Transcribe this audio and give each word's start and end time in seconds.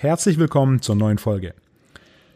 herzlich 0.00 0.38
willkommen 0.38 0.80
zur 0.80 0.94
neuen 0.94 1.18
Folge. 1.18 1.54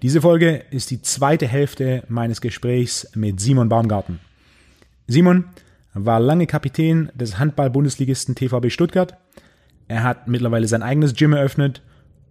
Diese 0.02 0.20
Folge 0.20 0.64
ist 0.72 0.90
die 0.90 1.00
zweite 1.00 1.46
Hälfte 1.46 2.02
meines 2.08 2.40
Gesprächs 2.40 3.08
mit 3.14 3.38
Simon 3.38 3.68
Baumgarten. 3.68 4.18
Simon 5.06 5.44
war 5.94 6.18
lange 6.18 6.48
Kapitän 6.48 7.12
des 7.14 7.38
Handball-Bundesligisten 7.38 8.34
TVB 8.34 8.68
Stuttgart. 8.68 9.16
Er 9.86 10.02
hat 10.02 10.26
mittlerweile 10.26 10.66
sein 10.66 10.82
eigenes 10.82 11.14
Gym 11.14 11.34
eröffnet 11.34 11.82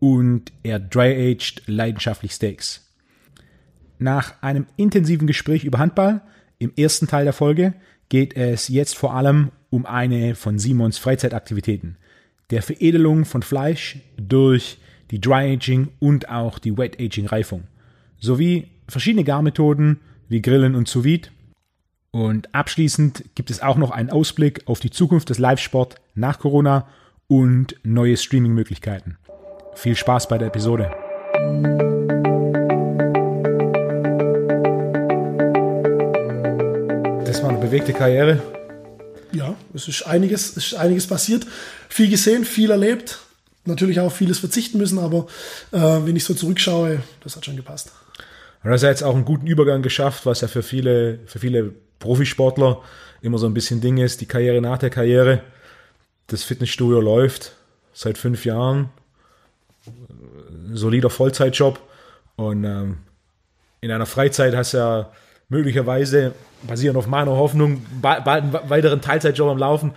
und 0.02 0.52
er 0.64 0.80
dry-aged 0.80 1.64
leidenschaftlich 1.66 2.34
Steaks. 2.34 2.92
Nach 4.00 4.34
einem 4.42 4.66
intensiven 4.76 5.28
Gespräch 5.28 5.64
über 5.64 5.80
Handball 5.80 6.20
im 6.60 6.74
ersten 6.76 7.08
Teil 7.08 7.24
der 7.24 7.32
Folge 7.32 7.74
geht 8.10 8.36
es 8.36 8.68
jetzt 8.68 8.98
vor 8.98 9.16
allem 9.16 9.52
um 9.70 9.86
eine 9.86 10.36
von 10.36 10.60
Simons 10.60 10.98
Freizeitaktivitäten, 10.98 11.96
der 12.50 12.62
Veredelung 12.62 13.24
von 13.24 13.44
Fleisch 13.44 14.00
durch 14.18 14.78
die 15.12 15.20
Dry 15.20 15.54
Aging 15.54 15.90
und 16.00 16.30
auch 16.30 16.58
die 16.58 16.78
Wet 16.78 17.00
Aging 17.00 17.28
Reifung, 17.28 17.64
sowie 18.20 18.70
verschiedene 18.88 19.24
Garmethoden 19.24 20.00
wie 20.30 20.42
Grillen 20.42 20.76
und 20.76 20.88
Sous 20.88 21.04
Vide. 21.04 21.30
Und 22.12 22.54
abschließend 22.54 23.24
gibt 23.36 23.52
es 23.52 23.62
auch 23.62 23.78
noch 23.78 23.92
einen 23.92 24.10
Ausblick 24.10 24.64
auf 24.66 24.80
die 24.80 24.90
Zukunft 24.90 25.30
des 25.30 25.40
Live-Sport 25.40 25.96
nach 26.16 26.40
Corona 26.40 26.88
und 27.28 27.76
neue 27.84 28.18
Streaming-Möglichkeiten. 28.18 29.18
Viel 29.76 29.96
Spaß 29.96 30.28
bei 30.28 30.38
der 30.38 30.48
Episode. 30.48 30.92
Das 37.26 37.42
war 37.42 37.50
eine 37.50 37.60
bewegte 37.60 37.94
Karriere. 37.94 38.42
Ja, 39.32 39.56
es 39.74 39.88
ist 39.88 40.04
einiges, 40.04 40.58
es 40.58 40.74
ist 40.74 40.74
einiges 40.74 41.08
passiert. 41.08 41.48
Viel 41.88 42.10
gesehen, 42.10 42.44
viel 42.44 42.72
erlebt. 42.72 43.20
Natürlich 43.66 44.00
auch 44.00 44.12
vieles 44.12 44.40
verzichten 44.40 44.78
müssen, 44.78 44.98
aber 44.98 45.28
äh, 45.72 45.78
wenn 45.78 46.16
ich 46.16 46.24
so 46.24 46.34
zurückschaue, 46.34 47.04
das 47.24 47.36
hat 47.36 47.46
schon 47.46 47.56
gepasst. 47.56 47.92
Jetzt 48.64 49.04
auch 49.04 49.16
einen 49.16 49.26
guten 49.26 49.48
Übergang 49.48 49.82
geschafft, 49.82 50.26
was 50.26 50.42
ja 50.42 50.48
für 50.48 50.64
viele, 50.64 51.20
für 51.26 51.40
viele 51.40 51.74
Profisportler 52.00 52.82
immer 53.22 53.38
so 53.38 53.46
ein 53.46 53.54
bisschen 53.54 53.82
Ding 53.82 53.98
ist, 53.98 54.22
die 54.22 54.26
Karriere 54.26 54.62
nach 54.62 54.78
der 54.78 54.90
Karriere. 54.90 55.42
Das 56.28 56.44
Fitnessstudio 56.44 57.00
läuft 57.00 57.54
seit 57.94 58.18
fünf 58.18 58.46
Jahren. 58.46 58.90
Solider 60.74 61.10
Vollzeitjob. 61.10 61.80
Und 62.36 62.64
ähm, 62.64 62.98
in 63.82 63.92
einer 63.92 64.06
Freizeit 64.06 64.56
hast 64.56 64.74
du 64.74 64.78
ja 64.78 65.12
möglicherweise, 65.50 66.34
basierend 66.64 66.98
auf 66.98 67.08
meiner 67.08 67.32
Hoffnung, 67.32 67.86
bald 68.02 68.28
einen 68.28 68.54
weiteren 68.54 69.02
Teilzeitjob 69.02 69.50
am 69.50 69.58
Laufen. 69.58 69.94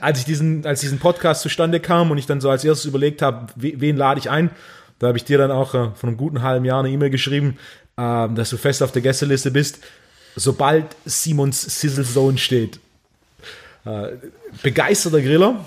als 0.00 0.18
ich 0.18 0.24
diesen, 0.24 0.66
als 0.66 0.80
diesen 0.80 0.98
Podcast 0.98 1.42
zustande 1.42 1.80
kam 1.80 2.10
und 2.10 2.18
ich 2.18 2.26
dann 2.26 2.40
so 2.40 2.50
als 2.50 2.64
erstes 2.64 2.86
überlegt 2.86 3.22
habe, 3.22 3.46
wen 3.56 3.96
lade 3.96 4.20
ich 4.20 4.30
ein, 4.30 4.50
da 4.98 5.08
habe 5.08 5.18
ich 5.18 5.24
dir 5.24 5.38
dann 5.38 5.50
auch 5.50 5.74
äh, 5.74 5.90
von 5.94 6.08
einem 6.08 6.16
guten 6.16 6.42
halben 6.42 6.64
Jahr 6.64 6.80
eine 6.80 6.90
E-Mail 6.90 7.10
geschrieben, 7.10 7.58
äh, 7.96 8.28
dass 8.28 8.50
du 8.50 8.56
fest 8.56 8.82
auf 8.82 8.92
der 8.92 9.02
Gästeliste 9.02 9.50
bist, 9.50 9.78
sobald 10.34 10.84
Simons 11.04 11.80
Sizzle 11.80 12.04
Zone 12.04 12.38
steht. 12.38 12.80
Äh, 13.84 14.12
begeisterter 14.62 15.20
Griller. 15.20 15.64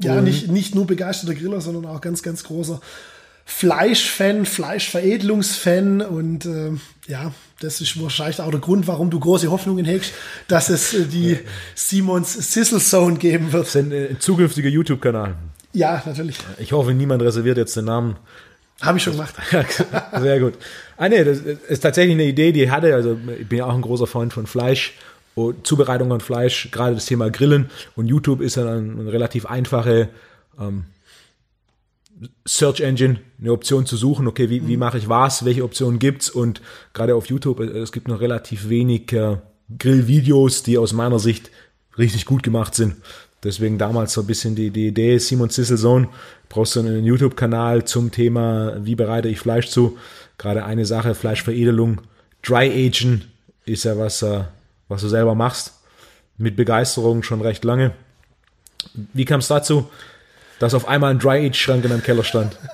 Ja, 0.00 0.20
nicht, 0.20 0.48
nicht 0.48 0.74
nur 0.74 0.86
begeisterter 0.86 1.34
Griller, 1.34 1.60
sondern 1.60 1.86
auch 1.86 2.00
ganz, 2.00 2.22
ganz 2.22 2.42
großer 2.44 2.80
Fleischfan, 3.44 4.46
Fleischveredelungsfan 4.46 6.00
und 6.02 6.46
äh, 6.46 6.72
ja, 7.06 7.32
das 7.62 7.80
ist 7.80 8.00
wahrscheinlich 8.02 8.40
auch 8.40 8.50
der 8.50 8.60
Grund, 8.60 8.86
warum 8.86 9.10
du 9.10 9.20
große 9.20 9.50
Hoffnungen 9.50 9.84
hegst, 9.84 10.12
dass 10.48 10.68
es 10.68 10.94
äh, 10.94 11.04
die 11.04 11.38
Simons 11.74 12.32
Sizzle 12.32 12.80
Zone 12.80 13.16
geben 13.16 13.52
wird. 13.52 13.66
Das 13.66 13.74
ist 13.74 13.76
ein, 13.76 13.92
äh, 13.92 14.18
zukünftiger 14.18 14.68
YouTube-Kanal. 14.68 15.36
Ja, 15.72 16.02
natürlich. 16.04 16.38
Ich 16.58 16.72
hoffe, 16.72 16.92
niemand 16.92 17.22
reserviert 17.22 17.56
jetzt 17.56 17.76
den 17.76 17.86
Namen. 17.86 18.16
Habe 18.80 18.98
ich 18.98 19.04
schon 19.04 19.14
gemacht. 19.14 19.34
Sehr 20.20 20.40
gut. 20.40 20.54
Ah, 20.96 21.08
nee, 21.08 21.22
das 21.22 21.38
ist 21.38 21.80
tatsächlich 21.80 22.14
eine 22.14 22.24
Idee, 22.24 22.52
die 22.52 22.64
ich 22.64 22.70
hatte. 22.70 22.94
Also, 22.94 23.16
ich 23.38 23.48
bin 23.48 23.58
ja 23.58 23.66
auch 23.66 23.74
ein 23.74 23.82
großer 23.82 24.06
Freund 24.06 24.32
von 24.32 24.46
Fleisch. 24.46 24.94
Und 25.34 25.66
Zubereitung 25.66 26.08
von 26.08 26.20
Fleisch, 26.20 26.68
gerade 26.72 26.94
das 26.94 27.06
Thema 27.06 27.30
Grillen. 27.30 27.70
Und 27.96 28.06
YouTube 28.06 28.40
ist 28.40 28.56
dann 28.56 29.00
eine 29.00 29.12
relativ 29.12 29.46
einfache 29.46 30.10
ähm, 30.60 30.84
Search 32.46 32.80
Engine, 32.80 33.20
eine 33.40 33.52
Option 33.52 33.86
zu 33.86 33.96
suchen, 33.96 34.26
okay, 34.26 34.50
wie, 34.50 34.66
wie 34.66 34.74
mhm. 34.74 34.80
mache 34.80 34.98
ich 34.98 35.08
was, 35.08 35.44
welche 35.44 35.64
Optionen 35.64 35.98
gibt's 35.98 36.30
und 36.30 36.60
gerade 36.92 37.14
auf 37.14 37.26
YouTube, 37.26 37.60
äh, 37.60 37.64
es 37.78 37.92
gibt 37.92 38.08
noch 38.08 38.20
relativ 38.20 38.68
wenig 38.68 39.12
äh, 39.12 39.38
Grillvideos, 39.78 40.62
die 40.62 40.78
aus 40.78 40.92
meiner 40.92 41.18
Sicht 41.18 41.50
richtig 41.98 42.26
gut 42.26 42.42
gemacht 42.42 42.74
sind. 42.74 42.96
Deswegen 43.42 43.76
damals 43.76 44.12
so 44.12 44.20
ein 44.20 44.26
bisschen 44.26 44.54
die, 44.54 44.70
die 44.70 44.88
Idee, 44.88 45.18
Simon 45.18 45.50
Zisselsohn, 45.50 46.08
brauchst 46.48 46.76
du 46.76 46.80
einen 46.80 47.04
YouTube-Kanal 47.04 47.84
zum 47.84 48.12
Thema, 48.12 48.76
wie 48.84 48.94
bereite 48.94 49.28
ich 49.28 49.40
Fleisch 49.40 49.68
zu. 49.68 49.98
Gerade 50.38 50.64
eine 50.64 50.86
Sache, 50.86 51.14
Fleischveredelung, 51.14 52.02
Dry 52.42 52.86
Agen 52.86 53.24
ist 53.64 53.84
ja 53.84 53.98
was, 53.98 54.22
äh, 54.22 54.44
was 54.88 55.00
du 55.00 55.08
selber 55.08 55.34
machst. 55.34 55.74
Mit 56.38 56.56
Begeisterung 56.56 57.22
schon 57.22 57.40
recht 57.40 57.64
lange. 57.64 57.92
Wie 58.94 59.24
kam 59.24 59.40
es 59.40 59.48
dazu? 59.48 59.88
Dass 60.62 60.74
auf 60.74 60.88
einmal 60.88 61.10
ein 61.10 61.18
Dry-Age-Schrank 61.18 61.84
in 61.84 61.90
deinem 61.90 62.02
Keller 62.02 62.24
stand. 62.24 62.56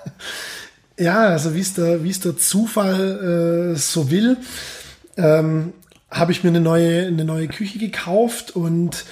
Ja, 1.00 1.28
also 1.28 1.54
wie 1.54 1.60
es 1.60 1.74
der, 1.74 2.04
es 2.04 2.18
der 2.18 2.36
Zufall 2.36 3.72
äh, 3.72 3.78
so 3.78 4.10
will, 4.10 4.36
ähm, 5.16 5.72
habe 6.10 6.32
ich 6.32 6.42
mir 6.42 6.50
eine 6.50 6.60
neue, 6.60 7.06
eine 7.06 7.24
neue 7.24 7.46
Küche 7.46 7.78
gekauft 7.78 8.56
und 8.56 9.04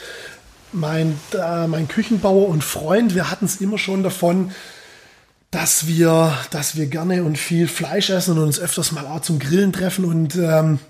mein, 0.72 1.16
äh, 1.32 1.68
mein 1.68 1.86
Küchenbauer 1.86 2.48
und 2.48 2.64
Freund, 2.64 3.14
wir 3.14 3.30
hatten 3.30 3.44
es 3.44 3.60
immer 3.60 3.78
schon 3.78 4.02
davon, 4.02 4.50
dass 5.52 5.86
wir, 5.86 6.36
dass 6.50 6.74
wir 6.74 6.86
gerne 6.86 7.22
und 7.22 7.38
viel 7.38 7.68
Fleisch 7.68 8.10
essen 8.10 8.36
und 8.36 8.42
uns 8.42 8.58
öfters 8.58 8.90
mal 8.90 9.06
auch 9.06 9.20
zum 9.20 9.38
Grillen 9.38 9.72
treffen 9.72 10.04
und 10.04 10.34
ähm, 10.34 10.80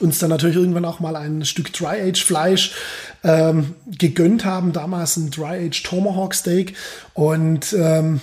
uns 0.00 0.18
dann 0.18 0.30
natürlich 0.30 0.56
irgendwann 0.56 0.86
auch 0.86 1.00
mal 1.00 1.14
ein 1.14 1.44
Stück 1.44 1.72
Dry-Age-Fleisch 1.72 2.72
ähm, 3.24 3.74
gegönnt 3.86 4.44
haben, 4.44 4.72
damals 4.72 5.16
ein 5.16 5.30
Dry-Age 5.30 5.82
Tomahawk 5.82 6.34
Steak. 6.34 6.74
Und 7.14 7.72
ähm, 7.72 8.20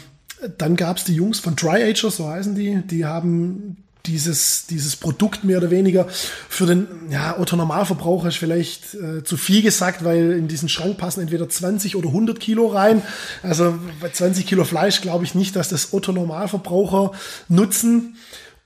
dann 0.58 0.76
gab 0.76 0.98
es 0.98 1.04
die 1.04 1.16
Jungs 1.16 1.40
von 1.40 1.56
Dry 1.56 1.84
Ager, 1.84 2.12
so 2.12 2.28
heißen 2.28 2.56
die, 2.56 2.82
die 2.86 3.06
haben 3.06 3.78
dieses, 4.06 4.66
dieses 4.68 4.96
Produkt 4.96 5.44
mehr 5.44 5.58
oder 5.58 5.72
weniger 5.72 6.08
für 6.10 6.66
den 6.66 6.88
ja, 7.10 7.38
Otto 7.38 7.56
Normalverbraucher 7.58 8.30
ist 8.30 8.38
vielleicht 8.38 8.96
äh, 8.96 9.24
zu 9.24 9.36
viel 9.36 9.62
gesagt, 9.62 10.04
weil 10.04 10.32
in 10.32 10.48
diesen 10.48 10.70
Schrank 10.70 10.98
passen 10.98 11.22
entweder 11.22 11.50
20 11.50 11.96
oder 11.98 12.08
100 12.08 12.40
Kilo 12.40 12.68
rein. 12.68 13.02
Also 13.44 13.78
bei 14.00 14.10
20 14.10 14.48
Kilo 14.48 14.64
Fleisch 14.64 15.02
glaube 15.02 15.26
ich 15.26 15.36
nicht, 15.36 15.56
dass 15.56 15.70
das 15.70 15.94
Otto 15.94 16.14
Normalverbraucher 16.14 17.12
nutzen. 17.50 18.16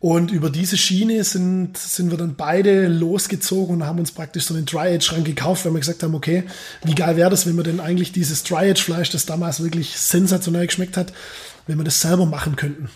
Und 0.03 0.31
über 0.31 0.49
diese 0.49 0.75
Schiene 0.75 1.23
sind, 1.23 1.77
sind 1.77 2.11
wir 2.11 2.17
dann 2.17 2.35
beide 2.35 2.89
losgezogen 2.89 3.75
und 3.75 3.85
haben 3.85 3.99
uns 3.99 4.11
praktisch 4.11 4.43
so 4.43 4.53
einen 4.53 4.65
Dry-Age-Schrank 4.65 5.23
gekauft, 5.23 5.63
weil 5.63 5.71
wir 5.71 5.79
gesagt 5.79 6.03
haben, 6.03 6.13
okay, 6.13 6.43
wie 6.83 6.93
geil 6.93 7.15
wäre 7.15 7.29
das, 7.29 7.45
wenn 7.45 7.55
wir 7.55 7.63
denn 7.63 7.79
eigentlich 7.79 8.11
dieses 8.11 8.43
Dry-Age-Fleisch, 8.43 9.11
das 9.11 9.25
damals 9.25 9.63
wirklich 9.63 9.97
sensationell 9.97 10.67
geschmeckt 10.67 10.97
hat, 10.97 11.13
wenn 11.67 11.77
wir 11.77 11.85
das 11.85 12.01
selber 12.01 12.25
machen 12.25 12.57
könnten. 12.57 12.89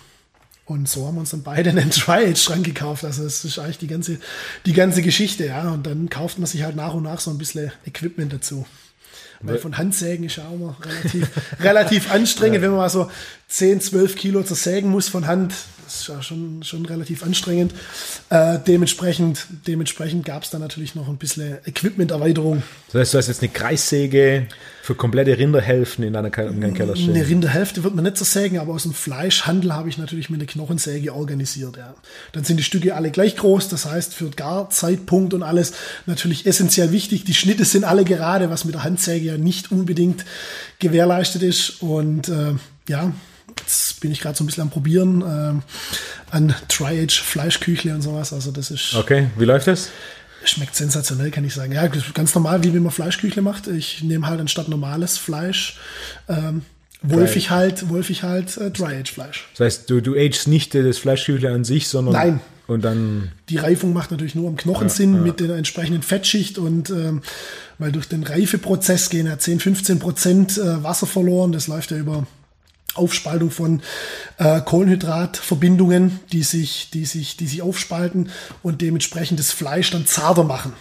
Und 0.65 0.89
so 0.89 1.07
haben 1.07 1.15
wir 1.15 1.21
uns 1.21 1.29
dann 1.29 1.43
beide 1.43 1.69
einen 1.69 1.89
Dry-Age-Schrank 1.91 2.65
gekauft. 2.65 3.05
Also 3.05 3.23
das 3.23 3.45
ist 3.45 3.57
eigentlich 3.57 3.77
die 3.77 3.87
ganze, 3.87 4.19
die 4.65 4.73
ganze 4.73 5.01
Geschichte, 5.01 5.45
ja. 5.45 5.69
Und 5.71 5.87
dann 5.87 6.09
kauft 6.09 6.39
man 6.39 6.45
sich 6.45 6.63
halt 6.63 6.75
nach 6.75 6.93
und 6.93 7.03
nach 7.03 7.21
so 7.21 7.31
ein 7.31 7.37
bisschen 7.37 7.71
Equipment 7.85 8.33
dazu. 8.33 8.65
Weil 9.39 9.59
von 9.59 9.77
Handsägen 9.77 10.25
ist 10.25 10.35
ja 10.35 10.47
auch 10.49 10.55
immer 10.55 10.75
relativ, 10.81 11.29
relativ 11.61 12.11
anstrengend, 12.11 12.55
ja. 12.55 12.61
wenn 12.63 12.71
man 12.71 12.79
mal 12.79 12.89
so 12.89 13.09
10, 13.47 13.79
12 13.79 14.15
Kilo 14.17 14.43
zersägen 14.43 14.91
muss 14.91 15.07
von 15.07 15.25
Hand. 15.25 15.53
Das 15.87 16.01
ist 16.01 16.07
ja 16.09 16.21
schon, 16.21 16.63
schon 16.63 16.85
relativ 16.85 17.23
anstrengend. 17.23 17.73
Äh, 18.29 18.59
dementsprechend 18.67 19.47
dementsprechend 19.65 20.25
gab 20.25 20.43
es 20.43 20.49
da 20.49 20.59
natürlich 20.59 20.95
noch 20.95 21.07
ein 21.07 21.15
bisschen 21.15 21.59
Equipment-Erweiterung. 21.65 22.61
Das 22.91 23.01
heißt, 23.01 23.13
du 23.13 23.17
hast 23.19 23.27
jetzt 23.27 23.41
eine 23.41 23.51
Kreissäge 23.51 24.47
für 24.81 24.95
komplette 24.95 25.37
Rinderhälften 25.37 26.03
in 26.03 26.13
deinem 26.13 26.31
Keller 26.31 26.95
stehen? 26.95 27.13
Eine 27.13 27.25
Rinderhälfte 27.27 27.83
wird 27.83 27.95
man 27.95 28.03
nicht 28.03 28.17
zersägen, 28.17 28.59
aber 28.59 28.73
aus 28.73 28.83
dem 28.83 28.93
Fleischhandel 28.93 29.73
habe 29.73 29.87
ich 29.89 29.97
natürlich 29.97 30.29
mit 30.29 30.41
einer 30.41 30.47
Knochensäge 30.47 31.13
organisiert. 31.13 31.77
Ja. 31.77 31.95
Dann 32.31 32.43
sind 32.43 32.57
die 32.57 32.63
Stücke 32.63 32.95
alle 32.95 33.11
gleich 33.11 33.35
groß, 33.37 33.69
das 33.69 33.85
heißt 33.85 34.13
für 34.13 34.29
Garzeitpunkt 34.29 35.33
und 35.33 35.43
alles 35.43 35.73
natürlich 36.05 36.45
essentiell 36.45 36.91
wichtig. 36.91 37.23
Die 37.23 37.33
Schnitte 37.33 37.65
sind 37.65 37.83
alle 37.85 38.03
gerade, 38.03 38.49
was 38.49 38.65
mit 38.65 38.75
der 38.75 38.83
Handsäge 38.83 39.25
ja 39.25 39.37
nicht 39.37 39.71
unbedingt 39.71 40.25
gewährleistet 40.79 41.43
ist. 41.43 41.81
Und 41.81 42.29
äh, 42.29 42.53
ja, 42.87 43.13
Jetzt 43.59 43.99
bin 43.99 44.11
ich 44.11 44.21
gerade 44.21 44.37
so 44.37 44.43
ein 44.43 44.47
bisschen 44.47 44.63
am 44.63 44.69
Probieren 44.69 45.21
äh, 45.21 46.35
an 46.35 46.55
Tri-Age 46.67 47.21
Fleischküchle 47.21 47.93
und 47.93 48.01
sowas. 48.01 48.33
Also 48.33 48.51
das 48.51 48.71
ist. 48.71 48.95
Okay, 48.95 49.27
wie 49.37 49.45
läuft 49.45 49.67
das? 49.67 49.89
Schmeckt 50.43 50.75
sensationell, 50.75 51.31
kann 51.31 51.43
ich 51.43 51.53
sagen. 51.53 51.73
Ja, 51.73 51.87
ganz 51.87 52.33
normal, 52.35 52.63
wie 52.63 52.73
wenn 52.73 52.83
man 52.83 52.91
Fleischküchle 52.91 53.41
macht. 53.41 53.67
Ich 53.67 54.03
nehme 54.03 54.27
halt 54.27 54.39
anstatt 54.39 54.69
normales 54.69 55.17
Fleisch 55.17 55.77
ähm, 56.29 56.61
wolfig 57.01 57.49
halt, 57.49 57.89
wolfig 57.89 58.23
halt 58.23 58.57
äh, 58.57 58.71
Dry-Age-Fleisch. 58.71 59.47
Das 59.53 59.65
heißt, 59.65 59.89
du, 59.89 60.01
du 60.01 60.15
agest 60.15 60.47
nicht 60.47 60.73
das 60.73 60.97
Fleischküchle 60.97 61.51
an 61.51 61.63
sich, 61.63 61.87
sondern. 61.87 62.13
Nein. 62.13 62.39
Und 62.67 62.83
dann. 62.83 63.31
Die 63.47 63.57
Reifung 63.57 63.93
macht 63.93 64.11
natürlich 64.11 64.35
nur 64.35 64.49
am 64.49 64.57
Knochen 64.57 64.87
ja, 64.87 64.93
Sinn 64.93 65.15
ja. 65.15 65.21
mit 65.21 65.39
der 65.39 65.55
entsprechenden 65.55 66.01
Fettschicht 66.01 66.57
und 66.57 66.89
ähm, 66.89 67.21
weil 67.77 67.93
durch 67.93 68.09
den 68.09 68.23
Reifeprozess 68.23 69.09
gehen 69.09 69.25
ja 69.25 69.39
10, 69.39 69.61
15 69.61 69.99
Prozent 69.99 70.57
äh, 70.57 70.83
Wasser 70.83 71.07
verloren. 71.07 71.53
Das 71.53 71.67
läuft 71.67 71.91
ja 71.91 71.97
über 71.97 72.27
Aufspaltung 72.97 73.51
von 73.51 73.81
äh, 74.37 74.61
Kohlenhydratverbindungen, 74.61 76.19
die 76.31 76.43
sich, 76.43 76.89
die 76.91 77.05
sich, 77.05 77.37
die 77.37 77.47
sich 77.47 77.61
aufspalten 77.61 78.29
und 78.63 78.81
dementsprechend 78.81 79.39
das 79.39 79.51
Fleisch 79.51 79.91
dann 79.91 80.05
zarter 80.05 80.43
machen. 80.43 80.73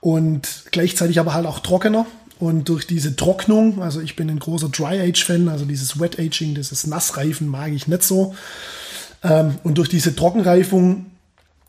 Und 0.00 0.64
gleichzeitig 0.70 1.18
aber 1.18 1.34
halt 1.34 1.46
auch 1.46 1.60
trockener. 1.60 2.06
Und 2.38 2.68
durch 2.68 2.86
diese 2.86 3.16
Trocknung, 3.16 3.82
also 3.82 4.00
ich 4.00 4.16
bin 4.16 4.28
ein 4.28 4.38
großer 4.38 4.68
Dry 4.68 5.00
Age 5.00 5.24
Fan, 5.24 5.48
also 5.48 5.64
dieses 5.64 6.00
Wet 6.00 6.18
Aging, 6.18 6.54
dieses 6.54 6.86
Nassreifen 6.86 7.48
mag 7.48 7.72
ich 7.72 7.86
nicht 7.86 8.02
so. 8.02 8.34
Ähm, 9.22 9.56
und 9.62 9.78
durch 9.78 9.88
diese 9.88 10.14
Trockenreifung 10.14 11.06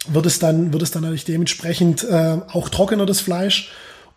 wird 0.08 0.26
es 0.26 0.40
dann, 0.40 0.74
wird 0.74 0.84
es 0.84 0.92
dann 0.92 1.04
natürlich 1.04 1.26
dementsprechend 1.26 2.04
äh, 2.04 2.40
auch 2.52 2.70
trockener, 2.70 3.06
das 3.06 3.22
Fleisch. 3.22 3.72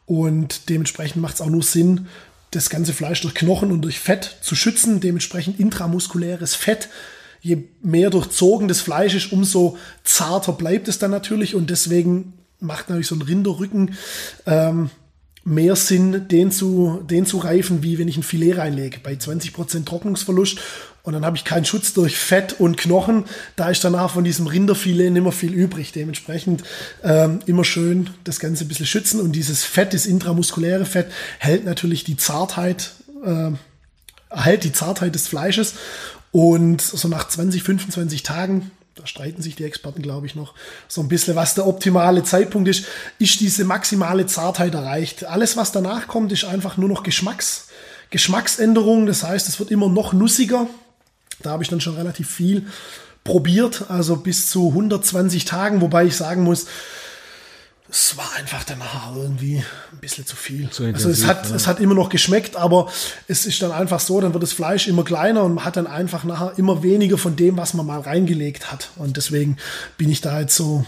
Und 0.06 0.68
dementsprechend 0.68 1.20
macht 1.22 1.34
es 1.34 1.40
auch 1.40 1.50
nur 1.50 1.62
Sinn, 1.62 2.08
das 2.50 2.70
ganze 2.70 2.92
Fleisch 2.92 3.20
durch 3.20 3.34
Knochen 3.34 3.72
und 3.72 3.82
durch 3.82 3.98
Fett 3.98 4.38
zu 4.40 4.54
schützen. 4.54 5.00
Dementsprechend 5.00 5.60
intramuskuläres 5.60 6.54
Fett. 6.54 6.88
Je 7.40 7.58
mehr 7.82 8.10
durchzogen 8.10 8.68
das 8.68 8.80
Fleisch 8.80 9.14
ist, 9.14 9.32
umso 9.32 9.78
zarter 10.04 10.52
bleibt 10.52 10.88
es 10.88 10.98
dann 10.98 11.10
natürlich. 11.10 11.54
Und 11.54 11.70
deswegen 11.70 12.34
macht 12.60 12.88
natürlich 12.88 13.08
so 13.08 13.14
ein 13.14 13.22
Rinderrücken 13.22 13.94
ähm, 14.46 14.90
mehr 15.44 15.76
Sinn, 15.76 16.28
den 16.28 16.50
zu, 16.50 17.02
den 17.08 17.26
zu 17.26 17.38
reifen, 17.38 17.82
wie 17.82 17.98
wenn 17.98 18.08
ich 18.08 18.16
ein 18.16 18.22
Filet 18.22 18.54
reinlege. 18.54 18.98
Bei 19.02 19.12
20% 19.12 19.84
Trocknungsverlust 19.84 20.58
und 21.08 21.14
dann 21.14 21.24
habe 21.24 21.38
ich 21.38 21.44
keinen 21.44 21.64
Schutz 21.64 21.94
durch 21.94 22.18
Fett 22.18 22.60
und 22.60 22.76
Knochen. 22.76 23.24
Da 23.56 23.70
ist 23.70 23.82
danach 23.82 24.10
von 24.10 24.24
diesem 24.24 24.46
Rinderfilet 24.46 25.08
nicht 25.08 25.22
mehr 25.22 25.32
viel 25.32 25.54
übrig. 25.54 25.90
Dementsprechend 25.92 26.64
ähm, 27.02 27.38
immer 27.46 27.64
schön 27.64 28.10
das 28.24 28.40
Ganze 28.40 28.66
ein 28.66 28.68
bisschen 28.68 28.84
schützen. 28.84 29.18
Und 29.18 29.32
dieses 29.32 29.64
Fett, 29.64 29.94
das 29.94 30.04
intramuskuläre 30.04 30.84
Fett, 30.84 31.10
hält 31.38 31.64
natürlich 31.64 32.04
die 32.04 32.18
Zartheit, 32.18 32.90
äh, 33.24 33.52
hält 34.28 34.64
die 34.64 34.72
Zartheit 34.72 35.14
des 35.14 35.28
Fleisches. 35.28 35.76
Und 36.30 36.82
so 36.82 37.08
nach 37.08 37.26
20, 37.26 37.62
25 37.62 38.22
Tagen 38.22 38.70
da 38.94 39.06
streiten 39.06 39.40
sich 39.40 39.54
die 39.54 39.64
Experten, 39.64 40.02
glaube 40.02 40.26
ich, 40.26 40.34
noch 40.34 40.52
so 40.88 41.00
ein 41.00 41.08
bisschen, 41.08 41.36
was 41.36 41.54
der 41.54 41.68
optimale 41.68 42.24
Zeitpunkt 42.24 42.68
ist, 42.68 42.84
ist 43.18 43.40
diese 43.40 43.64
maximale 43.64 44.26
Zartheit 44.26 44.74
erreicht. 44.74 45.24
Alles, 45.24 45.56
was 45.56 45.72
danach 45.72 46.08
kommt, 46.08 46.32
ist 46.32 46.44
einfach 46.44 46.76
nur 46.76 46.88
noch 46.88 47.04
Geschmacks, 47.04 47.68
Geschmacksänderung. 48.10 49.06
Das 49.06 49.22
heißt, 49.22 49.48
es 49.48 49.60
wird 49.60 49.70
immer 49.70 49.88
noch 49.88 50.12
nussiger. 50.12 50.66
Da 51.42 51.50
habe 51.50 51.62
ich 51.62 51.68
dann 51.68 51.80
schon 51.80 51.96
relativ 51.96 52.30
viel 52.30 52.66
probiert, 53.24 53.90
also 53.90 54.16
bis 54.16 54.50
zu 54.50 54.68
120 54.68 55.44
Tagen, 55.44 55.80
wobei 55.80 56.06
ich 56.06 56.16
sagen 56.16 56.42
muss, 56.42 56.66
es 57.90 58.16
war 58.18 58.30
einfach 58.36 58.64
danach 58.64 59.14
irgendwie 59.16 59.56
ein 59.92 59.98
bisschen 60.00 60.26
zu 60.26 60.36
viel. 60.36 60.68
Zu 60.68 60.84
also 60.84 61.08
es 61.08 61.26
hat, 61.26 61.48
ja. 61.48 61.56
es 61.56 61.66
hat 61.66 61.80
immer 61.80 61.94
noch 61.94 62.10
geschmeckt, 62.10 62.56
aber 62.56 62.90
es 63.28 63.46
ist 63.46 63.62
dann 63.62 63.72
einfach 63.72 64.00
so, 64.00 64.20
dann 64.20 64.34
wird 64.34 64.42
das 64.42 64.52
Fleisch 64.52 64.88
immer 64.88 65.04
kleiner 65.04 65.44
und 65.44 65.54
man 65.54 65.64
hat 65.64 65.76
dann 65.76 65.86
einfach 65.86 66.24
nachher 66.24 66.52
immer 66.58 66.82
weniger 66.82 67.16
von 67.16 67.34
dem, 67.36 67.56
was 67.56 67.72
man 67.72 67.86
mal 67.86 68.00
reingelegt 68.00 68.70
hat. 68.70 68.90
Und 68.96 69.16
deswegen 69.16 69.56
bin 69.96 70.10
ich 70.10 70.20
da 70.20 70.40
jetzt 70.40 70.54
so 70.54 70.84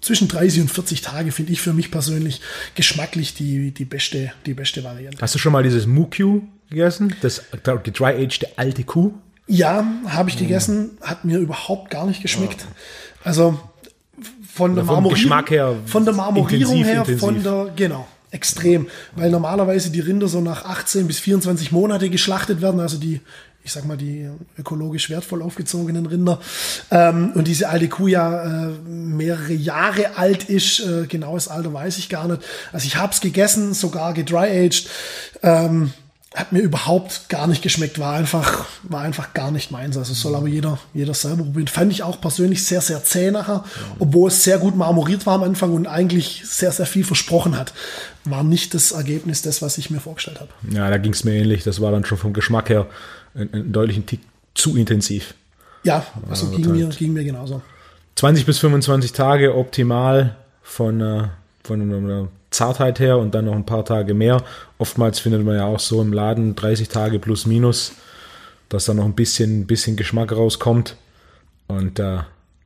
zwischen 0.00 0.26
30 0.26 0.62
und 0.62 0.70
40 0.70 1.02
Tage 1.02 1.30
finde 1.30 1.52
ich 1.52 1.60
für 1.60 1.72
mich 1.72 1.90
persönlich 1.90 2.40
geschmacklich 2.74 3.34
die, 3.34 3.70
die, 3.70 3.84
beste, 3.84 4.32
die 4.44 4.54
beste 4.54 4.82
Variante. 4.82 5.18
Hast 5.20 5.34
du 5.34 5.38
schon 5.38 5.52
mal 5.52 5.62
dieses 5.62 5.86
Mukyu 5.86 6.42
gegessen? 6.68 7.14
Das 7.20 7.42
gedry-aged 7.84 8.58
alte 8.58 8.82
Kuh? 8.82 9.12
Ja, 9.50 9.84
habe 10.06 10.30
ich 10.30 10.38
gegessen, 10.38 10.92
hat 11.00 11.24
mir 11.24 11.38
überhaupt 11.38 11.90
gar 11.90 12.06
nicht 12.06 12.22
geschmeckt. 12.22 12.66
Also 13.24 13.58
von 14.54 14.74
der 14.74 14.84
Marmorierung 14.84 15.46
her, 15.46 15.74
von 15.86 16.04
der 16.04 16.14
Marmorierung 16.14 16.76
intensiv, 16.76 16.86
her, 16.86 17.00
intensiv. 17.00 17.20
von 17.20 17.42
der 17.42 17.72
genau 17.74 18.06
extrem, 18.30 18.86
weil 19.16 19.28
normalerweise 19.28 19.90
die 19.90 19.98
Rinder 19.98 20.28
so 20.28 20.40
nach 20.40 20.64
18 20.64 21.08
bis 21.08 21.18
24 21.18 21.72
Monate 21.72 22.10
geschlachtet 22.10 22.60
werden, 22.60 22.78
also 22.78 22.96
die 22.96 23.20
ich 23.62 23.72
sag 23.72 23.84
mal, 23.84 23.96
die 23.96 24.26
ökologisch 24.58 25.10
wertvoll 25.10 25.42
aufgezogenen 25.42 26.06
Rinder. 26.06 26.40
Ähm, 26.90 27.32
und 27.34 27.46
diese 27.46 27.68
alte 27.68 27.88
Kuh 27.88 28.08
ja 28.08 28.68
äh, 28.68 28.68
mehrere 28.88 29.52
Jahre 29.52 30.16
alt 30.16 30.44
ist, 30.44 30.80
äh, 30.80 31.06
genaues 31.06 31.48
Alter 31.48 31.74
weiß 31.74 31.98
ich 31.98 32.08
gar 32.08 32.26
nicht. 32.26 32.42
Also 32.72 32.86
ich 32.86 32.96
habe 32.96 33.12
es 33.12 33.20
gegessen, 33.20 33.74
sogar 33.74 34.14
gedry-aged. 34.14 34.88
Ähm, 35.42 35.92
hat 36.34 36.52
mir 36.52 36.60
überhaupt 36.60 37.28
gar 37.28 37.48
nicht 37.48 37.60
geschmeckt, 37.60 37.98
war 37.98 38.14
einfach, 38.14 38.66
war 38.84 39.00
einfach 39.00 39.34
gar 39.34 39.50
nicht 39.50 39.72
meins. 39.72 39.96
Also 39.96 40.14
soll 40.14 40.36
aber 40.36 40.46
jeder, 40.46 40.78
jeder 40.94 41.12
selber 41.12 41.42
probieren. 41.42 41.66
Fand 41.66 41.90
ich 41.90 42.04
auch 42.04 42.20
persönlich 42.20 42.64
sehr, 42.64 42.80
sehr 42.80 43.02
zäh 43.02 43.32
nachher, 43.32 43.64
obwohl 43.98 44.28
es 44.28 44.44
sehr 44.44 44.58
gut 44.58 44.76
marmoriert 44.76 45.26
war 45.26 45.34
am 45.34 45.42
Anfang 45.42 45.72
und 45.72 45.88
eigentlich 45.88 46.42
sehr, 46.44 46.70
sehr 46.70 46.86
viel 46.86 47.02
versprochen 47.04 47.56
hat. 47.56 47.72
War 48.24 48.44
nicht 48.44 48.74
das 48.74 48.92
Ergebnis 48.92 49.42
des, 49.42 49.60
was 49.60 49.76
ich 49.76 49.90
mir 49.90 49.98
vorgestellt 49.98 50.38
habe. 50.40 50.50
Ja, 50.70 50.88
da 50.88 50.98
ging 50.98 51.12
es 51.12 51.24
mir 51.24 51.32
ähnlich. 51.32 51.64
Das 51.64 51.80
war 51.80 51.90
dann 51.90 52.04
schon 52.04 52.18
vom 52.18 52.32
Geschmack 52.32 52.68
her 52.68 52.86
ein, 53.34 53.52
ein 53.52 53.72
deutlichen 53.72 54.06
Tick 54.06 54.20
zu 54.54 54.76
intensiv. 54.76 55.34
Ja, 55.82 56.06
also 56.28 56.48
ging, 56.50 56.64
halt 56.66 56.76
mir, 56.76 56.88
ging 56.90 57.12
mir 57.12 57.24
genauso. 57.24 57.60
20 58.14 58.46
bis 58.46 58.58
25 58.58 59.12
Tage 59.12 59.56
optimal 59.56 60.36
von, 60.62 61.00
äh, 61.00 61.28
von 61.70 61.80
einer 61.80 62.28
Zartheit 62.50 62.98
her 62.98 63.18
und 63.18 63.32
dann 63.32 63.44
noch 63.44 63.54
ein 63.54 63.64
paar 63.64 63.84
Tage 63.84 64.12
mehr. 64.12 64.42
Oftmals 64.78 65.20
findet 65.20 65.44
man 65.44 65.54
ja 65.54 65.66
auch 65.66 65.78
so 65.78 66.02
im 66.02 66.12
Laden 66.12 66.56
30 66.56 66.88
Tage 66.88 67.20
plus 67.20 67.46
minus, 67.46 67.92
dass 68.68 68.86
da 68.86 68.94
noch 68.94 69.04
ein 69.04 69.14
bisschen, 69.14 69.68
bisschen 69.68 69.96
Geschmack 69.96 70.32
rauskommt. 70.32 70.96
Und 71.68 72.00
äh, 72.00 72.18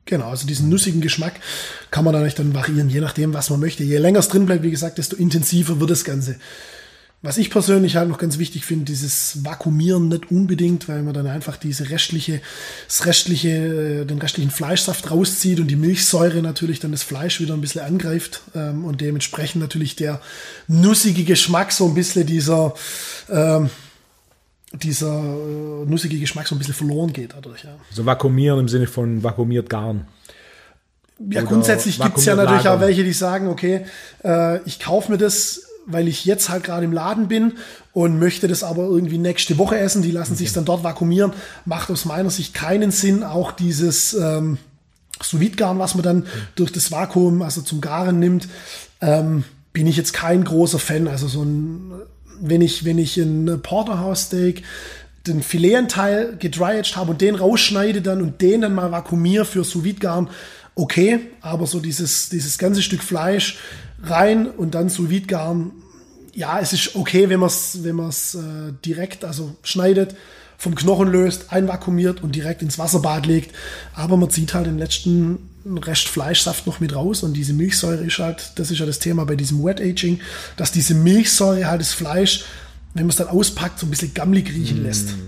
Genau, 0.07 0.29
also 0.29 0.45
diesen 0.45 0.69
nussigen 0.69 1.01
Geschmack 1.01 1.33
kann 1.89 2.03
man 2.03 2.13
dann 2.13 2.31
dann 2.35 2.53
variieren, 2.53 2.89
je 2.89 2.99
nachdem, 2.99 3.33
was 3.33 3.49
man 3.49 3.59
möchte. 3.59 3.83
Je 3.83 3.97
länger 3.97 4.19
es 4.19 4.27
drin 4.27 4.45
bleibt, 4.45 4.63
wie 4.63 4.71
gesagt, 4.71 4.97
desto 4.99 5.15
intensiver 5.15 5.79
wird 5.79 5.89
das 5.89 6.03
Ganze. 6.03 6.35
Was 7.25 7.37
ich 7.37 7.49
persönlich 7.49 7.95
halt 7.95 8.07
noch 8.07 8.19
ganz 8.19 8.37
wichtig 8.37 8.65
finde, 8.65 8.85
dieses 8.85 9.43
Vakuumieren 9.43 10.09
nicht 10.09 10.29
unbedingt, 10.29 10.87
weil 10.87 11.01
man 11.01 11.15
dann 11.15 11.25
einfach 11.25 11.57
diese 11.57 11.89
restliche, 11.89 12.39
das 12.87 13.07
restliche, 13.07 13.49
äh, 13.49 14.05
den 14.05 14.19
restlichen 14.19 14.51
Fleischsaft 14.51 15.09
rauszieht 15.09 15.59
und 15.59 15.67
die 15.67 15.75
Milchsäure 15.75 16.43
natürlich 16.43 16.79
dann 16.79 16.91
das 16.91 17.01
Fleisch 17.01 17.41
wieder 17.41 17.55
ein 17.55 17.61
bisschen 17.61 17.81
angreift 17.81 18.41
ähm, 18.53 18.85
und 18.85 19.01
dementsprechend 19.01 19.59
natürlich 19.59 19.95
der 19.95 20.21
nussige 20.67 21.23
Geschmack 21.23 21.71
so 21.71 21.87
ein 21.87 21.95
bisschen 21.95 22.27
dieser, 22.27 22.75
ähm, 23.31 23.71
dieser 24.73 25.17
äh, 25.17 25.89
nussige 25.89 26.19
Geschmack 26.19 26.47
so 26.47 26.53
ein 26.53 26.59
bisschen 26.59 26.75
verloren 26.75 27.11
geht 27.11 27.33
dadurch. 27.33 27.63
Ja. 27.63 27.75
So 27.89 28.05
vakuumieren 28.05 28.59
im 28.59 28.67
Sinne 28.67 28.85
von 28.85 29.23
vakuumiert 29.23 29.67
garen. 29.67 30.05
Ja, 31.17 31.41
Oder 31.41 31.49
grundsätzlich 31.49 31.99
gibt 31.99 32.17
es 32.17 32.25
ja 32.25 32.35
natürlich 32.35 32.67
auch 32.67 32.81
welche, 32.81 33.03
die 33.03 33.13
sagen, 33.13 33.47
okay, 33.47 33.85
äh, 34.23 34.59
ich 34.65 34.79
kaufe 34.79 35.11
mir 35.11 35.17
das 35.17 35.64
weil 35.85 36.07
ich 36.07 36.25
jetzt 36.25 36.49
halt 36.49 36.63
gerade 36.63 36.85
im 36.85 36.93
Laden 36.93 37.27
bin 37.27 37.53
und 37.93 38.19
möchte 38.19 38.47
das 38.47 38.63
aber 38.63 38.83
irgendwie 38.83 39.17
nächste 39.17 39.57
Woche 39.57 39.77
essen. 39.77 40.01
Die 40.01 40.11
lassen 40.11 40.33
okay. 40.33 40.43
sich 40.43 40.53
dann 40.53 40.65
dort 40.65 40.83
vakuumieren. 40.83 41.33
Macht 41.65 41.89
aus 41.91 42.05
meiner 42.05 42.29
Sicht 42.29 42.53
keinen 42.53 42.91
Sinn. 42.91 43.23
Auch 43.23 43.51
dieses 43.51 44.13
ähm, 44.13 44.57
sous 45.21 45.39
garn 45.55 45.79
was 45.79 45.95
man 45.95 46.03
dann 46.03 46.21
okay. 46.21 46.29
durch 46.55 46.71
das 46.71 46.91
Vakuum, 46.91 47.41
also 47.41 47.61
zum 47.61 47.81
Garen 47.81 48.19
nimmt, 48.19 48.47
ähm, 49.01 49.43
bin 49.73 49.87
ich 49.87 49.97
jetzt 49.97 50.13
kein 50.13 50.43
großer 50.43 50.79
Fan. 50.79 51.07
Also 51.07 51.27
so 51.27 51.43
ein, 51.43 51.93
wenn 52.39 52.61
ich, 52.61 52.85
wenn 52.85 52.97
ich 52.97 53.17
ein 53.17 53.61
Porterhouse-Steak 53.61 54.63
den 55.27 55.41
Filetenteil 55.41 56.37
gedryaged 56.37 56.95
habe 56.95 57.11
und 57.11 57.21
den 57.21 57.35
rausschneide 57.35 58.01
dann 58.01 58.21
und 58.21 58.41
den 58.41 58.61
dann 58.61 58.75
mal 58.75 58.91
vakuumiere 58.91 59.45
für 59.45 59.63
sous 59.63 59.83
garn 59.99 60.29
okay, 60.75 61.19
aber 61.41 61.65
so 61.65 61.79
dieses, 61.79 62.29
dieses 62.29 62.57
ganze 62.57 62.81
Stück 62.81 63.01
Fleisch 63.01 63.57
rein 64.03 64.47
und 64.47 64.75
dann 64.75 64.89
sous 64.89 65.09
garen. 65.27 65.71
Ja, 66.35 66.59
es 66.59 66.73
ist 66.73 66.95
okay, 66.95 67.29
wenn 67.29 67.39
man 67.39 67.47
es 67.47 67.83
wenn 67.83 67.95
man's, 67.95 68.35
äh, 68.35 68.73
direkt, 68.85 69.23
also 69.23 69.55
schneidet, 69.63 70.15
vom 70.57 70.75
Knochen 70.75 71.07
löst, 71.09 71.51
einvakuumiert 71.51 72.21
und 72.23 72.35
direkt 72.35 72.61
ins 72.61 72.77
Wasserbad 72.77 73.25
legt. 73.25 73.55
Aber 73.93 74.17
man 74.17 74.29
zieht 74.29 74.53
halt 74.53 74.67
den 74.67 74.77
letzten 74.77 75.49
Rest 75.65 76.07
Fleischsaft 76.07 76.67
noch 76.67 76.79
mit 76.79 76.93
raus 76.95 77.23
und 77.23 77.33
diese 77.33 77.53
Milchsäure 77.53 78.03
ist 78.03 78.19
halt, 78.19 78.51
das 78.55 78.69
ist 78.69 78.79
ja 78.79 78.85
das 78.85 78.99
Thema 78.99 79.25
bei 79.25 79.35
diesem 79.35 79.63
Wet 79.63 79.81
Aging, 79.81 80.19
dass 80.57 80.71
diese 80.71 80.93
Milchsäure 80.93 81.67
halt 81.67 81.81
das 81.81 81.93
Fleisch, 81.93 82.45
wenn 82.93 83.03
man 83.03 83.09
es 83.09 83.15
dann 83.15 83.27
auspackt, 83.27 83.79
so 83.79 83.87
ein 83.87 83.89
bisschen 83.89 84.13
gammelig 84.13 84.49
riechen 84.53 84.83
lässt. 84.83 85.07
Mm. 85.07 85.21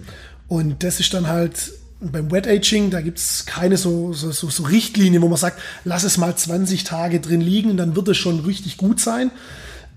Und 0.48 0.84
das 0.84 1.00
ist 1.00 1.14
dann 1.14 1.28
halt 1.28 1.72
beim 2.00 2.32
Wet 2.32 2.48
Aging, 2.48 2.92
da 2.92 3.02
gibt 3.02 3.18
es 3.18 3.46
keine 3.46 3.78
so, 3.78 4.14
so, 4.14 4.32
so, 4.32 4.50
so 4.50 4.64
Richtlinie, 4.64 5.22
wo 5.22 5.28
man 5.28 5.38
sagt, 5.38 5.60
lass 5.84 6.04
es 6.04 6.18
mal 6.18 6.36
20 6.36 6.84
Tage 6.84 7.20
drin 7.20 7.42
liegen, 7.42 7.76
dann 7.76 7.96
wird 7.96 8.08
es 8.10 8.18
schon 8.18 8.42
richtig 8.42 8.78
gut 8.78 9.00
sein. 9.00 9.32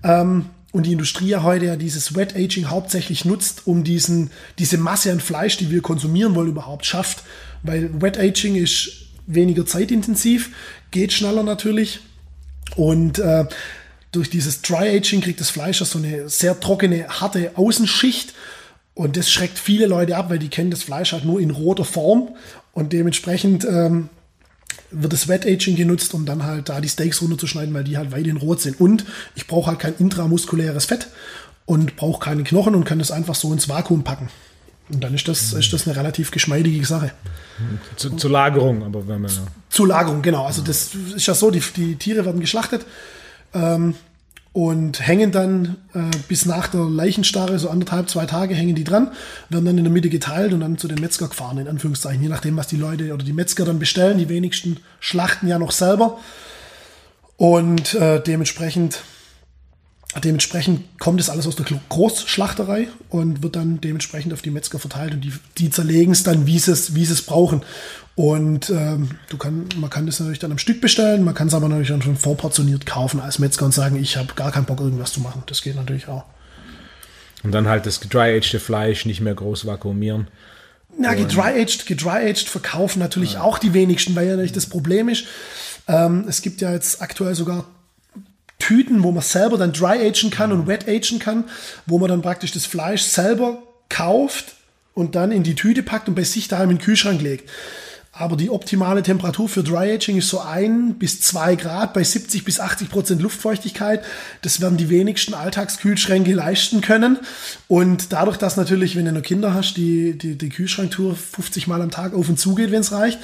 Ähm, 0.03 0.45
und 0.71 0.85
die 0.85 0.93
Industrie 0.93 1.27
ja 1.27 1.43
heute 1.43 1.65
ja 1.65 1.75
dieses 1.75 2.15
Wet 2.15 2.35
Aging 2.35 2.69
hauptsächlich 2.69 3.25
nutzt, 3.25 3.63
um 3.65 3.83
diesen, 3.83 4.31
diese 4.57 4.77
Masse 4.77 5.11
an 5.11 5.19
Fleisch, 5.19 5.57
die 5.57 5.69
wir 5.69 5.81
konsumieren 5.81 6.33
wollen, 6.35 6.49
überhaupt 6.49 6.85
schafft. 6.85 7.23
Weil 7.63 8.01
Wet 8.01 8.17
Aging 8.17 8.55
ist 8.55 9.07
weniger 9.27 9.65
zeitintensiv, 9.65 10.51
geht 10.91 11.13
schneller 11.13 11.43
natürlich. 11.43 11.99
Und 12.75 13.19
äh, 13.19 13.45
durch 14.11 14.29
dieses 14.29 14.61
Dry 14.61 14.95
Aging 14.95 15.21
kriegt 15.21 15.41
das 15.41 15.49
Fleisch 15.49 15.79
ja 15.81 15.85
so 15.85 15.99
eine 15.99 16.29
sehr 16.29 16.59
trockene, 16.59 17.07
harte 17.07 17.51
Außenschicht 17.55 18.33
und 18.93 19.17
das 19.17 19.31
schreckt 19.31 19.57
viele 19.57 19.85
Leute 19.85 20.17
ab, 20.17 20.29
weil 20.29 20.39
die 20.39 20.49
kennen 20.49 20.71
das 20.71 20.83
Fleisch 20.83 21.13
halt 21.13 21.25
nur 21.25 21.39
in 21.39 21.51
roter 21.51 21.85
Form 21.85 22.35
und 22.73 22.93
dementsprechend 22.93 23.65
ähm, 23.65 24.09
wird 24.91 25.13
das 25.13 25.27
Wet 25.27 25.45
Aging 25.45 25.75
genutzt, 25.75 26.13
um 26.13 26.25
dann 26.25 26.43
halt 26.43 26.69
da 26.69 26.81
die 26.81 26.89
Steaks 26.89 27.21
runterzuschneiden, 27.21 27.73
weil 27.73 27.83
die 27.83 27.97
halt 27.97 28.11
weiterhin 28.11 28.37
rot 28.37 28.61
sind. 28.61 28.79
Und 28.79 29.05
ich 29.35 29.47
brauche 29.47 29.67
halt 29.67 29.79
kein 29.79 29.95
intramuskuläres 29.97 30.85
Fett 30.85 31.07
und 31.65 31.95
brauche 31.95 32.19
keine 32.19 32.43
Knochen 32.43 32.75
und 32.75 32.83
kann 32.83 32.99
das 32.99 33.11
einfach 33.11 33.35
so 33.35 33.51
ins 33.53 33.69
Vakuum 33.69 34.03
packen. 34.03 34.29
Und 34.91 35.03
dann 35.03 35.13
ist 35.13 35.27
das, 35.27 35.53
ist 35.53 35.71
das 35.71 35.87
eine 35.87 35.95
relativ 35.95 36.31
geschmeidige 36.31 36.85
Sache. 36.85 37.11
Zu, 37.95 38.09
zur 38.11 38.31
Lagerung, 38.31 38.83
aber 38.83 39.07
wenn 39.07 39.21
man. 39.21 39.31
Zur 39.69 39.87
Lagerung, 39.87 40.21
genau. 40.21 40.45
Also 40.45 40.61
das 40.61 40.91
ist 41.15 41.27
ja 41.27 41.33
so, 41.33 41.49
die, 41.49 41.61
die 41.75 41.95
Tiere 41.95 42.25
werden 42.25 42.41
geschlachtet 42.41 42.85
ähm, 43.53 43.95
und 44.53 45.05
hängen 45.05 45.31
dann 45.31 45.77
äh, 45.93 46.15
bis 46.27 46.45
nach 46.45 46.67
der 46.67 46.81
Leichenstarre, 46.81 47.57
so 47.57 47.69
anderthalb, 47.69 48.09
zwei 48.09 48.25
Tage 48.25 48.53
hängen 48.53 48.75
die 48.75 48.83
dran, 48.83 49.11
werden 49.49 49.65
dann 49.65 49.77
in 49.77 49.85
der 49.85 49.93
Mitte 49.93 50.09
geteilt 50.09 50.51
und 50.51 50.59
dann 50.59 50.77
zu 50.77 50.89
den 50.89 50.99
Metzger 50.99 51.29
gefahren, 51.29 51.57
in 51.57 51.69
Anführungszeichen, 51.69 52.21
je 52.21 52.27
nachdem, 52.27 52.57
was 52.57 52.67
die 52.67 52.75
Leute 52.75 53.13
oder 53.13 53.23
die 53.23 53.33
Metzger 53.33 53.63
dann 53.63 53.79
bestellen. 53.79 54.17
Die 54.17 54.27
wenigsten 54.27 54.77
schlachten 54.99 55.47
ja 55.47 55.57
noch 55.57 55.71
selber. 55.71 56.19
Und 57.37 57.95
äh, 57.95 58.21
dementsprechend 58.21 59.03
Dementsprechend 60.19 60.99
kommt 60.99 61.21
es 61.21 61.29
alles 61.29 61.47
aus 61.47 61.55
der 61.55 61.65
Großschlachterei 61.87 62.89
und 63.09 63.43
wird 63.43 63.55
dann 63.55 63.79
dementsprechend 63.79 64.33
auf 64.33 64.41
die 64.41 64.51
Metzger 64.51 64.77
verteilt 64.77 65.13
und 65.13 65.21
die, 65.21 65.31
die 65.57 65.69
zerlegen 65.69 66.11
es 66.11 66.23
dann, 66.23 66.45
wie 66.45 66.59
sie 66.59 66.71
es, 66.73 66.95
wie 66.95 67.05
sie 67.05 67.13
es 67.13 67.21
brauchen. 67.21 67.63
Und 68.15 68.69
ähm, 68.69 69.11
du 69.29 69.37
kann, 69.37 69.69
man 69.77 69.89
kann 69.89 70.05
das 70.05 70.19
natürlich 70.19 70.39
dann 70.39 70.51
am 70.51 70.57
Stück 70.57 70.81
bestellen, 70.81 71.23
man 71.23 71.33
kann 71.33 71.47
es 71.47 71.53
aber 71.53 71.69
natürlich 71.69 71.89
dann 71.89 72.01
schon 72.01 72.17
vorportioniert 72.17 72.85
kaufen 72.85 73.21
als 73.21 73.39
Metzger 73.39 73.63
und 73.63 73.73
sagen, 73.73 73.95
ich 73.95 74.17
habe 74.17 74.33
gar 74.35 74.51
keinen 74.51 74.65
Bock, 74.65 74.81
irgendwas 74.81 75.13
zu 75.13 75.21
machen. 75.21 75.43
Das 75.45 75.61
geht 75.61 75.77
natürlich 75.77 76.09
auch. 76.09 76.25
Und 77.43 77.53
dann 77.53 77.69
halt 77.69 77.85
das 77.85 78.01
dry-aged 78.01 78.61
Fleisch 78.61 79.05
nicht 79.05 79.21
mehr 79.21 79.33
groß 79.33 79.65
vakuumieren. 79.65 80.27
Ja, 81.01 81.13
gedry-aged, 81.13 81.85
gedry-aged 81.85 82.49
verkaufen 82.49 82.99
natürlich 82.99 83.33
ja. 83.33 83.43
auch 83.43 83.57
die 83.57 83.73
wenigsten, 83.73 84.13
weil 84.13 84.25
ja 84.25 84.31
natürlich 84.31 84.51
das 84.51 84.67
Problem 84.67 85.07
ist, 85.07 85.23
ähm, 85.87 86.25
es 86.27 86.41
gibt 86.41 86.59
ja 86.59 86.73
jetzt 86.73 87.01
aktuell 87.01 87.33
sogar 87.33 87.65
Tüten, 88.61 89.03
wo 89.03 89.11
man 89.11 89.23
selber 89.23 89.57
dann 89.57 89.73
dry 89.73 90.07
agen 90.07 90.29
kann 90.29 90.51
und 90.51 90.67
wet 90.67 90.87
agen 90.87 91.19
kann, 91.19 91.43
wo 91.85 91.99
man 91.99 92.09
dann 92.09 92.21
praktisch 92.21 92.51
das 92.51 92.65
Fleisch 92.65 93.01
selber 93.01 93.61
kauft 93.89 94.53
und 94.93 95.15
dann 95.15 95.31
in 95.31 95.43
die 95.43 95.55
Tüte 95.55 95.83
packt 95.83 96.07
und 96.07 96.15
bei 96.15 96.23
sich 96.23 96.47
daheim 96.47 96.69
in 96.69 96.77
den 96.77 96.83
Kühlschrank 96.83 97.21
legt. 97.21 97.49
Aber 98.13 98.35
die 98.35 98.49
optimale 98.49 99.03
Temperatur 99.03 99.47
für 99.47 99.63
Dry 99.63 99.93
Aging 99.93 100.17
ist 100.17 100.27
so 100.27 100.41
ein 100.41 100.95
bis 100.95 101.21
zwei 101.21 101.55
Grad 101.55 101.93
bei 101.93 102.03
70 102.03 102.43
bis 102.43 102.59
80 102.59 102.89
Prozent 102.89 103.21
Luftfeuchtigkeit. 103.21 104.03
Das 104.41 104.59
werden 104.59 104.75
die 104.75 104.89
wenigsten 104.89 105.33
Alltagskühlschränke 105.33 106.33
leisten 106.33 106.81
können. 106.81 107.19
Und 107.69 108.11
dadurch, 108.11 108.35
dass 108.35 108.57
natürlich, 108.57 108.97
wenn 108.97 109.05
du 109.05 109.13
noch 109.13 109.21
Kinder 109.21 109.53
hast, 109.53 109.77
die, 109.77 110.17
die, 110.17 110.37
die 110.37 110.49
Kühlschranktour 110.49 111.15
50 111.15 111.67
Mal 111.67 111.81
am 111.81 111.89
Tag 111.89 112.13
auf 112.13 112.27
und 112.27 112.37
zu 112.37 112.53
geht, 112.53 112.71
wenn 112.71 112.81
es 112.81 112.91
reicht, 112.91 113.17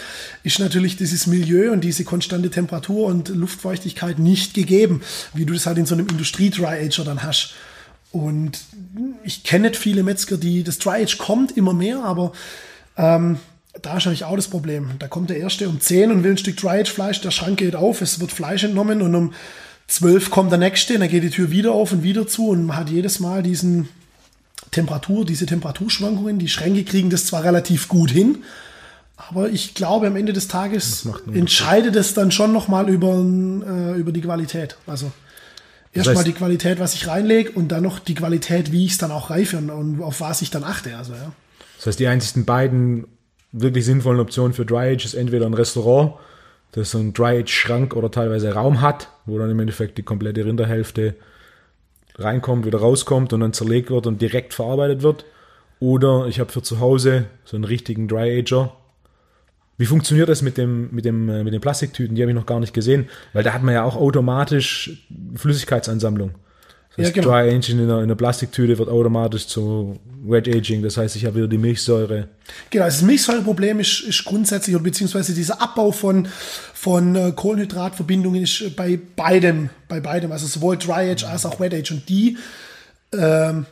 ist 0.43 0.59
natürlich 0.59 0.95
dieses 0.95 1.27
Milieu 1.27 1.73
und 1.73 1.81
diese 1.81 2.05
konstante 2.05 2.49
Temperatur 2.49 3.07
und 3.07 3.27
Luftfeuchtigkeit 3.27 4.19
nicht 4.19 4.53
gegeben, 4.53 5.01
wie 5.33 5.45
du 5.45 5.53
das 5.53 5.65
halt 5.65 5.77
in 5.77 5.85
so 5.85 5.95
einem 5.95 6.07
Industrie-Dry 6.07 6.85
Ager 6.85 7.03
dann 7.03 7.23
hast. 7.23 7.55
Und 8.13 8.59
ich 9.25 9.43
kenne 9.43 9.67
nicht 9.67 9.79
viele 9.79 10.03
Metzger, 10.03 10.37
die 10.37 10.63
das 10.63 10.79
Dry 10.79 11.03
Age 11.03 11.17
kommt 11.17 11.57
immer 11.57 11.73
mehr, 11.73 12.05
aber 12.05 12.31
ähm, 12.95 13.37
da 13.81 13.97
ist 13.97 14.05
natürlich 14.05 14.25
auch 14.25 14.35
das 14.35 14.47
Problem. 14.47 14.91
Da 14.99 15.07
kommt 15.07 15.29
der 15.29 15.37
Erste 15.37 15.69
um 15.69 15.79
10 15.79 16.11
und 16.11 16.23
will 16.23 16.31
ein 16.31 16.37
Stück 16.37 16.57
Dry-Aged-Fleisch, 16.57 17.21
der 17.21 17.31
Schrank 17.31 17.57
geht 17.57 17.75
auf, 17.75 18.01
es 18.01 18.19
wird 18.19 18.31
Fleisch 18.31 18.63
entnommen 18.63 19.01
und 19.01 19.15
um 19.15 19.33
12 19.87 20.31
kommt 20.31 20.51
der 20.51 20.59
Nächste, 20.59 20.99
dann 20.99 21.07
geht 21.07 21.23
die 21.23 21.29
Tür 21.29 21.49
wieder 21.49 21.71
auf 21.71 21.91
und 21.91 22.03
wieder 22.03 22.27
zu 22.27 22.49
und 22.49 22.65
man 22.65 22.77
hat 22.77 22.89
jedes 22.89 23.19
Mal 23.19 23.41
diesen 23.43 23.87
Temperatur, 24.71 25.25
diese 25.25 25.45
Temperaturschwankungen. 25.45 26.39
Die 26.39 26.49
Schränke 26.49 26.83
kriegen 26.83 27.09
das 27.09 27.25
zwar 27.25 27.43
relativ 27.43 27.87
gut 27.87 28.11
hin, 28.11 28.43
aber 29.15 29.49
ich 29.49 29.73
glaube, 29.73 30.07
am 30.07 30.15
Ende 30.15 30.33
des 30.33 30.47
Tages 30.47 31.07
entscheidet 31.33 31.95
es 31.95 32.13
dann 32.13 32.31
schon 32.31 32.51
nochmal 32.51 32.89
über, 32.89 33.13
äh, 33.15 33.97
über 33.97 34.11
die 34.11 34.21
Qualität. 34.21 34.77
Also 34.85 35.11
erstmal 35.93 36.23
die 36.23 36.33
Qualität, 36.33 36.79
was 36.79 36.93
ich 36.93 37.07
reinlege 37.07 37.51
und 37.51 37.69
dann 37.69 37.83
noch 37.83 37.99
die 37.99 38.13
Qualität, 38.13 38.71
wie 38.71 38.85
ich 38.85 38.91
es 38.91 38.97
dann 38.97 39.11
auch 39.11 39.29
reife 39.29 39.57
und, 39.57 39.69
und, 39.69 40.01
auf 40.01 40.21
was 40.21 40.41
ich 40.41 40.51
dann 40.51 40.63
achte. 40.63 40.97
Also, 40.97 41.13
ja. 41.13 41.31
Das 41.77 41.87
heißt, 41.87 41.99
die 41.99 42.07
einzigen 42.07 42.45
beiden 42.45 43.05
wirklich 43.51 43.85
sinnvollen 43.85 44.19
Optionen 44.19 44.53
für 44.53 44.65
Dry 44.65 44.93
Age 44.93 45.05
ist 45.05 45.13
entweder 45.13 45.45
ein 45.45 45.53
Restaurant, 45.53 46.13
das 46.71 46.91
so 46.91 46.99
einen 46.99 47.13
Dry 47.13 47.39
Age 47.39 47.51
Schrank 47.51 47.95
oder 47.95 48.11
teilweise 48.11 48.53
Raum 48.53 48.81
hat, 48.81 49.09
wo 49.25 49.37
dann 49.37 49.49
im 49.49 49.59
Endeffekt 49.59 49.97
die 49.97 50.03
komplette 50.03 50.45
Rinderhälfte 50.45 51.15
reinkommt, 52.17 52.65
wieder 52.65 52.79
rauskommt 52.79 53.33
und 53.33 53.39
dann 53.39 53.53
zerlegt 53.53 53.89
wird 53.89 54.07
und 54.07 54.21
direkt 54.21 54.53
verarbeitet 54.53 55.01
wird. 55.01 55.25
Oder 55.79 56.25
ich 56.27 56.39
habe 56.39 56.51
für 56.51 56.63
zu 56.63 56.79
Hause 56.79 57.25
so 57.45 57.55
einen 57.55 57.63
richtigen 57.63 58.07
Dry 58.07 58.39
Ager. 58.39 58.73
Wie 59.77 59.85
funktioniert 59.85 60.27
das 60.27 60.41
mit 60.41 60.57
dem, 60.57 60.89
mit 60.91 61.05
dem, 61.05 61.29
äh, 61.29 61.43
mit 61.43 61.53
den 61.53 61.61
Plastiktüten? 61.61 62.15
Die 62.15 62.21
habe 62.23 62.31
ich 62.31 62.35
noch 62.35 62.47
gar 62.47 62.59
nicht 62.59 62.73
gesehen, 62.73 63.09
weil 63.33 63.43
da 63.43 63.53
hat 63.53 63.61
man 63.61 63.75
ja 63.75 63.83
auch 63.83 63.95
automatisch 63.95 65.07
Flüssigkeitsansammlung. 65.35 66.31
Das 66.97 67.09
ja, 67.09 67.13
genau. 67.13 67.27
Dry 67.27 67.55
Aging 67.55 67.77
in 67.77 67.83
einer, 67.83 67.97
in 67.97 68.03
einer, 68.05 68.15
Plastiktüte 68.15 68.77
wird 68.77 68.89
automatisch 68.89 69.45
zu 69.45 69.99
Wet 70.25 70.47
Aging. 70.47 70.81
Das 70.81 70.97
heißt, 70.97 71.15
ich 71.15 71.25
habe 71.25 71.35
wieder 71.35 71.47
die 71.47 71.59
Milchsäure. 71.59 72.27
Genau, 72.71 72.85
das 72.85 73.03
Milchsäureproblem 73.03 73.79
ist, 73.79 74.01
ist 74.01 74.25
grundsätzlich, 74.25 74.75
oder 74.75 74.83
beziehungsweise 74.83 75.35
dieser 75.35 75.61
Abbau 75.61 75.91
von, 75.91 76.27
von 76.73 77.15
äh, 77.15 77.31
Kohlenhydratverbindungen 77.35 78.41
ist 78.41 78.75
bei 78.75 78.99
beidem, 79.15 79.69
bei 79.87 79.99
beidem, 79.99 80.31
also 80.31 80.47
sowohl 80.47 80.77
Dry 80.77 81.11
Age 81.11 81.25
als 81.25 81.45
auch 81.45 81.59
Wet 81.59 81.75
Age. 81.75 81.91
Und 81.91 82.09
die 82.09 82.37
ähm, 83.13 83.67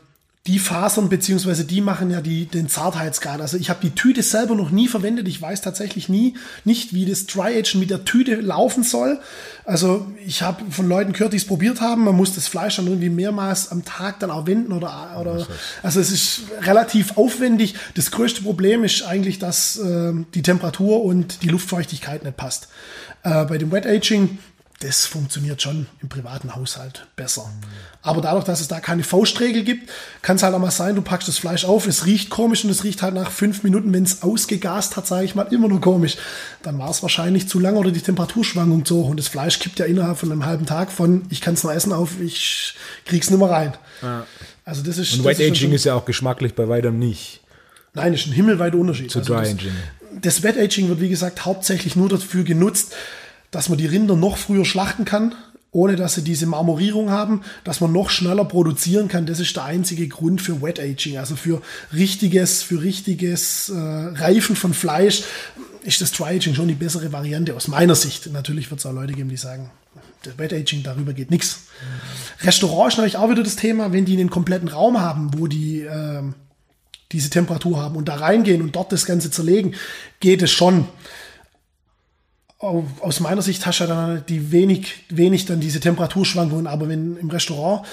die 0.48 0.60
Fasern 0.60 1.10
beziehungsweise 1.10 1.66
die 1.66 1.82
machen 1.82 2.12
ja 2.12 2.22
die, 2.22 2.46
den 2.46 2.70
Zartheitsgrad. 2.70 3.42
Also 3.42 3.58
ich 3.58 3.72
habe 3.72 3.80
die 3.82 3.96
Tüte 3.96 4.22
selber 4.22 4.54
noch 4.54 4.70
nie 4.70 4.88
verwendet. 4.88 5.28
Ich 5.28 5.42
weiß 5.42 5.62
tatsächlich 5.62 6.08
nie 6.08 6.36
nicht, 6.64 6.94
wie 6.94 7.06
das 7.08 7.26
Dry 7.26 7.58
Agen 7.58 7.80
mit 7.80 7.90
der 7.90 8.06
Tüte 8.06 8.36
laufen 8.36 8.84
soll. 8.84 9.20
Also 9.64 10.06
ich 10.24 10.44
habe 10.44 10.64
von 10.70 10.88
Leuten 10.88 11.14
gehört, 11.14 11.34
die 11.34 11.38
es 11.38 11.46
probiert 11.46 11.82
haben. 11.82 12.04
Man 12.04 12.16
muss 12.16 12.36
das 12.36 12.48
Fleisch 12.48 12.76
dann 12.76 12.86
irgendwie 12.86 13.10
mehrmals 13.10 13.72
am 13.72 13.86
Tag 13.86 14.20
dann 14.20 14.30
auch 14.30 14.46
wenden 14.46 14.72
oder 14.72 15.18
oder 15.20 15.48
also 15.82 16.00
es 16.00 16.12
ist 16.12 16.42
relativ 16.62 17.18
aufwendig. 17.18 17.74
Das 17.96 18.12
größte 18.12 18.44
Problem 18.44 18.84
ist 18.84 19.02
eigentlich, 19.02 19.40
dass 19.40 19.78
äh, 19.78 20.14
die 20.36 20.44
Temperatur 20.44 21.04
und 21.04 21.42
die 21.42 21.50
Luftfeuchtigkeit 21.50 22.24
nicht 22.24 22.38
passt. 22.38 22.68
Äh, 23.24 23.46
bei 23.46 23.58
dem 23.58 23.72
Wet 23.72 23.88
Aging 23.88 24.38
das 24.80 25.06
funktioniert 25.06 25.62
schon 25.62 25.88
im 26.02 26.10
privaten 26.10 26.56
Haushalt 26.56 27.08
besser. 27.16 27.50
Aber 28.02 28.22
dadurch, 28.22 28.44
dass 28.44 28.60
es 28.60 28.68
da 28.68 28.82
keine 28.82 29.04
Faustregel 29.04 29.64
gibt, 29.64 29.90
kann 30.22 30.36
es 30.36 30.44
halt 30.44 30.54
auch 30.54 30.60
mal 30.60 30.70
sein, 30.70 30.96
du 30.96 31.02
packst 31.02 31.28
das 31.28 31.38
Fleisch 31.38 31.64
auf, 31.64 31.88
es 31.88 32.06
riecht 32.06 32.30
komisch 32.30 32.66
und 32.66 32.70
es 32.70 32.84
riecht 32.84 33.02
halt 33.02 33.14
nach 33.14 33.32
fünf 33.32 33.64
Minuten, 33.64 33.94
wenn 33.94 34.04
es 34.04 34.22
ausgegast 34.22 34.98
hat, 34.98 35.08
sage 35.08 35.26
ich 35.26 35.34
mal, 35.34 35.44
immer 35.44 35.70
nur 35.70 35.80
komisch. 35.80 36.18
Dann 36.62 36.78
war 36.78 36.90
es 36.90 37.02
wahrscheinlich 37.02 37.48
zu 37.48 37.60
lang 37.60 37.78
oder 37.78 37.92
die 37.92 38.02
Temperaturschwankung 38.02 38.84
zu 38.84 38.98
hoch 38.98 39.10
und 39.10 39.18
das 39.18 39.30
Fleisch 39.30 39.60
kippt 39.60 39.80
ja 39.80 39.86
innerhalb 39.86 40.18
von 40.18 40.32
einem 40.32 40.46
halben 40.46 40.66
Tag 40.66 40.92
von, 40.92 41.24
ich 41.30 41.40
kann 41.40 41.54
es 41.54 41.64
noch 41.64 41.72
essen, 41.72 41.94
auf, 41.94 42.20
ich 42.20 42.76
krieg's 43.06 43.30
nicht 43.30 43.40
mehr 43.40 43.50
rein. 43.50 43.74
Ja. 44.02 44.28
Also 44.66 44.84
das 44.84 44.98
ist. 44.98 45.14
Und 45.14 45.24
White 45.24 45.44
Aging 45.44 45.72
ist 45.72 45.86
ja 45.86 45.94
auch 45.94 46.06
geschmacklich 46.06 46.54
bei 46.54 46.68
weitem 46.68 47.00
nicht. 47.00 47.42
Nein, 47.94 48.14
ist 48.14 48.28
ein 48.28 48.34
himmelweiter 48.34 48.78
Unterschied. 48.78 49.10
Zu 49.10 49.20
also 49.20 49.34
Dry 49.34 49.48
Aging. 49.48 49.72
Das, 50.16 50.36
das 50.36 50.44
Wet 50.44 50.58
Aging 50.58 50.90
wird, 50.90 51.00
wie 51.00 51.10
gesagt, 51.10 51.46
hauptsächlich 51.46 51.96
nur 51.96 52.10
dafür 52.10 52.44
genutzt, 52.44 52.94
dass 53.56 53.70
man 53.70 53.78
die 53.78 53.86
Rinder 53.86 54.18
noch 54.18 54.36
früher 54.36 54.66
schlachten 54.66 55.06
kann, 55.06 55.34
ohne 55.72 55.96
dass 55.96 56.16
sie 56.16 56.24
diese 56.24 56.46
Marmorierung 56.46 57.10
haben, 57.10 57.42
dass 57.64 57.80
man 57.80 57.94
noch 57.94 58.10
schneller 58.10 58.44
produzieren 58.44 59.08
kann. 59.08 59.26
Das 59.26 59.40
ist 59.40 59.56
der 59.56 59.64
einzige 59.64 60.10
Grund 60.10 60.42
für 60.42 60.62
Wet 60.62 60.78
Aging, 60.78 61.18
also 61.18 61.38
für 61.38 61.62
richtiges, 61.94 62.64
für 62.64 62.82
richtiges 62.82 63.70
äh, 63.70 63.74
Reifen 63.78 64.58
von 64.58 64.74
Fleisch 64.74 65.24
ist 65.84 66.02
das 66.02 66.12
Dry 66.12 66.36
Aging 66.36 66.54
schon 66.54 66.68
die 66.68 66.74
bessere 66.74 67.14
Variante 67.14 67.56
aus 67.56 67.70
meiner 67.70 67.96
Sicht. 67.96 68.28
Natürlich 68.34 68.72
wird 68.72 68.82
es 68.82 68.86
auch 68.86 68.92
Leute 68.92 69.14
geben, 69.14 69.30
die 69.30 69.38
sagen, 69.38 69.70
das 70.24 70.38
Wet 70.38 70.52
Aging 70.52 70.84
darüber 70.84 71.14
geht 71.14 71.32
nichts. 71.32 71.60
Mhm. 72.42 72.46
Restaurant 72.48 72.92
ist 72.92 72.98
natürlich 72.98 73.18
auch 73.18 73.30
wieder 73.30 73.44
das 73.44 73.56
Thema, 73.56 73.94
wenn 73.94 74.04
die 74.04 74.20
einen 74.20 74.30
kompletten 74.30 74.68
Raum 74.68 75.00
haben, 75.00 75.32
wo 75.38 75.48
die 75.48 75.82
äh, 75.82 76.24
diese 77.14 77.30
Temperatur 77.30 77.82
haben 77.82 77.96
und 77.96 78.10
da 78.10 78.16
reingehen 78.16 78.62
und 78.62 78.76
dort 78.76 78.92
das 78.92 79.06
Ganze 79.06 79.32
zerlegen, 79.32 79.76
geht 80.20 80.42
es 80.42 80.52
schon 80.52 80.90
aus 83.02 83.20
meiner 83.20 83.42
Sicht 83.42 83.66
hast 83.66 83.80
du 83.80 83.88
dann 83.88 84.24
die 84.28 84.52
wenig, 84.52 85.06
wenig 85.10 85.46
dann 85.46 85.60
diese 85.60 85.80
Temperaturschwankungen, 85.80 86.68
aber 86.68 86.90
wenn 86.90 87.18
im 87.18 87.30
Restaurant 87.30 87.86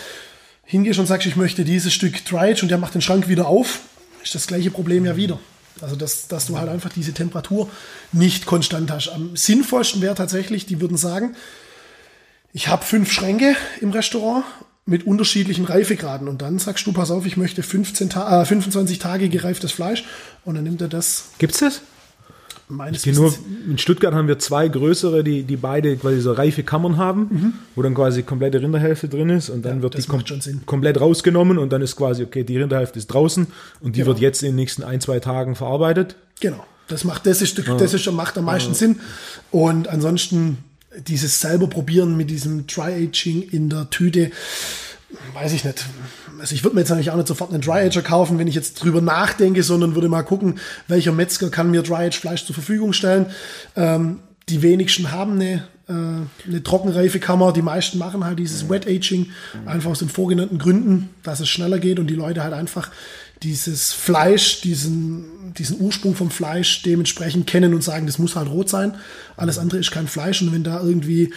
hingehst 0.64 0.98
und 0.98 1.06
sagst, 1.06 1.26
ich 1.26 1.36
möchte 1.36 1.64
dieses 1.64 1.92
Stück 1.92 2.24
Dry 2.24 2.54
und 2.60 2.70
der 2.70 2.78
macht 2.78 2.94
den 2.94 3.02
Schrank 3.02 3.28
wieder 3.28 3.46
auf, 3.46 3.80
ist 4.22 4.34
das 4.34 4.46
gleiche 4.46 4.70
Problem 4.70 5.04
ja 5.04 5.16
wieder. 5.16 5.38
Also, 5.80 5.96
dass, 5.96 6.28
dass 6.28 6.46
du 6.46 6.58
halt 6.58 6.68
einfach 6.68 6.92
diese 6.92 7.12
Temperatur 7.12 7.68
nicht 8.12 8.46
konstant 8.46 8.90
hast. 8.90 9.08
Am 9.08 9.36
sinnvollsten 9.36 10.00
wäre 10.00 10.14
tatsächlich, 10.14 10.66
die 10.66 10.80
würden 10.80 10.96
sagen, 10.96 11.34
ich 12.52 12.68
habe 12.68 12.84
fünf 12.84 13.10
Schränke 13.10 13.56
im 13.80 13.90
Restaurant 13.90 14.44
mit 14.84 15.06
unterschiedlichen 15.06 15.64
Reifegraden. 15.64 16.28
Und 16.28 16.42
dann 16.42 16.58
sagst 16.58 16.86
du, 16.86 16.92
pass 16.92 17.10
auf, 17.10 17.24
ich 17.24 17.36
möchte 17.36 17.62
15 17.62 18.10
Ta 18.10 18.42
äh, 18.42 18.44
25 18.44 18.98
Tage 18.98 19.28
gereiftes 19.28 19.72
Fleisch. 19.72 20.04
Und 20.44 20.56
dann 20.56 20.64
nimmt 20.64 20.80
er 20.80 20.88
das. 20.88 21.30
Gibt's 21.38 21.58
das? 21.58 21.82
Meines 22.72 23.04
nur, 23.06 23.34
in 23.68 23.76
Stuttgart 23.76 24.14
haben 24.14 24.28
wir 24.28 24.38
zwei 24.38 24.66
größere, 24.68 25.22
die, 25.22 25.42
die 25.42 25.56
beide 25.56 25.96
quasi 25.96 26.20
so 26.20 26.32
reife 26.32 26.62
Kammern 26.62 26.96
haben, 26.96 27.20
mhm. 27.30 27.52
wo 27.74 27.82
dann 27.82 27.94
quasi 27.94 28.22
komplette 28.22 28.62
Rinderhälfte 28.62 29.08
drin 29.08 29.28
ist 29.28 29.50
und 29.50 29.64
dann 29.64 29.76
ja, 29.76 29.82
wird 29.82 29.98
die 29.98 30.02
kom 30.06 30.24
komplett 30.64 31.00
rausgenommen 31.00 31.58
und 31.58 31.72
dann 31.72 31.82
ist 31.82 31.96
quasi, 31.96 32.22
okay, 32.22 32.44
die 32.44 32.58
Rinderhälfte 32.58 32.98
ist 32.98 33.08
draußen 33.08 33.46
und 33.80 33.96
die 33.96 34.00
genau. 34.00 34.08
wird 34.12 34.20
jetzt 34.20 34.42
in 34.42 34.50
den 34.50 34.56
nächsten 34.56 34.82
ein, 34.82 35.00
zwei 35.00 35.20
Tagen 35.20 35.54
verarbeitet. 35.54 36.16
Genau. 36.40 36.64
Das 36.88 37.04
macht, 37.04 37.26
das 37.26 37.42
ist, 37.42 37.62
das 37.66 37.94
ist, 37.94 38.10
macht 38.12 38.36
am 38.38 38.46
meisten 38.46 38.72
ja. 38.72 38.78
Sinn. 38.78 39.00
Und 39.50 39.88
ansonsten 39.88 40.58
dieses 41.06 41.40
selber 41.40 41.66
probieren 41.66 42.16
mit 42.16 42.30
diesem 42.30 42.66
Dry 42.66 43.08
Aging 43.08 43.42
in 43.42 43.68
der 43.68 43.88
Tüte 43.90 44.30
weiß 45.34 45.52
ich 45.52 45.64
nicht. 45.64 45.84
Also 46.40 46.54
ich 46.54 46.64
würde 46.64 46.74
mir 46.74 46.80
jetzt 46.80 46.88
natürlich 46.88 47.10
auch 47.10 47.16
nicht 47.16 47.28
sofort 47.28 47.52
einen 47.52 47.62
Dry 47.62 47.86
Ager 47.86 48.02
kaufen, 48.02 48.38
wenn 48.38 48.48
ich 48.48 48.54
jetzt 48.54 48.82
drüber 48.82 49.00
nachdenke, 49.00 49.62
sondern 49.62 49.94
würde 49.94 50.08
mal 50.08 50.22
gucken, 50.22 50.58
welcher 50.88 51.12
Metzger 51.12 51.50
kann 51.50 51.70
mir 51.70 51.82
Dry 51.82 52.06
Age 52.06 52.18
Fleisch 52.18 52.44
zur 52.44 52.54
Verfügung 52.54 52.92
stellen. 52.92 53.26
Ähm, 53.76 54.20
die 54.48 54.62
wenigsten 54.62 55.12
haben 55.12 55.34
eine, 55.34 55.64
äh, 55.88 55.92
eine 56.48 56.62
Trockenreifekammer. 56.62 57.52
Die 57.52 57.62
meisten 57.62 57.98
machen 57.98 58.24
halt 58.24 58.38
dieses 58.38 58.68
Wet 58.68 58.86
Aging, 58.86 59.30
einfach 59.66 59.90
aus 59.90 60.00
den 60.00 60.08
vorgenannten 60.08 60.58
Gründen, 60.58 61.10
dass 61.22 61.40
es 61.40 61.48
schneller 61.48 61.78
geht 61.78 61.98
und 61.98 62.08
die 62.08 62.14
Leute 62.14 62.42
halt 62.42 62.54
einfach 62.54 62.90
dieses 63.42 63.92
Fleisch, 63.92 64.60
diesen, 64.60 65.54
diesen 65.54 65.80
Ursprung 65.80 66.14
vom 66.14 66.30
Fleisch 66.30 66.82
dementsprechend 66.82 67.46
kennen 67.46 67.74
und 67.74 67.82
sagen, 67.82 68.06
das 68.06 68.18
muss 68.18 68.36
halt 68.36 68.48
rot 68.48 68.68
sein. 68.68 68.94
Alles 69.36 69.58
andere 69.58 69.78
ist 69.78 69.90
kein 69.90 70.06
Fleisch. 70.06 70.42
Und 70.42 70.52
wenn 70.52 70.64
da 70.64 70.80
irgendwie 70.80 71.32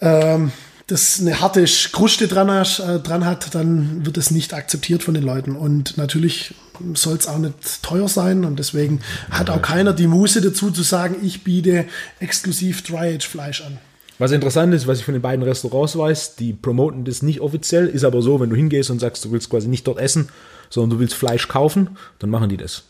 ähm, 0.00 0.52
das 0.92 1.20
eine 1.20 1.40
harte 1.40 1.64
Kruste 1.64 2.28
dran, 2.28 2.48
äh, 2.48 3.00
dran 3.00 3.24
hat, 3.24 3.54
dann 3.54 4.04
wird 4.04 4.18
es 4.18 4.30
nicht 4.30 4.52
akzeptiert 4.52 5.02
von 5.02 5.14
den 5.14 5.24
Leuten. 5.24 5.56
Und 5.56 5.96
natürlich 5.96 6.54
soll 6.94 7.16
es 7.16 7.26
auch 7.26 7.38
nicht 7.38 7.82
teuer 7.82 8.08
sein. 8.08 8.44
Und 8.44 8.58
deswegen 8.58 9.00
hat 9.30 9.48
auch 9.48 9.62
keiner 9.62 9.94
die 9.94 10.06
Muße 10.06 10.42
dazu 10.42 10.70
zu 10.70 10.82
sagen, 10.82 11.16
ich 11.22 11.44
biete 11.44 11.86
exklusiv 12.20 12.82
Dry-Age-Fleisch 12.82 13.62
an. 13.62 13.78
Was 14.18 14.32
interessant 14.32 14.74
ist, 14.74 14.86
was 14.86 14.98
ich 14.98 15.04
von 15.04 15.14
den 15.14 15.22
beiden 15.22 15.42
Restaurants 15.42 15.96
weiß, 15.96 16.36
die 16.36 16.52
promoten 16.52 17.04
das 17.04 17.22
nicht 17.22 17.40
offiziell, 17.40 17.88
ist 17.88 18.04
aber 18.04 18.22
so, 18.22 18.38
wenn 18.38 18.50
du 18.50 18.56
hingehst 18.56 18.90
und 18.90 19.00
sagst, 19.00 19.24
du 19.24 19.32
willst 19.32 19.48
quasi 19.48 19.68
nicht 19.68 19.86
dort 19.86 19.98
essen, 19.98 20.28
sondern 20.68 20.90
du 20.90 21.00
willst 21.00 21.14
Fleisch 21.14 21.48
kaufen, 21.48 21.96
dann 22.18 22.30
machen 22.30 22.50
die 22.50 22.58
das. 22.58 22.84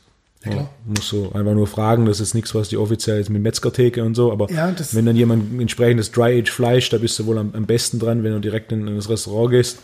Ja, 0.45 0.53
ja, 0.53 0.71
musst 0.85 1.09
so 1.09 1.31
einfach 1.35 1.55
nur 1.55 1.67
fragen, 1.67 2.05
das 2.05 2.21
ist 2.21 2.35
nichts, 2.35 2.55
was 2.55 2.69
die 2.69 2.77
offiziell 2.77 3.19
jetzt 3.19 3.31
mit 3.31 3.43
Metzgertheke 3.43 4.03
und 4.03 4.15
so, 4.15 4.33
aber 4.33 4.51
ja, 4.51 4.75
wenn 4.93 5.07
dann 5.07 5.15
jemand 5.15 5.61
entsprechendes 5.61 6.11
Dry-Age-Fleisch, 6.11 6.91
da 6.91 6.99
bist 6.99 7.19
du 7.19 7.27
wohl 7.27 7.39
am, 7.39 7.55
am, 7.55 7.67
besten 7.67 7.99
dran, 8.01 8.25
wenn 8.25 8.33
du 8.33 8.41
direkt 8.41 8.73
in, 8.73 8.89
in, 8.89 8.97
das 8.97 9.09
Restaurant 9.09 9.51
gehst 9.51 9.79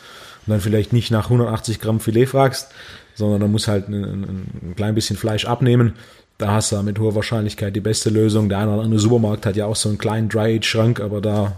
und 0.46 0.50
dann 0.50 0.60
vielleicht 0.60 0.92
nicht 0.92 1.10
nach 1.10 1.24
180 1.24 1.80
Gramm 1.80 2.00
Filet 2.00 2.26
fragst, 2.26 2.68
sondern 3.14 3.40
dann 3.40 3.52
muss 3.52 3.68
halt 3.68 3.88
ein, 3.88 4.04
ein, 4.04 4.22
ein 4.62 4.74
klein 4.76 4.94
bisschen 4.94 5.16
Fleisch 5.16 5.44
abnehmen. 5.44 5.94
Da 6.38 6.52
hast 6.52 6.72
du 6.72 6.82
mit 6.82 6.98
hoher 6.98 7.14
Wahrscheinlichkeit 7.14 7.74
die 7.74 7.80
beste 7.80 8.10
Lösung. 8.10 8.48
Der 8.48 8.58
eine 8.58 8.72
oder 8.72 8.82
andere 8.82 9.00
Supermarkt 9.00 9.46
hat 9.46 9.56
ja 9.56 9.66
auch 9.66 9.76
so 9.76 9.88
einen 9.88 9.98
kleinen 9.98 10.28
Dry-Age-Schrank, 10.28 11.00
aber 11.00 11.20
da 11.20 11.56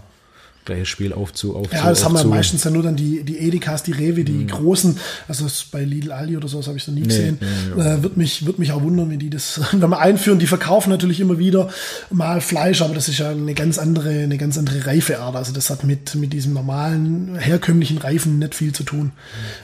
gleiches 0.65 0.87
Spiel 0.87 1.13
aufzu, 1.13 1.55
aufzu 1.55 1.75
Ja, 1.75 1.89
das 1.89 2.03
haben 2.05 2.15
wir 2.15 2.23
meistens 2.25 2.63
ja 2.63 2.71
nur 2.71 2.83
dann 2.83 2.95
die, 2.95 3.23
die 3.23 3.39
Edekas, 3.39 3.83
die 3.83 3.91
Rewe, 3.91 4.23
die 4.23 4.31
mhm. 4.31 4.47
großen, 4.47 4.97
also 5.27 5.45
bei 5.71 5.83
Lidl 5.83 6.11
Aldi 6.11 6.37
oder 6.37 6.47
sowas 6.47 6.67
habe 6.67 6.77
ich 6.77 6.87
noch 6.87 6.93
nie 6.93 7.01
nee, 7.01 7.07
gesehen. 7.07 7.39
Nee, 7.75 7.81
äh, 7.81 8.03
wird, 8.03 8.17
mich, 8.17 8.45
wird 8.45 8.59
mich 8.59 8.71
auch 8.71 8.81
wundern, 8.81 9.09
wenn 9.09 9.19
die 9.19 9.29
das, 9.29 9.59
wenn 9.71 9.89
wir 9.89 9.99
einführen, 9.99 10.39
die 10.39 10.47
verkaufen 10.47 10.89
natürlich 10.89 11.19
immer 11.19 11.39
wieder 11.39 11.69
mal 12.09 12.41
Fleisch, 12.41 12.81
aber 12.81 12.93
das 12.93 13.07
ist 13.07 13.17
ja 13.17 13.31
eine 13.31 13.53
ganz 13.53 13.77
andere, 13.77 14.09
eine 14.09 14.37
ganz 14.37 14.57
andere 14.57 14.85
Reifeart. 14.85 15.35
Also 15.35 15.53
das 15.53 15.69
hat 15.69 15.83
mit, 15.83 16.15
mit 16.15 16.33
diesem 16.33 16.53
normalen, 16.53 17.35
herkömmlichen 17.37 17.97
Reifen 17.97 18.39
nicht 18.39 18.55
viel 18.55 18.73
zu 18.73 18.83
tun. 18.83 19.11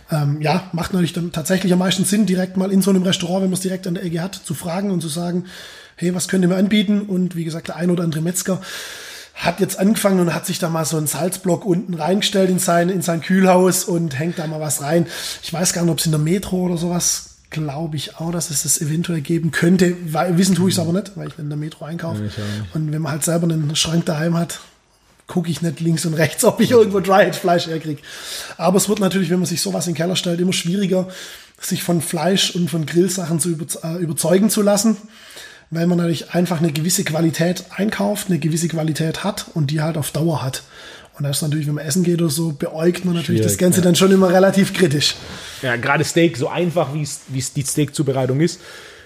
Mhm. 0.09 0.15
Ähm, 0.15 0.41
ja, 0.41 0.69
macht 0.73 0.93
natürlich 0.93 1.13
dann 1.13 1.31
tatsächlich 1.31 1.71
am 1.73 1.79
meisten 1.79 2.05
Sinn, 2.05 2.25
direkt 2.25 2.57
mal 2.57 2.71
in 2.71 2.81
so 2.81 2.89
einem 2.89 3.03
Restaurant, 3.03 3.43
wenn 3.43 3.49
man 3.49 3.57
es 3.57 3.61
direkt 3.61 3.87
an 3.87 3.95
der 3.95 4.03
Ecke 4.03 4.21
hat, 4.21 4.35
zu 4.35 4.53
fragen 4.53 4.91
und 4.91 5.01
zu 5.01 5.09
sagen, 5.09 5.45
hey, 5.95 6.13
was 6.13 6.27
könnt 6.27 6.43
ihr 6.43 6.47
mir 6.47 6.55
anbieten? 6.55 7.01
Und 7.01 7.35
wie 7.35 7.43
gesagt, 7.43 7.67
der 7.67 7.75
ein 7.75 7.89
oder 7.89 8.03
andere 8.03 8.21
Metzger 8.21 8.61
hat 9.37 9.59
jetzt 9.59 9.77
angefangen 9.77 10.19
und 10.19 10.33
hat 10.33 10.47
sich 10.47 10.57
da 10.57 10.67
mal 10.67 10.83
so 10.83 10.97
einen 10.97 11.05
Salzblock 11.05 11.63
unten 11.63 11.93
reingestellt 11.93 12.49
in 12.49 12.57
sein, 12.57 12.89
in 12.89 13.03
sein 13.03 13.21
Kühlhaus 13.21 13.83
und 13.83 14.17
hängt 14.17 14.39
da 14.39 14.47
mal 14.47 14.59
was 14.59 14.81
rein. 14.81 15.05
Ich 15.43 15.53
weiß 15.53 15.73
gar 15.73 15.83
nicht, 15.83 15.91
ob 15.91 15.99
es 15.99 16.05
in 16.05 16.11
der 16.11 16.19
Metro 16.19 16.57
oder 16.63 16.77
sowas, 16.77 17.35
glaube 17.51 17.95
ich 17.95 18.17
auch, 18.17 18.31
dass 18.31 18.49
es 18.49 18.63
das 18.63 18.81
eventuell 18.81 19.21
geben 19.21 19.51
könnte. 19.51 19.95
Weil, 20.11 20.37
wissen 20.37 20.55
tue 20.55 20.69
ich 20.69 20.75
es 20.75 20.79
aber 20.79 20.91
nicht, 20.91 21.11
weil 21.15 21.27
ich 21.27 21.37
in 21.37 21.49
der 21.49 21.57
Metro 21.57 21.85
einkaufe. 21.85 22.23
Ja, 22.23 22.43
und 22.73 22.91
wenn 22.91 23.01
man 23.01 23.11
halt 23.11 23.23
selber 23.23 23.43
einen 23.43 23.75
Schrank 23.75 24.05
daheim 24.05 24.35
hat, 24.35 24.59
gucke 25.27 25.51
ich 25.51 25.61
nicht 25.61 25.81
links 25.81 26.05
und 26.05 26.15
rechts, 26.15 26.43
ob 26.43 26.59
ich 26.59 26.71
irgendwo 26.71 26.99
Dry-Fleisch 26.99 27.67
herkriege. 27.67 28.01
Aber 28.57 28.77
es 28.77 28.89
wird 28.89 28.99
natürlich, 28.99 29.29
wenn 29.29 29.39
man 29.39 29.45
sich 29.45 29.61
sowas 29.61 29.85
in 29.85 29.93
den 29.93 29.97
Keller 29.97 30.15
stellt, 30.15 30.41
immer 30.41 30.53
schwieriger, 30.53 31.07
sich 31.61 31.83
von 31.83 32.01
Fleisch 32.01 32.55
und 32.55 32.71
von 32.71 32.87
Grillsachen 32.87 33.39
zu 33.39 33.49
äh, 33.83 33.97
überzeugen 33.99 34.49
zu 34.49 34.63
lassen 34.63 34.97
weil 35.69 35.87
man 35.87 35.97
natürlich 35.97 36.33
einfach 36.33 36.59
eine 36.59 36.71
gewisse 36.71 37.03
Qualität 37.03 37.65
einkauft, 37.75 38.29
eine 38.29 38.39
gewisse 38.39 38.67
Qualität 38.67 39.23
hat 39.23 39.45
und 39.53 39.71
die 39.71 39.81
halt 39.81 39.97
auf 39.97 40.11
Dauer 40.11 40.43
hat. 40.43 40.63
Und 41.17 41.23
das 41.23 41.37
ist 41.37 41.41
natürlich, 41.41 41.67
wenn 41.67 41.75
man 41.75 41.85
essen 41.85 42.03
geht 42.03 42.21
oder 42.21 42.29
so, 42.29 42.51
beäugt 42.51 43.03
man 43.03 43.15
natürlich 43.15 43.39
Schwierig, 43.41 43.53
das 43.53 43.57
Ganze 43.57 43.79
ja. 43.79 43.83
dann 43.85 43.95
schon 43.95 44.11
immer 44.11 44.31
relativ 44.31 44.73
kritisch. 44.73 45.15
Ja, 45.63 45.75
gerade 45.75 46.03
Steak, 46.03 46.37
so 46.37 46.47
einfach 46.47 46.93
wie 46.93 47.01
es 47.01 47.53
die 47.53 47.61
Steak-Zubereitung 47.63 48.39
ist, 48.39 48.61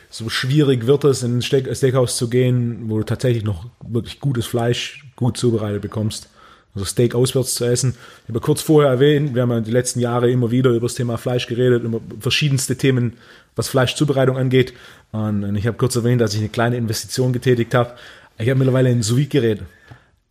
so 0.09 0.27
schwierig 0.27 0.88
wird 0.88 1.05
es, 1.05 1.23
in 1.23 1.38
ein 1.38 1.41
Steakhouse 1.41 2.17
zu 2.17 2.29
gehen, 2.29 2.89
wo 2.89 2.97
du 2.97 3.05
tatsächlich 3.05 3.45
noch 3.45 3.65
wirklich 3.81 4.19
gutes 4.19 4.45
Fleisch 4.45 5.05
gut 5.15 5.38
zubereitet 5.38 5.81
bekommst. 5.81 6.27
Also 6.73 6.86
Steak 6.86 7.15
auswärts 7.15 7.55
zu 7.55 7.65
essen. 7.65 7.95
Ich 8.23 8.29
habe 8.29 8.39
kurz 8.39 8.62
vorher 8.62 8.91
erwähnt, 8.91 9.36
wir 9.36 9.41
haben 9.41 9.51
ja 9.51 9.60
die 9.60 9.71
letzten 9.71 9.99
Jahre 9.99 10.31
immer 10.31 10.51
wieder 10.51 10.71
über 10.71 10.88
das 10.88 10.95
Thema 10.95 11.17
Fleisch 11.17 11.47
geredet, 11.47 11.84
über 11.84 11.99
verschiedenste 12.19 12.77
Themen, 12.77 13.13
was 13.55 13.67
Fleischzubereitung 13.67 14.38
angeht. 14.38 14.73
Und 15.12 15.55
ich 15.55 15.67
habe 15.67 15.77
kurz 15.77 15.95
erwähnt, 15.95 16.21
dass 16.21 16.34
ich 16.34 16.39
eine 16.39 16.49
kleine 16.49 16.77
Investition 16.77 17.34
getätigt 17.34 17.73
habe. 17.73 17.95
Ich 18.38 18.49
habe 18.49 18.57
mittlerweile 18.57 18.89
ein 18.89 19.03
sous 19.03 19.27
gerät 19.27 19.62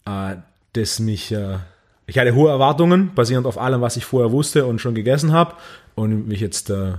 äh, 0.07 0.37
das 0.73 1.01
mich, 1.01 1.33
äh, 1.33 1.59
ich 2.07 2.19
hatte 2.19 2.35
hohe 2.35 2.51
Erwartungen, 2.51 3.13
basierend 3.15 3.47
auf 3.47 3.59
allem, 3.59 3.81
was 3.81 3.97
ich 3.97 4.05
vorher 4.05 4.33
wusste 4.33 4.67
und 4.67 4.81
schon 4.81 4.95
gegessen 4.95 5.33
habe. 5.33 5.55
Und 5.95 6.29
mich 6.29 6.41
jetzt 6.41 6.71
äh, 6.71 6.95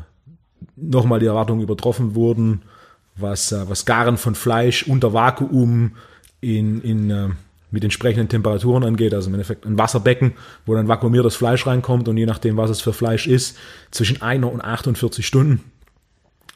nochmal 0.76 1.20
die 1.20 1.26
Erwartungen 1.26 1.62
übertroffen 1.62 2.16
wurden, 2.16 2.62
was, 3.16 3.52
was 3.52 3.86
Garen 3.86 4.18
von 4.18 4.36
Fleisch 4.36 4.84
unter 4.88 5.14
Vakuum 5.14 5.96
in, 6.40 6.82
in 6.82 7.36
mit 7.72 7.84
entsprechenden 7.84 8.28
Temperaturen 8.28 8.84
angeht, 8.84 9.14
also 9.14 9.30
im 9.30 9.34
Endeffekt 9.34 9.66
ein 9.66 9.78
Wasserbecken, 9.78 10.34
wo 10.66 10.76
dann 10.76 10.88
vakuumiertes 10.88 11.36
Fleisch 11.36 11.66
reinkommt 11.66 12.08
und 12.08 12.18
je 12.18 12.26
nachdem, 12.26 12.58
was 12.58 12.70
es 12.70 12.82
für 12.82 12.94
Fleisch 12.94 13.28
ist, 13.28 13.58
zwischen 13.92 14.22
einer 14.22 14.52
und 14.52 14.62
48 14.62 15.26
Stunden. 15.26 15.64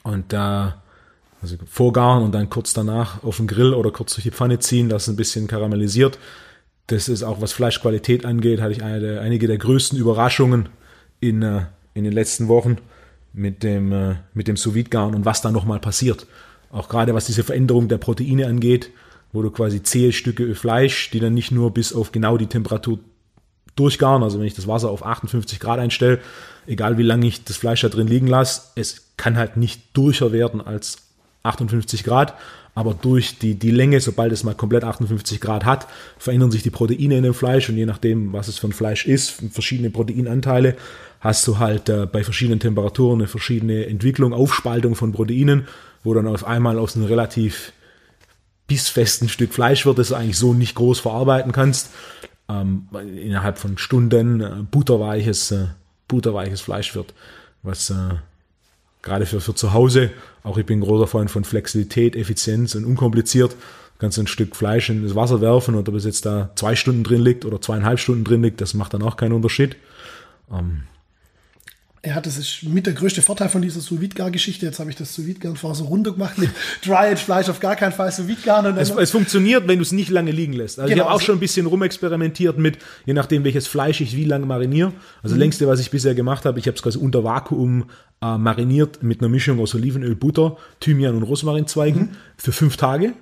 Und 0.03 0.33
da, 0.33 0.83
also 1.41 1.55
vorgaren 1.65 2.23
und 2.23 2.33
dann 2.33 2.49
kurz 2.49 2.73
danach 2.73 3.23
auf 3.23 3.37
den 3.37 3.47
Grill 3.47 3.73
oder 3.73 3.91
kurz 3.91 4.13
durch 4.13 4.23
die 4.23 4.31
Pfanne 4.31 4.59
ziehen, 4.59 4.89
dass 4.89 5.03
es 5.03 5.07
ein 5.09 5.15
bisschen 5.15 5.47
karamellisiert. 5.47 6.19
Das 6.87 7.07
ist 7.07 7.23
auch, 7.23 7.41
was 7.41 7.53
Fleischqualität 7.53 8.25
angeht, 8.25 8.61
hatte 8.61 8.73
ich 8.73 8.79
der, 8.79 9.21
einige 9.21 9.47
der 9.47 9.57
größten 9.57 9.97
Überraschungen 9.97 10.69
in, 11.21 11.41
äh, 11.41 11.61
in 11.93 12.03
den 12.03 12.13
letzten 12.13 12.49
Wochen 12.49 12.77
mit 13.33 13.63
dem, 13.63 13.91
äh, 13.91 14.15
mit 14.33 14.47
dem 14.47 14.57
sous 14.57 14.75
garen 14.89 15.15
und 15.15 15.25
was 15.25 15.41
da 15.41 15.51
nochmal 15.51 15.79
passiert. 15.79 16.27
Auch 16.71 16.89
gerade 16.89 17.13
was 17.13 17.25
diese 17.25 17.43
Veränderung 17.43 17.87
der 17.87 17.97
Proteine 17.97 18.47
angeht, 18.47 18.91
wo 19.35 19.41
du 19.41 19.51
quasi 19.51 19.83
zähe 19.83 20.13
Stücke 20.13 20.55
Fleisch, 20.55 21.11
die 21.11 21.19
dann 21.19 21.33
nicht 21.33 21.51
nur 21.51 21.71
bis 21.71 21.93
auf 21.93 22.11
genau 22.11 22.37
die 22.37 22.47
Temperatur 22.47 22.99
durchgaren, 23.75 24.23
also 24.23 24.39
wenn 24.39 24.47
ich 24.47 24.55
das 24.55 24.67
Wasser 24.67 24.89
auf 24.89 25.05
58 25.05 25.59
Grad 25.59 25.79
einstelle, 25.79 26.19
egal 26.65 26.97
wie 26.97 27.03
lange 27.03 27.27
ich 27.27 27.43
das 27.43 27.57
Fleisch 27.57 27.81
da 27.81 27.89
drin 27.89 28.07
liegen 28.07 28.27
lasse, 28.27 28.61
es 28.75 29.11
kann 29.17 29.37
halt 29.37 29.57
nicht 29.57 29.95
durcher 29.95 30.31
werden 30.31 30.61
als 30.61 30.97
58 31.43 32.03
Grad, 32.03 32.33
aber 32.73 32.93
durch 32.93 33.39
die, 33.39 33.55
die 33.55 33.71
Länge, 33.71 34.01
sobald 34.01 34.31
es 34.33 34.43
mal 34.43 34.55
komplett 34.55 34.83
58 34.83 35.39
Grad 35.39 35.63
hat, 35.63 35.87
verändern 36.17 36.51
sich 36.51 36.63
die 36.63 36.69
Proteine 36.69 37.17
in 37.17 37.23
dem 37.23 37.33
Fleisch. 37.33 37.69
Und 37.69 37.77
je 37.77 37.85
nachdem, 37.85 38.33
was 38.33 38.49
es 38.49 38.57
für 38.57 38.67
ein 38.67 38.73
Fleisch 38.73 39.05
ist, 39.05 39.41
verschiedene 39.51 39.89
Proteinanteile, 39.89 40.75
hast 41.21 41.47
du 41.47 41.57
halt 41.57 41.87
äh, 41.87 42.05
bei 42.05 42.25
verschiedenen 42.25 42.59
Temperaturen 42.59 43.21
eine 43.21 43.27
verschiedene 43.29 43.85
Entwicklung, 43.85 44.33
Aufspaltung 44.33 44.95
von 44.95 45.13
Proteinen, 45.13 45.69
wo 46.03 46.13
dann 46.13 46.27
auf 46.27 46.45
einmal 46.45 46.77
aus 46.77 46.97
einem 46.97 47.05
relativ 47.05 47.71
bissfesten 48.67 49.29
Stück 49.29 49.53
Fleisch 49.53 49.85
wird, 49.85 49.99
das 49.99 50.09
du 50.09 50.15
eigentlich 50.15 50.37
so 50.37 50.53
nicht 50.53 50.75
groß 50.75 50.99
verarbeiten 50.99 51.51
kannst. 51.51 51.91
Ähm, 52.47 52.87
innerhalb 52.93 53.57
von 53.57 53.77
Stunden 53.77 54.41
äh, 54.41 54.51
butterweiches, 54.69 55.51
äh, 55.51 55.67
butterweiches 56.07 56.61
Fleisch 56.61 56.93
wird, 56.95 57.13
was 57.63 57.89
äh, 57.89 58.15
gerade 59.01 59.25
für, 59.25 59.41
für 59.41 59.55
zu 59.55 59.73
Hause, 59.73 60.11
auch 60.43 60.57
ich 60.57 60.65
bin 60.65 60.81
großer 60.81 61.07
Freund 61.07 61.31
von 61.31 61.43
Flexibilität, 61.43 62.15
Effizienz 62.15 62.75
und 62.75 62.85
unkompliziert, 62.85 63.55
kannst 63.97 64.17
du 64.17 64.21
ein 64.21 64.27
Stück 64.27 64.55
Fleisch 64.55 64.89
in 64.89 65.03
das 65.03 65.15
Wasser 65.15 65.41
werfen 65.41 65.73
und 65.73 65.89
ob 65.89 65.95
es 65.95 66.05
jetzt 66.05 66.25
da 66.25 66.51
zwei 66.55 66.75
Stunden 66.75 67.03
drin 67.03 67.21
liegt 67.21 67.45
oder 67.45 67.61
zweieinhalb 67.61 67.99
Stunden 67.99 68.23
drin 68.23 68.43
liegt, 68.43 68.61
das 68.61 68.75
macht 68.75 68.93
dann 68.93 69.01
auch 69.01 69.17
keinen 69.17 69.33
Unterschied. 69.33 69.75
Ähm, 70.51 70.83
ja, 72.05 72.21
das 72.21 72.37
ist 72.37 72.63
mit 72.63 72.85
der 72.85 72.93
größte 72.93 73.21
Vorteil 73.21 73.49
von 73.49 73.61
dieser 73.61 73.81
sous 73.81 73.99
geschichte 74.31 74.65
Jetzt 74.65 74.79
habe 74.79 74.89
ich 74.89 74.95
das 74.95 75.13
sous 75.13 75.25
vorher 75.55 75.75
so 75.75 75.85
runter 75.85 76.11
gemacht 76.11 76.37
mit 76.37 76.49
Dry-Age-Fleisch 76.85 77.49
auf 77.49 77.59
gar 77.59 77.75
keinen 77.75 77.93
Fall 77.93 78.11
sous 78.11 78.25
Es, 78.77 78.89
es, 78.91 79.11
funktioniert, 79.11 79.67
wenn 79.67 79.79
du 79.79 79.83
es 79.83 79.91
nicht 79.91 80.09
lange 80.09 80.31
liegen 80.31 80.53
lässt. 80.53 80.79
Also 80.79 80.89
genau, 80.89 81.03
ich 81.03 81.09
habe 81.09 81.15
auch 81.15 81.21
schon 81.21 81.37
ein 81.37 81.39
bisschen 81.39 81.65
rumexperimentiert 81.65 82.57
mit, 82.57 82.77
je 83.05 83.13
nachdem 83.13 83.43
welches 83.43 83.67
Fleisch 83.67 84.01
ich 84.01 84.15
wie 84.15 84.25
lange 84.25 84.45
mariniere. 84.45 84.93
Also 85.23 85.35
mhm. 85.35 85.41
längste, 85.41 85.67
was 85.67 85.79
ich 85.79 85.89
bisher 85.89 86.15
gemacht 86.15 86.45
habe, 86.45 86.59
ich 86.59 86.67
habe 86.67 86.75
es 86.75 86.83
quasi 86.83 86.97
unter 86.99 87.23
Vakuum 87.23 87.85
äh, 88.21 88.37
mariniert 88.37 89.01
mit 89.01 89.21
einer 89.21 89.29
Mischung 89.29 89.59
aus 89.59 89.73
Olivenöl, 89.73 90.15
Butter, 90.15 90.57
Thymian 90.79 91.15
und 91.15 91.23
Rosmarinzweigen 91.23 92.01
mhm. 92.01 92.09
für 92.37 92.51
fünf 92.51 92.77
Tage. 92.77 93.13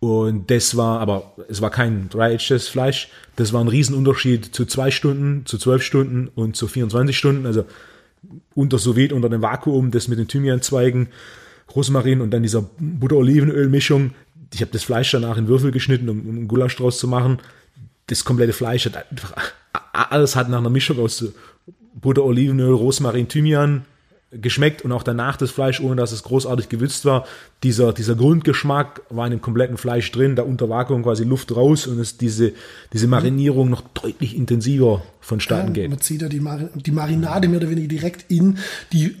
Und 0.00 0.50
das 0.50 0.76
war, 0.76 1.00
aber 1.00 1.32
es 1.48 1.60
war 1.60 1.70
kein 1.70 2.08
Dry-Aged 2.08 2.62
Fleisch. 2.62 3.08
Das 3.36 3.52
war 3.52 3.60
ein 3.60 3.68
Riesenunterschied 3.68 4.54
zu 4.54 4.64
zwei 4.64 4.90
Stunden, 4.90 5.44
zu 5.44 5.58
zwölf 5.58 5.82
Stunden 5.82 6.28
und 6.34 6.56
zu 6.56 6.68
24 6.68 7.16
Stunden. 7.18 7.46
Also 7.46 7.64
unter 8.54 8.78
sous 8.78 8.96
unter 9.12 9.28
dem 9.28 9.42
Vakuum, 9.42 9.90
das 9.90 10.08
mit 10.08 10.18
den 10.18 10.28
Thymianzweigen, 10.28 11.08
Rosmarin 11.74 12.20
und 12.20 12.30
dann 12.30 12.42
dieser 12.42 12.62
Butter-Olivenöl-Mischung. 12.78 14.12
Ich 14.54 14.60
habe 14.60 14.72
das 14.72 14.84
Fleisch 14.84 15.10
danach 15.10 15.36
in 15.36 15.48
Würfel 15.48 15.70
geschnitten, 15.70 16.08
um, 16.08 16.20
um 16.20 16.36
einen 16.36 16.48
Gulasch 16.48 16.76
draus 16.76 16.98
zu 16.98 17.08
machen. 17.08 17.38
Das 18.06 18.24
komplette 18.24 18.54
Fleisch 18.54 18.86
hat 18.86 19.10
einfach, 19.10 19.34
alles 19.92 20.34
hat 20.34 20.48
nach 20.48 20.58
einer 20.58 20.70
Mischung 20.70 20.98
aus 20.98 21.24
Butter, 21.94 22.24
Olivenöl, 22.24 22.72
Rosmarin, 22.72 23.28
Thymian 23.28 23.84
geschmeckt 24.30 24.82
und 24.82 24.92
auch 24.92 25.02
danach 25.02 25.36
das 25.36 25.50
Fleisch, 25.50 25.80
ohne 25.80 25.96
dass 25.96 26.12
es 26.12 26.22
großartig 26.22 26.68
gewürzt 26.68 27.04
war. 27.06 27.26
Dieser, 27.62 27.92
dieser 27.94 28.14
Grundgeschmack 28.14 29.02
war 29.08 29.26
in 29.26 29.30
dem 29.32 29.40
kompletten 29.40 29.78
Fleisch 29.78 30.10
drin, 30.12 30.36
da 30.36 30.42
unter 30.42 30.68
Vakuum 30.68 31.02
quasi 31.02 31.24
Luft 31.24 31.54
raus 31.56 31.86
und 31.86 31.98
es 31.98 32.18
diese, 32.18 32.52
diese 32.92 33.06
Marinierung 33.06 33.70
noch 33.70 33.82
deutlich 33.94 34.36
intensiver 34.36 35.02
vonstatten 35.20 35.68
Ja, 35.68 35.72
geht. 35.82 35.90
man 35.90 36.00
zieht 36.00 36.20
ja 36.22 36.28
die, 36.28 36.40
Mar 36.40 36.68
die 36.74 36.90
Marinade 36.90 37.48
mehr 37.48 37.58
oder 37.58 37.70
weniger 37.70 37.88
direkt 37.88 38.30
in 38.30 38.58
die 38.92 39.16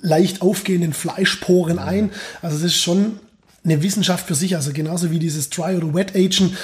leicht 0.00 0.42
aufgehenden 0.42 0.94
Fleischporen 0.94 1.78
ein. 1.78 2.10
Also 2.42 2.56
das 2.56 2.66
ist 2.66 2.82
schon 2.82 3.20
eine 3.64 3.82
Wissenschaft 3.82 4.26
für 4.26 4.34
sich. 4.34 4.56
Also 4.56 4.72
genauso 4.72 5.10
wie 5.10 5.18
dieses 5.18 5.50
Dry 5.50 5.76
oder 5.76 5.94
Wet 5.94 6.16
Agen 6.16 6.56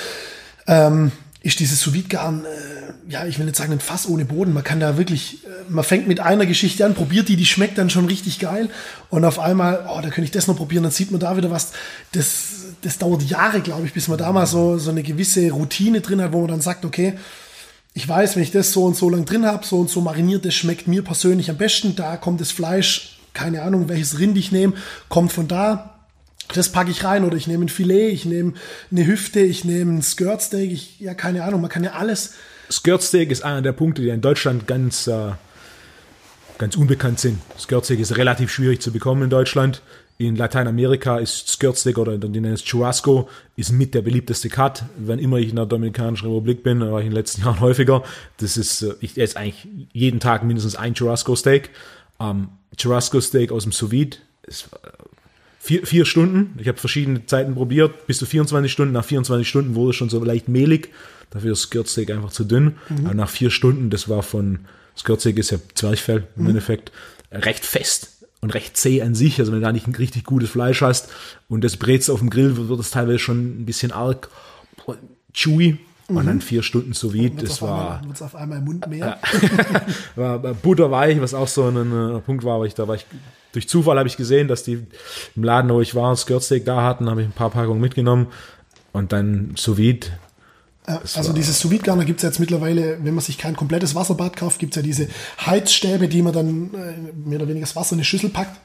ähm, 0.67 1.13
ist 1.43 1.61
dieses 1.61 1.81
sous 1.81 1.95
garen 2.09 2.45
äh, 2.45 2.76
ja, 3.09 3.25
ich 3.27 3.39
will 3.39 3.47
nicht 3.47 3.57
sagen 3.57 3.73
ein 3.73 3.81
Fass 3.81 4.09
ohne 4.09 4.25
Boden. 4.25 4.53
Man 4.53 4.65
kann 4.65 4.81
da 4.81 4.97
wirklich, 4.99 5.45
äh, 5.45 5.49
man 5.69 5.85
fängt 5.85 6.09
mit 6.09 6.21
einer 6.21 6.47
Geschichte 6.47 6.85
an, 6.85 6.95
probiert 6.95 7.29
die, 7.29 7.37
die 7.37 7.47
schmeckt 7.47 7.79
dann 7.79 7.91
schon 7.91 8.07
richtig 8.07 8.39
geil 8.39 8.69
und 9.11 9.25
auf 9.25 9.39
einmal, 9.39 9.87
oh, 9.89 10.01
da 10.01 10.09
könnte 10.09 10.25
ich 10.25 10.31
das 10.31 10.47
noch 10.47 10.57
probieren, 10.57 10.83
dann 10.83 10.93
sieht 10.93 11.11
man 11.11 11.21
da 11.21 11.37
wieder 11.37 11.51
was. 11.51 11.73
Das, 12.13 12.75
das 12.83 12.99
dauert 12.99 13.23
Jahre, 13.23 13.61
glaube 13.61 13.87
ich, 13.87 13.93
bis 13.93 14.09
man 14.09 14.19
da 14.19 14.33
mal 14.33 14.47
so, 14.47 14.79
so 14.79 14.91
eine 14.91 15.03
gewisse 15.03 15.51
Routine 15.51 16.01
drin 16.01 16.21
hat, 16.21 16.33
wo 16.33 16.41
man 16.41 16.49
dann 16.49 16.61
sagt, 16.61 16.85
okay, 16.85 17.15
ich 17.95 18.07
weiß, 18.07 18.37
wenn 18.37 18.43
ich 18.43 18.51
das 18.51 18.73
so 18.73 18.85
und 18.85 18.97
so 18.97 19.09
lang 19.09 19.25
drin 19.25 19.47
habe, 19.47 19.65
so 19.65 19.79
und 19.79 19.89
so 19.89 20.01
mariniert, 20.01 20.45
das 20.45 20.55
schmeckt 20.55 20.87
mir 20.87 21.03
persönlich 21.03 21.49
am 21.49 21.57
besten. 21.57 21.97
Da 21.97 22.19
kommt 22.19 22.43
das 22.43 22.51
Fleisch, 22.51 23.21
keine 23.33 23.63
Ahnung, 23.63 23.89
welches 23.89 24.19
Rind 24.19 24.37
ich 24.37 24.53
nehme, 24.53 24.75
kommt 25.09 25.33
von 25.33 25.49
da. 25.49 25.95
Das 26.55 26.71
packe 26.71 26.91
ich 26.91 27.05
rein 27.05 27.25
oder 27.25 27.37
ich 27.37 27.47
nehme 27.47 27.65
ein 27.65 27.71
Filet, 27.71 28.11
ich 28.11 28.25
nehme 28.27 28.53
eine 28.91 29.07
Hüfte, 29.07 29.41
ich 29.41 29.65
nehme 29.65 29.95
ein 29.95 30.03
Skirtsteak, 30.03 30.71
ich, 30.71 31.01
ja, 31.01 31.15
keine 31.15 31.45
Ahnung, 31.45 31.63
man 31.63 31.71
kann 31.71 31.85
ja 31.85 31.93
alles. 31.93 32.35
Skirtsteak 32.71 33.31
ist 33.31 33.45
einer 33.45 33.63
der 33.63 33.73
Punkte, 33.73 34.03
die 34.03 34.09
in 34.09 34.21
Deutschland 34.21 34.67
ganz, 34.67 35.07
äh, 35.07 35.33
ganz 36.59 36.77
unbekannt 36.77 37.21
sind. 37.21 37.41
Skirtsteak 37.59 38.01
ist 38.01 38.17
relativ 38.17 38.51
schwierig 38.51 38.81
zu 38.81 38.93
bekommen 38.93 39.23
in 39.23 39.31
Deutschland. 39.31 39.83
In 40.19 40.35
Lateinamerika 40.35 41.19
ist 41.19 41.49
Skirtsteak 41.49 41.99
oder 41.99 42.17
die 42.17 42.29
nennen 42.29 42.55
es 42.55 42.65
Churrasco, 42.65 43.29
ist 43.57 43.71
mit 43.71 43.95
der 43.95 44.01
beliebteste 44.01 44.49
Cut. 44.49 44.85
Wenn 44.97 45.19
immer 45.19 45.37
ich 45.37 45.51
in 45.51 45.57
der 45.57 45.67
Dominikanischen 45.67 46.29
Republik 46.29 46.63
bin, 46.63 46.81
war 46.81 47.01
ich 47.01 47.07
in 47.07 47.11
den 47.11 47.17
letzten 47.17 47.43
Jahren 47.45 47.61
häufiger. 47.61 48.03
Das 48.39 48.57
ist, 48.57 48.83
äh, 48.83 48.95
ich 49.01 49.19
esse 49.19 49.37
eigentlich 49.37 49.69
jeden 49.93 50.21
Tag 50.21 50.43
mindestens 50.43 50.75
ein 50.75 50.95
Churrasco-Steak. 50.95 51.71
Ähm, 52.19 52.49
Churrasco-Steak 52.77 53.53
aus 53.53 53.65
dem 53.65 53.73
Sous 53.73 53.91
Vide 53.91 54.17
ist 54.47 54.69
äh, 54.73 54.96
vier, 55.67 55.85
vier 55.85 56.05
Stunden. 56.05 56.57
Ich 56.61 56.69
habe 56.69 56.79
verschiedene 56.79 57.27
Zeiten 57.27 57.55
probiert. 57.55 58.07
Bis 58.07 58.19
zu 58.19 58.27
24 58.27 58.71
Stunden. 58.71 58.93
Nach 58.93 59.05
24 59.05 59.49
Stunden 59.49 59.75
wurde 59.75 59.91
es 59.91 59.97
schon 59.97 60.09
so 60.09 60.23
leicht 60.23 60.49
mehlig. 60.49 60.91
Dafür 61.31 61.53
ist 61.53 61.63
Skirtsteak 61.63 62.11
einfach 62.11 62.31
zu 62.31 62.45
dünn. 62.45 62.77
Aber 63.05 63.15
nach 63.15 63.29
vier 63.29 63.51
Stunden, 63.51 63.91
das 63.91 64.09
war 64.09 64.23
von, 64.23 64.61
Skirtsteak 64.97 65.39
ist 65.39 65.51
ja 65.51 65.59
Zwerchfell 65.75 66.29
im 66.37 66.47
Endeffekt, 66.47 66.93
recht 67.33 67.65
fest 67.65 68.27
und 68.41 68.55
recht 68.55 68.77
zäh 68.77 69.03
an 69.03 69.17
sich. 69.17 69.41
Also 69.41 69.51
wenn 69.51 69.61
du 69.61 69.67
da 69.67 69.73
nicht 69.73 69.89
ein 69.89 69.95
richtig 69.97 70.25
gutes 70.25 70.51
Fleisch 70.51 70.83
hast 70.83 71.11
und 71.49 71.65
das 71.65 71.77
brätst 71.77 72.11
auf 72.11 72.21
dem 72.21 72.31
Grill, 72.31 72.69
wird 72.69 72.81
es 72.81 72.93
teilweise 72.93 73.19
schon 73.19 73.63
ein 73.63 73.67
bisschen 73.67 73.91
arg 73.91 74.29
chewy. 75.35 75.79
Und 76.09 76.27
dann 76.27 76.41
vier 76.41 76.63
Stunden 76.63 76.93
sous 76.93 77.13
vide, 77.13 77.43
das 77.43 77.61
war, 77.61 78.01
einmal, 78.01 78.23
auf 78.23 78.37
einmal 78.37 78.59
im 78.59 78.65
Mund 78.65 78.87
mehr. 78.87 79.19
war 80.15 80.41
war 80.41 80.55
butterweich, 80.55 81.21
was 81.21 81.35
auch 81.35 81.49
so 81.49 81.67
ein 81.67 82.17
äh, 82.17 82.21
Punkt 82.21 82.45
war, 82.45 82.57
aber 82.57 82.67
ich, 82.67 82.75
da 82.75 82.87
war 82.87 82.95
ich, 82.95 83.07
durch 83.53 83.69
Zufall 83.69 83.99
habe 83.99 84.09
ich 84.09 84.17
gesehen, 84.17 84.47
dass 84.47 84.63
die 84.63 84.87
im 85.35 85.43
Laden, 85.43 85.69
wo 85.71 85.81
ich 85.81 85.97
war, 85.97 86.15
Skirtsteak 86.17 86.65
da 86.65 86.83
hatten, 86.83 87.11
habe 87.11 87.23
ich 87.23 87.29
ein 87.29 87.33
paar 87.33 87.51
Packungen 87.51 87.81
mitgenommen 87.81 88.29
und 88.93 89.13
dann 89.13 89.55
sous 89.57 89.79
vide. 89.79 90.07
Ja, 90.87 91.01
also 91.15 91.33
dieses 91.33 91.59
sous 91.59 91.73
vide 91.73 91.83
garner 91.83 92.05
gibt 92.05 92.21
es 92.21 92.23
jetzt 92.23 92.39
mittlerweile, 92.39 92.99
wenn 93.03 93.15
man 93.15 93.25
sich 93.25 93.37
kein 93.37 93.57
komplettes 93.57 93.97
Wasserbad 93.97 94.37
kauft, 94.37 94.61
gibt 94.61 94.75
es 94.75 94.77
ja 94.77 94.83
diese 94.83 95.09
Heizstäbe, 95.45 96.07
die 96.07 96.23
man 96.23 96.33
dann 96.33 96.71
äh, 96.75 97.29
mehr 97.29 97.41
oder 97.41 97.49
weniger 97.49 97.67
das 97.67 97.75
Wasser 97.75 97.95
in 97.95 97.99
eine 97.99 98.05
Schüssel 98.05 98.31
packt 98.31 98.61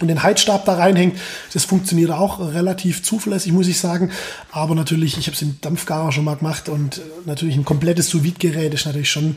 und 0.00 0.08
den 0.08 0.22
Heizstab 0.22 0.64
da 0.64 0.74
reinhängt. 0.74 1.18
Das 1.52 1.64
funktioniert 1.64 2.10
auch 2.10 2.40
relativ 2.40 3.02
zuverlässig, 3.02 3.52
muss 3.52 3.68
ich 3.68 3.78
sagen. 3.78 4.10
Aber 4.50 4.74
natürlich, 4.74 5.18
ich 5.18 5.26
habe 5.26 5.34
es 5.34 5.42
im 5.42 5.60
Dampfgarer 5.60 6.12
schon 6.12 6.24
mal 6.24 6.36
gemacht 6.36 6.68
und 6.68 6.98
äh, 6.98 7.00
natürlich 7.26 7.56
ein 7.56 7.64
komplettes 7.64 8.08
sous 8.08 8.22
gerät 8.38 8.74
ist 8.74 8.86
natürlich 8.86 9.10
schon, 9.10 9.36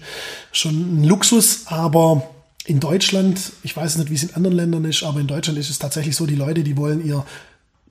schon 0.51 1.01
ein 1.01 1.03
Luxus, 1.03 1.67
aber 1.67 2.27
in 2.65 2.79
Deutschland, 2.79 3.51
ich 3.63 3.75
weiß 3.75 3.97
nicht, 3.97 4.09
wie 4.09 4.15
es 4.15 4.23
in 4.23 4.35
anderen 4.35 4.55
Ländern 4.55 4.85
ist, 4.85 5.03
aber 5.03 5.19
in 5.19 5.27
Deutschland 5.27 5.59
ist 5.59 5.69
es 5.69 5.79
tatsächlich 5.79 6.15
so, 6.15 6.25
die 6.25 6.35
Leute, 6.35 6.63
die 6.63 6.77
wollen 6.77 7.05
ihr 7.05 7.25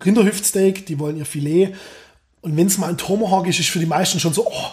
Rinderhüftsteak, 0.05 0.87
die 0.87 0.99
wollen 0.99 1.19
ihr 1.19 1.27
Filet. 1.27 1.75
Und 2.41 2.57
wenn 2.57 2.67
es 2.67 2.79
mal 2.79 2.89
ein 2.89 2.97
Tomahawk 2.97 3.47
ist, 3.47 3.61
ist 3.61 3.69
für 3.69 3.79
die 3.79 3.87
meisten 3.87 4.19
schon 4.19 4.33
so, 4.33 4.47
oh, 4.49 4.71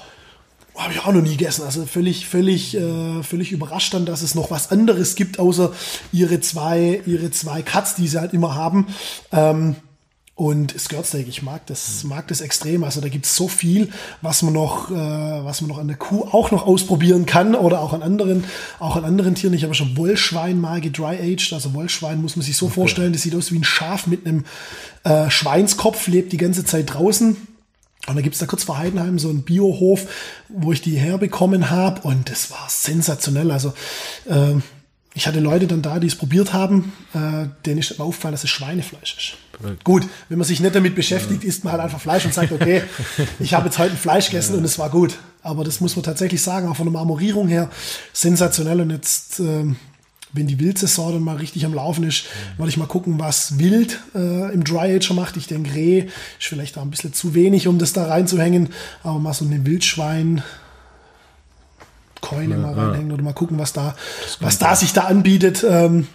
habe 0.79 0.93
ich 0.93 0.99
auch 1.01 1.11
noch 1.11 1.21
nie 1.21 1.31
gegessen. 1.37 1.63
Also 1.63 1.85
völlig, 1.85 2.27
völlig, 2.27 2.75
äh, 2.75 3.21
völlig 3.21 3.51
überrascht 3.51 3.93
dann, 3.93 4.05
dass 4.05 4.21
es 4.21 4.33
noch 4.33 4.49
was 4.49 4.71
anderes 4.71 5.15
gibt, 5.15 5.39
außer 5.39 5.73
ihre 6.11 6.39
zwei, 6.39 7.01
ihre 7.05 7.31
zwei 7.31 7.61
Cuts, 7.61 7.95
die 7.95 8.07
sie 8.07 8.19
halt 8.19 8.33
immer 8.33 8.55
haben. 8.55 8.87
Ähm, 9.31 9.75
und 10.39 10.73
Skirtsteak, 10.79 11.27
ich 11.27 11.43
mag 11.43 11.65
das, 11.65 12.05
mag 12.05 12.29
das 12.29 12.39
extrem. 12.39 12.85
Also 12.85 13.01
da 13.01 13.09
gibt 13.09 13.25
es 13.25 13.35
so 13.35 13.49
viel, 13.49 13.89
was 14.21 14.41
man 14.41 14.53
noch, 14.53 14.89
äh, 14.89 14.93
was 14.93 15.59
man 15.59 15.69
noch 15.69 15.79
an 15.79 15.89
der 15.89 15.97
Kuh 15.97 16.21
auch 16.31 16.51
noch 16.51 16.65
ausprobieren 16.65 17.25
kann 17.25 17.55
oder 17.55 17.81
auch 17.81 17.91
an 17.91 18.01
anderen, 18.01 18.45
auch 18.79 18.95
an 18.95 19.03
anderen 19.03 19.35
Tieren. 19.35 19.53
Ich 19.53 19.65
habe 19.65 19.73
schon 19.73 19.97
Wollschwein 19.97 20.57
mal 20.57 20.79
gedry-aged. 20.79 21.51
Also 21.51 21.73
Wollschwein 21.73 22.21
muss 22.21 22.37
man 22.37 22.45
sich 22.45 22.55
so 22.55 22.69
vorstellen, 22.69 23.11
das 23.11 23.23
sieht 23.23 23.35
aus 23.35 23.51
wie 23.51 23.57
ein 23.57 23.65
Schaf 23.65 24.07
mit 24.07 24.25
einem 24.25 24.45
äh, 25.03 25.29
Schweinskopf, 25.29 26.07
lebt 26.07 26.31
die 26.31 26.37
ganze 26.37 26.63
Zeit 26.63 26.93
draußen. 26.93 27.35
Und 28.07 28.15
da 28.15 28.21
gibt's 28.21 28.39
da 28.39 28.45
kurz 28.45 28.63
vor 28.63 28.77
Heidenheim 28.77 29.19
so 29.19 29.29
einen 29.29 29.43
Biohof, 29.43 30.07
wo 30.47 30.71
ich 30.71 30.81
die 30.81 30.97
herbekommen 30.97 31.69
habe 31.69 32.01
und 32.01 32.29
das 32.29 32.49
war 32.49 32.65
sensationell. 32.69 33.51
Also 33.51 33.73
äh, 34.25 34.55
ich 35.13 35.27
hatte 35.27 35.39
Leute 35.39 35.67
dann 35.67 35.81
da, 35.81 35.99
die 35.99 36.07
es 36.07 36.15
probiert 36.15 36.53
haben, 36.53 36.93
äh, 37.13 37.47
denen 37.65 37.79
ist 37.79 37.91
immer 37.91 38.05
aufgefallen, 38.05 38.33
dass 38.33 38.43
es 38.43 38.49
Schweinefleisch 38.49 39.17
ist. 39.17 39.83
Gut, 39.83 40.07
wenn 40.29 40.37
man 40.37 40.47
sich 40.47 40.61
nicht 40.61 40.73
damit 40.73 40.95
beschäftigt, 40.95 41.43
isst 41.43 41.63
man 41.63 41.73
halt 41.73 41.83
einfach 41.83 41.99
Fleisch 41.99 42.23
und 42.23 42.33
sagt, 42.33 42.51
okay, 42.51 42.83
ich 43.39 43.53
habe 43.53 43.65
jetzt 43.65 43.77
heute 43.77 43.91
ein 43.91 43.97
Fleisch 43.97 44.27
gegessen 44.27 44.55
und 44.55 44.63
es 44.63 44.79
war 44.79 44.89
gut. 44.89 45.17
Aber 45.41 45.63
das 45.63 45.81
muss 45.81 45.95
man 45.95 46.03
tatsächlich 46.03 46.41
sagen, 46.41 46.69
auch 46.69 46.75
von 46.75 46.85
der 46.85 46.93
Marmorierung 46.93 47.47
her 47.47 47.69
sensationell. 48.13 48.79
Und 48.81 48.91
jetzt, 48.91 49.39
ähm, 49.39 49.75
wenn 50.33 50.47
die 50.47 50.59
Wildsaison 50.59 51.13
dann 51.13 51.23
mal 51.23 51.37
richtig 51.37 51.65
am 51.65 51.73
Laufen 51.73 52.03
ist, 52.03 52.25
wollte 52.57 52.69
ich 52.69 52.77
mal 52.77 52.85
gucken, 52.85 53.19
was 53.19 53.57
Wild 53.57 53.99
äh, 54.13 54.53
im 54.53 54.63
Dry 54.63 54.95
Ager 54.95 55.13
macht. 55.13 55.37
Ich 55.37 55.47
denke, 55.47 55.73
Reh 55.73 55.99
ist 56.39 56.47
vielleicht 56.47 56.77
auch 56.77 56.83
ein 56.83 56.91
bisschen 56.91 57.13
zu 57.13 57.33
wenig, 57.33 57.67
um 57.67 57.79
das 57.79 57.93
da 57.93 58.05
reinzuhängen. 58.05 58.69
Aber 59.03 59.19
mal 59.19 59.33
so 59.33 59.45
eine 59.45 59.65
Wildschwein, 59.65 60.43
Keule 62.21 62.57
mal 62.57 62.73
reinhängen 62.73 63.11
oder 63.11 63.23
mal 63.23 63.33
gucken, 63.33 63.57
was 63.57 63.73
da, 63.73 63.95
was 64.39 64.59
da 64.59 64.75
sich 64.75 64.93
da 64.93 65.05
anbietet, 65.05 65.65
ähm, 65.67 66.07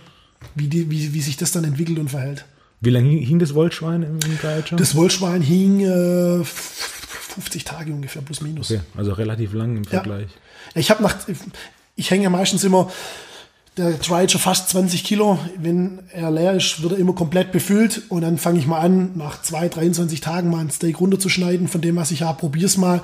wie, 0.55 0.68
die, 0.68 0.90
wie, 0.90 1.14
wie 1.14 1.20
sich 1.20 1.37
das 1.37 1.53
dann 1.53 1.64
entwickelt 1.64 1.98
und 1.98 2.11
verhält. 2.11 2.44
Wie 2.81 2.90
lange 2.90 3.09
hing 3.09 3.38
das 3.38 3.55
Wollschwein 3.55 4.03
im, 4.03 4.20
Dry-Ager? 4.20 4.77
Das 4.77 4.94
Wollschwein 4.94 5.40
hing 5.40 5.81
äh, 5.81 6.44
50 6.44 7.64
Tage 7.64 7.92
ungefähr, 7.92 8.22
plus 8.22 8.42
minus. 8.42 8.70
Okay, 8.70 8.83
also 8.96 9.12
relativ 9.12 9.55
lang 9.55 9.79
im 9.79 9.85
Vergleich. 9.85 10.29
Ich 10.74 10.90
habe 10.90 11.03
nach, 11.03 11.16
ich 11.96 12.11
hänge 12.11 12.24
ja 12.24 12.31
meistens 12.31 12.62
immer 12.62 12.90
der 13.76 13.94
Dry 13.94 14.22
Ager 14.22 14.38
fast 14.38 14.68
20 14.68 15.02
Kilo. 15.02 15.38
Wenn 15.56 15.98
er 16.12 16.30
leer 16.30 16.52
ist, 16.52 16.82
wird 16.82 16.92
er 16.92 16.98
immer 16.98 17.12
komplett 17.12 17.50
befüllt 17.50 18.02
und 18.08 18.22
dann 18.22 18.38
fange 18.38 18.60
ich 18.60 18.66
mal 18.66 18.78
an, 18.78 19.12
nach 19.16 19.42
zwei, 19.42 19.68
23 19.68 20.20
Tagen 20.20 20.48
mal 20.48 20.60
ein 20.60 20.70
Steak 20.70 21.00
runterzuschneiden 21.00 21.66
von 21.66 21.80
dem, 21.80 21.96
was 21.96 22.12
ich 22.12 22.22
habe. 22.22 22.38
Probier's 22.38 22.76
mal, 22.76 23.02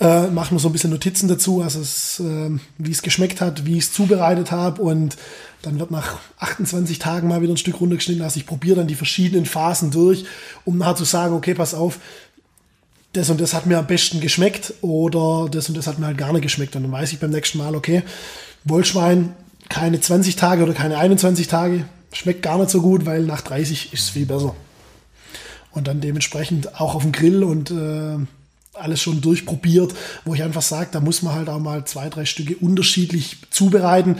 äh, 0.00 0.26
mache 0.28 0.52
mir 0.52 0.58
so 0.58 0.68
ein 0.68 0.72
bisschen 0.72 0.90
Notizen 0.90 1.28
dazu, 1.28 1.62
also 1.62 1.80
es, 1.80 2.18
äh, 2.20 2.50
wie 2.78 2.90
es 2.90 3.02
geschmeckt 3.02 3.40
hat, 3.40 3.66
wie 3.66 3.78
ich 3.78 3.84
es 3.84 3.92
zubereitet 3.92 4.50
habe 4.50 4.82
und 4.82 5.16
dann 5.62 5.78
wird 5.78 5.90
nach 5.90 6.18
28 6.38 6.98
Tagen 6.98 7.28
mal 7.28 7.42
wieder 7.42 7.52
ein 7.52 7.58
Stück 7.58 7.80
runtergeschnitten. 7.80 8.22
Also 8.22 8.40
ich 8.40 8.46
probiere 8.46 8.76
dann 8.76 8.88
die 8.88 8.94
verschiedenen 8.94 9.46
Phasen 9.46 9.90
durch, 9.90 10.24
um 10.64 10.78
nachher 10.78 10.96
zu 10.96 11.04
sagen, 11.04 11.34
okay, 11.34 11.54
pass 11.54 11.74
auf, 11.74 12.00
das 13.12 13.30
und 13.30 13.40
das 13.40 13.54
hat 13.54 13.66
mir 13.66 13.78
am 13.78 13.86
besten 13.86 14.20
geschmeckt 14.20 14.74
oder 14.82 15.48
das 15.50 15.68
und 15.68 15.76
das 15.76 15.86
hat 15.86 15.98
mir 15.98 16.06
halt 16.06 16.18
gar 16.18 16.32
nicht 16.32 16.42
geschmeckt. 16.42 16.74
Und 16.76 16.84
dann 16.84 16.92
weiß 16.92 17.12
ich 17.12 17.20
beim 17.20 17.30
nächsten 17.30 17.58
Mal, 17.58 17.74
okay, 17.74 18.02
Wollschwein, 18.64 19.34
keine 19.70 20.00
20 20.00 20.36
Tage 20.36 20.62
oder 20.62 20.74
keine 20.74 20.98
21 20.98 21.48
Tage, 21.48 21.86
schmeckt 22.12 22.42
gar 22.42 22.58
nicht 22.58 22.68
so 22.68 22.82
gut, 22.82 23.06
weil 23.06 23.22
nach 23.22 23.40
30 23.40 23.94
ist 23.94 24.02
es 24.02 24.08
viel 24.10 24.26
besser. 24.26 24.54
Und 25.70 25.86
dann 25.86 26.02
dementsprechend 26.02 26.78
auch 26.80 26.94
auf 26.94 27.02
dem 27.02 27.12
Grill 27.12 27.44
und 27.44 27.70
äh, 27.70 28.18
alles 28.74 29.00
schon 29.00 29.20
durchprobiert, 29.20 29.94
wo 30.24 30.34
ich 30.34 30.42
einfach 30.42 30.62
sage, 30.62 30.90
da 30.92 31.00
muss 31.00 31.22
man 31.22 31.34
halt 31.34 31.48
auch 31.48 31.60
mal 31.60 31.84
zwei, 31.84 32.08
drei 32.08 32.24
Stücke 32.24 32.56
unterschiedlich 32.56 33.38
zubereiten, 33.50 34.18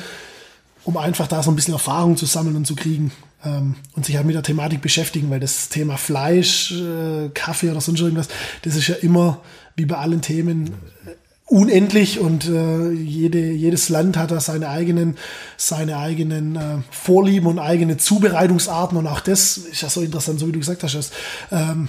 um 0.84 0.96
einfach 0.96 1.26
da 1.26 1.42
so 1.42 1.50
ein 1.50 1.56
bisschen 1.56 1.74
Erfahrung 1.74 2.16
zu 2.16 2.26
sammeln 2.26 2.56
und 2.56 2.66
zu 2.66 2.76
kriegen 2.76 3.10
ähm, 3.44 3.74
und 3.96 4.06
sich 4.06 4.16
halt 4.16 4.26
mit 4.26 4.36
der 4.36 4.44
Thematik 4.44 4.80
beschäftigen, 4.80 5.30
weil 5.30 5.40
das 5.40 5.68
Thema 5.68 5.96
Fleisch, 5.96 6.72
äh, 6.72 7.28
Kaffee 7.34 7.70
oder 7.70 7.80
sonst 7.80 8.00
irgendwas, 8.00 8.28
das 8.62 8.76
ist 8.76 8.86
ja 8.86 8.94
immer 8.96 9.40
wie 9.74 9.86
bei 9.86 9.96
allen 9.96 10.22
Themen 10.22 10.74
unendlich 11.50 12.20
und 12.20 12.48
äh, 12.48 12.90
jede, 12.92 13.50
jedes 13.50 13.88
Land 13.88 14.16
hat 14.16 14.30
da 14.30 14.38
seine 14.38 14.68
eigenen, 14.68 15.16
seine 15.56 15.98
eigenen 15.98 16.54
äh, 16.54 16.78
Vorlieben 16.90 17.48
und 17.48 17.58
eigene 17.58 17.96
Zubereitungsarten 17.96 18.96
und 18.96 19.08
auch 19.08 19.20
das 19.20 19.56
ist 19.56 19.82
ja 19.82 19.90
so 19.90 20.00
interessant, 20.00 20.38
so 20.38 20.46
wie 20.46 20.52
du 20.52 20.60
gesagt 20.60 20.84
hast, 20.84 20.94
dass, 20.94 21.10
ähm, 21.50 21.88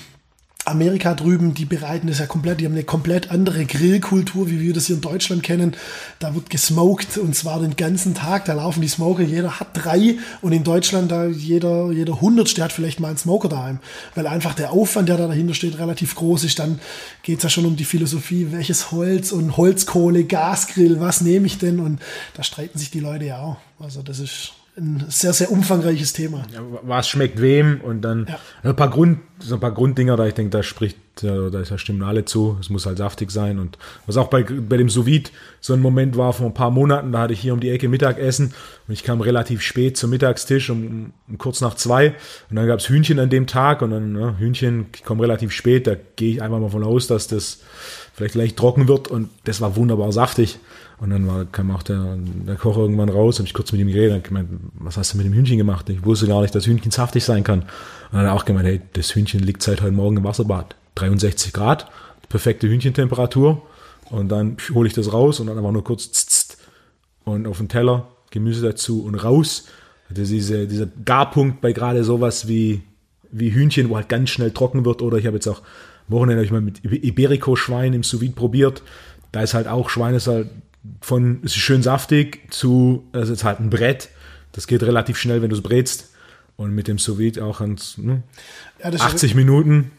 Amerika 0.65 1.15
drüben, 1.15 1.53
die 1.55 1.65
bereiten 1.65 2.07
das 2.07 2.19
ja 2.19 2.27
komplett, 2.27 2.59
die 2.59 2.65
haben 2.65 2.73
eine 2.73 2.83
komplett 2.83 3.31
andere 3.31 3.65
Grillkultur, 3.65 4.49
wie 4.49 4.61
wir 4.61 4.73
das 4.73 4.85
hier 4.85 4.95
in 4.95 5.01
Deutschland 5.01 5.41
kennen. 5.41 5.75
Da 6.19 6.35
wird 6.35 6.49
gesmoked 6.51 7.17
und 7.17 7.35
zwar 7.35 7.59
den 7.59 7.75
ganzen 7.75 8.13
Tag. 8.13 8.45
Da 8.45 8.53
laufen 8.53 8.81
die 8.81 8.87
Smoker, 8.87 9.23
jeder 9.23 9.59
hat 9.59 9.69
drei 9.73 10.17
und 10.41 10.51
in 10.51 10.63
Deutschland 10.63 11.11
da 11.11 11.25
jeder, 11.25 11.91
jeder 11.91 12.21
Hundertste 12.21 12.63
hat 12.63 12.71
vielleicht 12.71 12.99
mal 12.99 13.07
einen 13.07 13.17
Smoker 13.17 13.49
daheim. 13.49 13.79
Weil 14.13 14.27
einfach 14.27 14.53
der 14.53 14.71
Aufwand, 14.71 15.09
der 15.09 15.17
da 15.17 15.27
dahinter 15.27 15.55
steht, 15.55 15.79
relativ 15.79 16.15
groß 16.15 16.43
ist. 16.43 16.59
Dann 16.59 16.79
geht 17.23 17.37
es 17.37 17.43
ja 17.43 17.49
schon 17.49 17.65
um 17.65 17.75
die 17.75 17.85
Philosophie, 17.85 18.47
welches 18.51 18.91
Holz 18.91 19.31
und 19.31 19.57
Holzkohle, 19.57 20.25
Gasgrill, 20.25 20.99
was 20.99 21.21
nehme 21.21 21.47
ich 21.47 21.57
denn? 21.57 21.79
Und 21.79 21.99
da 22.35 22.43
streiten 22.43 22.77
sich 22.77 22.91
die 22.91 22.99
Leute 22.99 23.25
ja 23.25 23.39
auch. 23.39 23.57
Also 23.79 24.03
das 24.03 24.19
ist 24.19 24.53
ein 24.77 25.05
sehr, 25.09 25.33
sehr 25.33 25.51
umfangreiches 25.51 26.13
Thema. 26.13 26.43
Ja, 26.53 26.61
was 26.83 27.09
schmeckt 27.09 27.41
wem 27.41 27.81
und 27.81 28.01
dann 28.01 28.27
ja. 28.29 28.39
ein 28.63 28.75
paar 28.75 28.89
Grund, 28.89 29.19
so 29.39 29.55
ein 29.55 29.59
paar 29.59 29.73
Grunddinger, 29.73 30.15
da 30.15 30.25
ich 30.25 30.33
denke, 30.33 30.51
da 30.51 30.63
spricht, 30.63 30.97
da, 31.21 31.49
da 31.49 31.77
stimmen 31.77 32.03
alle 32.03 32.23
zu. 32.23 32.57
Es 32.61 32.69
muss 32.69 32.85
halt 32.85 32.97
saftig 32.97 33.31
sein. 33.31 33.59
Und 33.59 33.77
was 34.05 34.15
auch 34.15 34.29
bei, 34.29 34.43
bei 34.43 34.77
dem 34.77 34.89
sous 34.89 35.05
so 35.59 35.73
ein 35.73 35.81
Moment 35.81 36.15
war 36.15 36.31
vor 36.31 36.45
ein 36.45 36.53
paar 36.53 36.71
Monaten, 36.71 37.11
da 37.11 37.19
hatte 37.19 37.33
ich 37.33 37.41
hier 37.41 37.53
um 37.53 37.59
die 37.59 37.69
Ecke 37.69 37.89
Mittagessen 37.89 38.53
und 38.87 38.93
ich 38.93 39.03
kam 39.03 39.19
relativ 39.19 39.61
spät 39.61 39.97
zum 39.97 40.09
Mittagstisch 40.09 40.69
um, 40.69 41.11
um 41.27 41.37
kurz 41.37 41.59
nach 41.59 41.75
zwei 41.75 42.15
und 42.49 42.55
dann 42.55 42.65
gab 42.65 42.79
es 42.79 42.87
Hühnchen 42.87 43.19
an 43.19 43.29
dem 43.29 43.47
Tag 43.47 43.81
und 43.81 43.91
dann 43.91 44.13
ne, 44.13 44.35
Hühnchen, 44.39 44.85
ich 44.95 45.03
komme 45.03 45.23
relativ 45.23 45.51
spät, 45.51 45.85
da 45.85 45.95
gehe 46.15 46.31
ich 46.31 46.41
einfach 46.41 46.59
mal 46.59 46.69
von 46.69 46.83
aus, 46.83 47.07
dass 47.07 47.27
das 47.27 47.59
vielleicht 48.13 48.35
leicht 48.35 48.57
trocken 48.57 48.87
wird 48.87 49.09
und 49.09 49.29
das 49.43 49.59
war 49.59 49.75
wunderbar 49.75 50.11
saftig. 50.13 50.59
Und 51.01 51.09
dann 51.09 51.27
war, 51.27 51.45
kam 51.45 51.71
auch 51.71 51.81
der, 51.81 52.15
der 52.47 52.55
Koch 52.55 52.77
irgendwann 52.77 53.09
raus, 53.09 53.39
habe 53.39 53.47
ich 53.47 53.55
kurz 53.55 53.71
mit 53.71 53.81
ihm 53.81 53.87
geredet 53.87 54.17
und 54.17 54.23
gemeint, 54.23 54.49
was 54.75 54.97
hast 54.97 55.13
du 55.13 55.17
mit 55.17 55.25
dem 55.25 55.33
Hühnchen 55.33 55.57
gemacht? 55.57 55.89
Ich 55.89 56.05
wusste 56.05 56.27
gar 56.27 56.41
nicht, 56.41 56.53
dass 56.53 56.67
Hühnchen 56.67 56.91
saftig 56.91 57.23
sein 57.23 57.43
kann. 57.43 57.61
Und 58.11 58.19
dann 58.19 58.27
auch 58.27 58.45
gemeint, 58.45 58.67
hey, 58.67 58.81
das 58.93 59.15
Hühnchen 59.15 59.39
liegt 59.39 59.63
seit 59.63 59.81
heute 59.81 59.93
Morgen 59.93 60.17
im 60.17 60.23
Wasserbad. 60.23 60.75
63 60.95 61.53
Grad, 61.53 61.87
perfekte 62.29 62.67
Hühnchentemperatur. 62.67 63.63
Und 64.11 64.29
dann 64.29 64.57
hole 64.75 64.87
ich 64.87 64.93
das 64.93 65.11
raus 65.11 65.39
und 65.39 65.47
dann 65.47 65.57
einfach 65.57 65.71
nur 65.71 65.83
kurz 65.83 66.11
tzt, 66.11 66.57
und 67.23 67.47
auf 67.47 67.57
den 67.57 67.69
Teller, 67.69 68.07
Gemüse 68.29 68.61
dazu 68.61 69.03
und 69.03 69.15
raus. 69.15 69.67
Also 70.07 70.23
diese, 70.23 70.67
dieser 70.67 70.87
Garpunkt 71.03 71.61
bei 71.61 71.71
gerade 71.71 72.03
sowas 72.03 72.47
wie, 72.47 72.83
wie 73.31 73.51
Hühnchen, 73.51 73.89
wo 73.89 73.95
halt 73.95 74.09
ganz 74.09 74.29
schnell 74.29 74.51
trocken 74.51 74.85
wird. 74.85 75.01
Oder 75.01 75.17
ich 75.17 75.25
habe 75.25 75.37
jetzt 75.37 75.47
auch 75.47 75.61
Wochenende 76.07 76.43
ich 76.43 76.51
mal 76.51 76.61
mit 76.61 76.83
Iberico-Schwein 76.83 77.93
im 77.93 78.03
Sous 78.03 78.31
probiert. 78.33 78.83
Da 79.31 79.41
ist 79.41 79.53
halt 79.53 79.67
auch 79.67 79.89
Schwein 79.89 80.13
ist 80.13 80.27
halt 80.27 80.49
von 81.01 81.41
es 81.43 81.51
ist 81.51 81.57
schön 81.57 81.83
saftig 81.83 82.51
zu 82.51 83.03
es 83.13 83.29
ist 83.29 83.43
halt 83.43 83.59
ein 83.59 83.69
Brett. 83.69 84.09
Das 84.51 84.67
geht 84.67 84.83
relativ 84.83 85.17
schnell, 85.17 85.41
wenn 85.41 85.49
du 85.49 85.55
es 85.55 85.61
brätst. 85.61 86.09
Und 86.57 86.75
mit 86.75 86.87
dem 86.87 86.99
Sous 86.99 87.37
auch 87.39 87.61
ans 87.61 87.97
ne, 87.97 88.23
ja, 88.83 88.91
80 88.91 89.33
Minuten. 89.33 89.91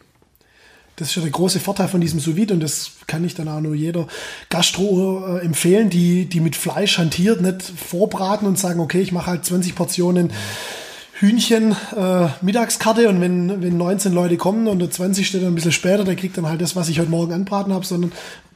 Das 0.96 1.08
ist 1.08 1.16
ja 1.16 1.22
der 1.22 1.30
große 1.30 1.58
Vorteil 1.58 1.88
von 1.88 2.00
diesem 2.00 2.20
Sous 2.20 2.50
und 2.50 2.60
das 2.60 2.92
kann 3.06 3.24
ich 3.24 3.34
dann 3.34 3.48
auch 3.48 3.60
nur 3.60 3.74
jeder 3.74 4.06
Gastro 4.50 5.38
äh, 5.38 5.44
empfehlen, 5.44 5.90
die, 5.90 6.26
die 6.26 6.40
mit 6.40 6.54
Fleisch 6.54 6.98
hantiert, 6.98 7.40
nicht 7.40 7.62
vorbraten 7.62 8.46
und 8.46 8.58
sagen, 8.58 8.78
okay, 8.78 9.00
ich 9.00 9.10
mache 9.10 9.28
halt 9.28 9.44
20 9.44 9.74
Portionen. 9.74 10.26
Mhm 10.26 10.32
Hühnchen 11.22 11.76
äh, 11.96 12.28
Mittagskarte 12.40 13.08
und 13.08 13.20
wenn, 13.20 13.62
wenn 13.62 13.76
19 13.76 14.12
Leute 14.12 14.36
kommen 14.36 14.66
und 14.66 14.80
der 14.80 14.90
20 14.90 15.24
steht 15.24 15.42
dann 15.42 15.52
ein 15.52 15.54
bisschen 15.54 15.70
später, 15.70 16.02
der 16.02 16.16
kriegt 16.16 16.36
dann 16.36 16.48
halt 16.48 16.60
das, 16.60 16.74
was 16.74 16.88
ich 16.88 16.98
heute 16.98 17.10
Morgen 17.10 17.32
anbraten 17.32 17.72
habe, 17.72 17.86
sondern 17.86 18.10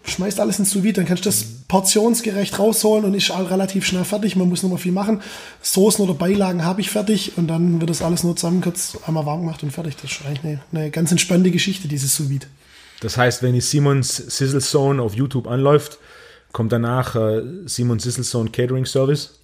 schmeißt 0.06 0.40
alles 0.40 0.58
ins 0.58 0.70
sous 0.70 0.82
dann 0.92 1.04
kannst 1.04 1.24
du 1.24 1.28
das 1.28 1.44
portionsgerecht 1.68 2.58
rausholen 2.58 3.04
und 3.04 3.14
ist 3.14 3.30
relativ 3.30 3.84
schnell 3.84 4.04
fertig. 4.04 4.36
Man 4.36 4.48
muss 4.48 4.62
nur 4.62 4.72
mal 4.72 4.78
viel 4.78 4.92
machen. 4.92 5.20
Soßen 5.62 6.02
oder 6.04 6.14
Beilagen 6.14 6.64
habe 6.64 6.80
ich 6.80 6.90
fertig 6.90 7.36
und 7.36 7.48
dann 7.48 7.80
wird 7.80 7.90
das 7.90 8.02
alles 8.02 8.22
nur 8.22 8.36
zusammen 8.36 8.60
kurz 8.60 8.96
einmal 9.06 9.26
warm 9.26 9.40
gemacht 9.40 9.62
und 9.62 9.72
fertig. 9.72 9.96
Das 10.00 10.12
ist 10.12 10.24
eigentlich 10.24 10.44
eine, 10.44 10.60
eine 10.72 10.90
ganz 10.90 11.10
entspannte 11.10 11.50
Geschichte, 11.50 11.88
dieses 11.88 12.14
sous 12.14 12.28
Das 13.00 13.16
heißt, 13.16 13.42
wenn 13.42 13.54
ich 13.54 13.66
Simons 13.66 14.16
Sizzle 14.16 14.60
Zone 14.60 15.02
auf 15.02 15.14
YouTube 15.14 15.46
anläuft, 15.48 15.98
kommt 16.52 16.72
danach 16.72 17.16
äh, 17.16 17.42
Simons 17.66 18.04
Sizzle 18.04 18.24
Zone 18.24 18.50
Catering 18.50 18.86
Service? 18.86 19.40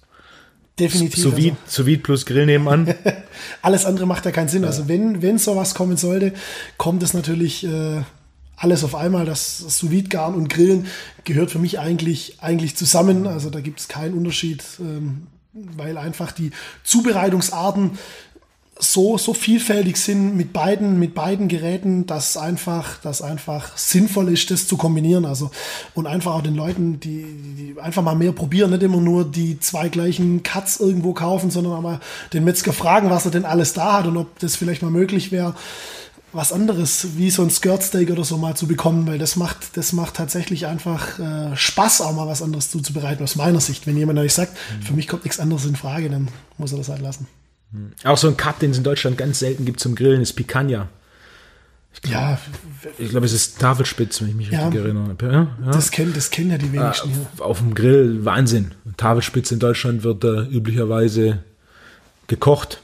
Definitiv. 0.79 1.21
Sous 1.21 1.35
Vide, 1.35 1.51
also. 1.51 1.57
Sous 1.67 1.85
Vide 1.85 2.01
plus 2.01 2.25
Grill 2.25 2.45
nebenan. 2.45 2.95
alles 3.61 3.85
andere 3.85 4.07
macht 4.07 4.25
ja 4.25 4.31
keinen 4.31 4.47
Sinn. 4.47 4.65
Also 4.65 4.87
wenn, 4.87 5.21
wenn 5.21 5.37
sowas 5.37 5.75
kommen 5.75 5.97
sollte, 5.97 6.33
kommt 6.77 7.03
es 7.03 7.13
natürlich 7.13 7.63
äh, 7.65 8.01
alles 8.57 8.83
auf 8.83 8.95
einmal. 8.95 9.25
Das 9.25 9.57
Sous 9.57 9.91
Garen 10.09 10.35
und 10.35 10.49
Grillen 10.49 10.87
gehört 11.23 11.51
für 11.51 11.59
mich 11.59 11.79
eigentlich, 11.79 12.37
eigentlich 12.41 12.75
zusammen. 12.75 13.27
Also 13.27 13.49
da 13.49 13.61
gibt 13.61 13.79
es 13.79 13.87
keinen 13.87 14.13
Unterschied, 14.13 14.63
ähm, 14.79 15.27
weil 15.53 15.97
einfach 15.97 16.31
die 16.31 16.51
Zubereitungsarten 16.83 17.97
so, 18.79 19.17
so 19.17 19.33
vielfältig 19.33 19.97
sind 19.97 20.35
mit 20.35 20.51
beiden, 20.51 20.99
mit 20.99 21.13
beiden 21.13 21.47
Geräten, 21.47 22.05
dass 22.05 22.37
einfach, 22.37 22.99
dass 23.01 23.21
einfach 23.21 23.77
sinnvoll 23.77 24.29
ist, 24.29 24.49
das 24.51 24.67
zu 24.67 24.77
kombinieren. 24.77 25.25
Also, 25.25 25.51
und 25.93 26.07
einfach 26.07 26.33
auch 26.33 26.41
den 26.41 26.55
Leuten, 26.55 26.99
die, 26.99 27.23
die 27.57 27.75
einfach 27.79 28.01
mal 28.01 28.15
mehr 28.15 28.31
probieren, 28.31 28.71
nicht 28.71 28.83
immer 28.83 28.97
nur 28.97 29.25
die 29.25 29.59
zwei 29.59 29.89
gleichen 29.89 30.43
Cuts 30.43 30.79
irgendwo 30.79 31.13
kaufen, 31.13 31.51
sondern 31.51 31.73
auch 31.73 31.81
mal 31.81 31.99
den 32.33 32.43
Metzger 32.43 32.73
fragen, 32.73 33.09
was 33.09 33.25
er 33.25 33.31
denn 33.31 33.45
alles 33.45 33.73
da 33.73 33.93
hat 33.93 34.07
und 34.07 34.17
ob 34.17 34.39
das 34.39 34.55
vielleicht 34.55 34.81
mal 34.81 34.91
möglich 34.91 35.31
wäre, 35.31 35.55
was 36.33 36.51
anderes 36.51 37.15
wie 37.15 37.29
so 37.29 37.43
ein 37.43 37.49
Skirtsteak 37.49 38.09
oder 38.09 38.23
so 38.23 38.37
mal 38.37 38.55
zu 38.55 38.67
bekommen, 38.67 39.07
weil 39.07 39.19
das 39.19 39.35
macht, 39.35 39.77
das 39.77 39.93
macht 39.93 40.15
tatsächlich 40.15 40.65
einfach 40.65 41.19
äh, 41.19 41.55
Spaß, 41.55 42.01
auch 42.01 42.13
mal 42.13 42.27
was 42.27 42.41
anderes 42.41 42.69
zuzubereiten, 42.69 43.23
aus 43.23 43.35
meiner 43.35 43.61
Sicht. 43.61 43.87
Wenn 43.87 43.97
jemand 43.97 44.19
euch 44.19 44.33
sagt, 44.33 44.53
mhm. 44.53 44.81
für 44.81 44.93
mich 44.93 45.07
kommt 45.07 45.23
nichts 45.23 45.39
anderes 45.39 45.65
in 45.65 45.75
Frage, 45.75 46.09
dann 46.09 46.29
muss 46.57 46.71
er 46.71 46.79
das 46.79 46.89
halt 46.89 47.01
lassen. 47.01 47.27
Auch 48.03 48.17
so 48.17 48.27
ein 48.27 48.37
Cut, 48.37 48.61
den 48.61 48.71
es 48.71 48.77
in 48.77 48.83
Deutschland 48.83 49.17
ganz 49.17 49.39
selten 49.39 49.65
gibt 49.65 49.79
zum 49.79 49.95
Grillen, 49.95 50.21
ist 50.21 50.33
Picanha. 50.33 50.89
Ich 51.93 52.01
glaub, 52.01 52.13
ja, 52.13 52.39
ich 52.97 53.09
glaube, 53.09 53.25
es 53.25 53.33
ist 53.33 53.59
Tafelspitz, 53.59 54.21
wenn 54.21 54.29
ich 54.29 54.35
mich 54.35 54.49
ja, 54.49 54.65
richtig 54.65 54.81
erinnere. 54.81 55.15
Ja, 55.21 55.31
ja. 55.31 55.71
Das, 55.71 55.91
kennen, 55.91 56.13
das 56.13 56.31
kennen 56.31 56.49
ja 56.49 56.57
die 56.57 56.71
wenigsten. 56.71 57.11
Auf, 57.37 57.41
auf 57.41 57.59
dem 57.59 57.75
Grill, 57.75 58.25
Wahnsinn. 58.25 58.71
Tafelspitz 58.97 59.51
in 59.51 59.59
Deutschland 59.59 60.03
wird 60.03 60.23
äh, 60.23 60.41
üblicherweise 60.41 61.43
gekocht. 62.27 62.81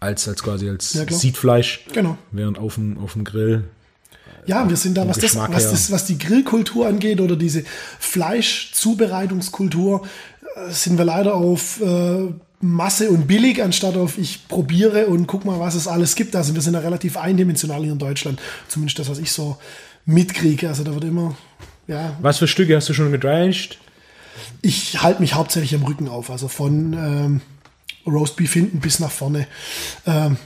Als, 0.00 0.28
als 0.28 0.42
quasi 0.42 0.68
als 0.68 0.94
ja, 0.94 1.10
Siedfleisch. 1.10 1.84
Genau. 1.92 2.18
Während 2.30 2.58
auf 2.58 2.76
dem, 2.76 2.98
auf 2.98 3.14
dem 3.14 3.24
Grill. 3.24 3.64
Ja, 4.46 4.68
wir 4.68 4.76
sind 4.76 4.96
da, 4.96 5.06
was 5.06 5.18
das, 5.18 5.36
was 5.36 5.70
das, 5.70 5.90
was 5.90 6.06
die 6.06 6.16
Grillkultur 6.16 6.86
angeht 6.86 7.20
oder 7.20 7.36
diese 7.36 7.64
Fleischzubereitungskultur, 7.98 10.06
äh, 10.56 10.70
sind 10.70 10.96
wir 10.96 11.04
leider 11.04 11.34
auf 11.34 11.82
äh, 11.82 12.28
Masse 12.60 13.10
und 13.10 13.26
billig, 13.26 13.62
anstatt 13.62 13.96
auf 13.96 14.18
ich 14.18 14.48
probiere 14.48 15.06
und 15.06 15.26
guck 15.26 15.44
mal, 15.44 15.60
was 15.60 15.74
es 15.74 15.86
alles 15.86 16.14
gibt. 16.14 16.34
Also 16.34 16.54
wir 16.54 16.62
sind 16.62 16.74
ja 16.74 16.80
relativ 16.80 17.16
eindimensional 17.16 17.82
hier 17.82 17.92
in 17.92 17.98
Deutschland. 17.98 18.40
Zumindest 18.68 18.98
das, 18.98 19.10
was 19.10 19.18
ich 19.18 19.32
so 19.32 19.58
mitkriege. 20.06 20.68
Also 20.68 20.82
da 20.82 20.94
wird 20.94 21.04
immer, 21.04 21.36
ja. 21.86 22.16
Was 22.20 22.38
für 22.38 22.48
Stücke 22.48 22.74
hast 22.74 22.88
du 22.88 22.94
schon 22.94 23.12
gedranged? 23.12 23.78
Ich 24.62 25.02
halte 25.02 25.20
mich 25.20 25.34
hauptsächlich 25.34 25.74
am 25.74 25.84
Rücken 25.84 26.08
auf. 26.08 26.30
Also 26.30 26.48
von 26.48 26.94
ähm, 26.94 27.40
Roastbeef 28.08 28.52
hinten 28.52 28.80
bis 28.80 28.98
nach 28.98 29.10
vorne. 29.10 29.46
Ähm, 30.06 30.36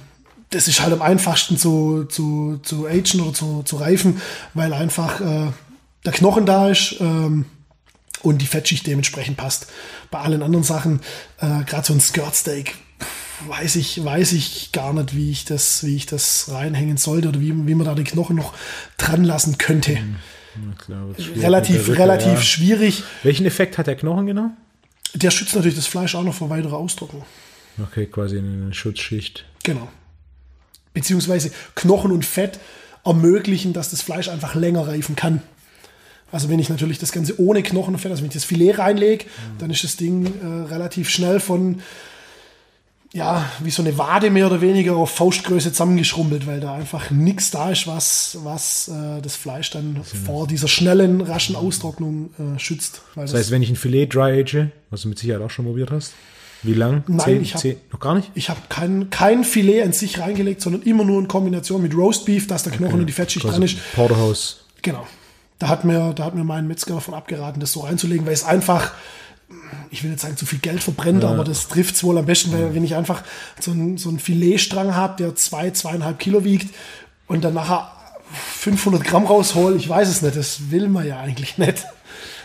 das 0.50 0.68
ist 0.68 0.82
halt 0.82 0.92
am 0.92 1.02
einfachsten 1.02 1.56
zu, 1.56 2.04
zu, 2.04 2.60
zu 2.62 2.86
agen 2.86 3.20
oder 3.20 3.32
zu, 3.32 3.62
zu 3.62 3.76
reifen, 3.76 4.20
weil 4.54 4.72
einfach 4.74 5.20
äh, 5.20 5.50
der 6.04 6.12
Knochen 6.12 6.46
da 6.46 6.68
ist. 6.68 6.96
Ähm, 7.00 7.46
und 8.22 8.38
die 8.38 8.46
Fettschicht 8.46 8.86
dementsprechend 8.86 9.36
passt. 9.36 9.66
Bei 10.10 10.20
allen 10.20 10.42
anderen 10.42 10.64
Sachen, 10.64 11.00
äh, 11.40 11.64
gerade 11.64 11.86
so 11.86 11.92
ein 11.92 12.00
Skirtsteak, 12.00 12.76
weiß 13.46 13.76
ich, 13.76 14.04
weiß 14.04 14.32
ich 14.32 14.72
gar 14.72 14.92
nicht, 14.92 15.16
wie 15.16 15.30
ich 15.30 15.44
das, 15.44 15.84
wie 15.84 15.96
ich 15.96 16.06
das 16.06 16.48
reinhängen 16.50 16.96
sollte 16.96 17.28
oder 17.28 17.40
wie, 17.40 17.52
wie 17.66 17.74
man 17.74 17.86
da 17.86 17.94
den 17.94 18.04
Knochen 18.04 18.36
noch 18.36 18.54
dran 18.96 19.24
lassen 19.24 19.58
könnte. 19.58 19.96
Hm. 19.96 20.16
Klar, 20.78 21.06
relativ, 21.36 21.88
Rücke, 21.88 21.98
relativ 21.98 22.34
ja. 22.34 22.42
schwierig. 22.42 23.02
Welchen 23.22 23.46
Effekt 23.46 23.78
hat 23.78 23.86
der 23.86 23.96
Knochen 23.96 24.26
genau? 24.26 24.50
Der 25.14 25.30
schützt 25.30 25.54
natürlich 25.54 25.76
das 25.76 25.86
Fleisch 25.86 26.14
auch 26.14 26.22
noch 26.22 26.34
vor 26.34 26.50
weiterer 26.50 26.76
Austrocknung. 26.76 27.24
Okay, 27.80 28.06
quasi 28.06 28.38
eine 28.38 28.72
Schutzschicht. 28.74 29.44
Genau. 29.62 29.88
Beziehungsweise 30.94 31.50
Knochen 31.74 32.12
und 32.12 32.24
Fett 32.24 32.58
ermöglichen, 33.04 33.72
dass 33.72 33.90
das 33.90 34.02
Fleisch 34.02 34.28
einfach 34.28 34.54
länger 34.54 34.86
reifen 34.86 35.16
kann. 35.16 35.42
Also 36.30 36.48
wenn 36.48 36.58
ich 36.58 36.70
natürlich 36.70 36.98
das 36.98 37.12
Ganze 37.12 37.38
ohne 37.40 37.62
Knochenfett, 37.62 38.10
also 38.10 38.22
wenn 38.22 38.28
ich 38.28 38.34
das 38.34 38.44
Filet 38.44 38.72
reinlege, 38.72 39.24
mhm. 39.24 39.58
dann 39.58 39.70
ist 39.70 39.84
das 39.84 39.96
Ding 39.96 40.26
äh, 40.26 40.72
relativ 40.72 41.10
schnell 41.10 41.40
von, 41.40 41.82
ja, 43.12 43.50
wie 43.60 43.70
so 43.70 43.82
eine 43.82 43.98
Wade 43.98 44.30
mehr 44.30 44.46
oder 44.46 44.62
weniger 44.62 44.96
auf 44.96 45.10
Faustgröße 45.10 45.72
zusammengeschrumpelt, 45.72 46.46
weil 46.46 46.60
da 46.60 46.74
einfach 46.74 47.10
nichts 47.10 47.50
da 47.50 47.70
ist, 47.70 47.86
was, 47.86 48.38
was 48.42 48.88
äh, 48.88 49.20
das 49.20 49.36
Fleisch 49.36 49.70
dann 49.70 49.96
das 49.96 50.12
vor 50.24 50.46
dieser 50.46 50.68
schnellen, 50.68 51.20
raschen 51.20 51.54
Austrocknung 51.54 52.30
äh, 52.38 52.58
schützt. 52.58 53.02
das 53.14 53.34
heißt, 53.34 53.50
wenn 53.50 53.62
ich 53.62 53.68
ein 53.68 53.76
Filet 53.76 54.06
dry 54.06 54.40
age, 54.40 54.68
was 54.88 55.02
du 55.02 55.08
mit 55.08 55.18
Sicherheit 55.18 55.42
auch 55.42 55.50
schon 55.50 55.66
probiert 55.66 55.90
hast, 55.90 56.14
wie 56.62 56.74
lang? 56.74 57.02
Nein, 57.08 57.18
zehn, 57.18 57.42
ich 57.42 57.54
habe 57.54 57.76
noch 57.92 58.00
gar 58.00 58.14
nicht. 58.14 58.30
Ich 58.34 58.48
habe 58.48 58.60
kein, 58.68 59.10
kein 59.10 59.44
Filet 59.44 59.82
an 59.82 59.92
sich 59.92 60.20
reingelegt, 60.20 60.60
sondern 60.60 60.82
immer 60.82 61.04
nur 61.04 61.20
in 61.20 61.26
Kombination 61.26 61.82
mit 61.82 61.94
Roastbeef, 61.94 62.46
dass 62.46 62.62
der 62.62 62.72
Knochen 62.72 62.94
okay. 62.94 63.00
und 63.00 63.06
die 63.06 63.12
Fettschicht 63.12 63.44
dran 63.44 63.62
ist. 63.62 63.78
Porterhouse. 63.94 64.64
Genau. 64.82 65.06
Da 65.58 65.68
hat 65.68 65.84
mir, 65.84 66.12
da 66.12 66.24
hat 66.24 66.34
mir 66.34 66.44
mein 66.44 66.66
Metzger 66.66 66.94
davon 66.94 67.14
abgeraten, 67.14 67.60
das 67.60 67.72
so 67.72 67.80
reinzulegen, 67.80 68.26
weil 68.26 68.32
es 68.32 68.44
einfach, 68.44 68.92
ich 69.90 70.02
will 70.02 70.10
nicht 70.10 70.20
sagen, 70.20 70.36
zu 70.36 70.46
viel 70.46 70.58
Geld 70.58 70.82
verbrennt, 70.82 71.22
ja. 71.22 71.30
aber 71.30 71.44
das 71.44 71.68
trifft 71.68 71.94
es 71.94 72.04
wohl 72.04 72.18
am 72.18 72.26
besten, 72.26 72.52
weil 72.52 72.74
wenn 72.74 72.84
ich 72.84 72.96
einfach 72.96 73.22
so, 73.60 73.70
ein, 73.70 73.96
so 73.96 74.08
einen 74.08 74.18
Filetstrang 74.18 74.94
habe, 74.94 75.22
der 75.22 75.34
zwei, 75.36 75.70
zweieinhalb 75.70 76.18
Kilo 76.18 76.44
wiegt 76.44 76.74
und 77.28 77.44
dann 77.44 77.54
nachher 77.54 77.92
500 78.32 79.04
Gramm 79.04 79.26
raushol, 79.26 79.76
ich 79.76 79.88
weiß 79.88 80.08
es 80.08 80.22
nicht, 80.22 80.36
das 80.36 80.70
will 80.70 80.88
man 80.88 81.06
ja 81.06 81.20
eigentlich 81.20 81.58
nicht. 81.58 81.86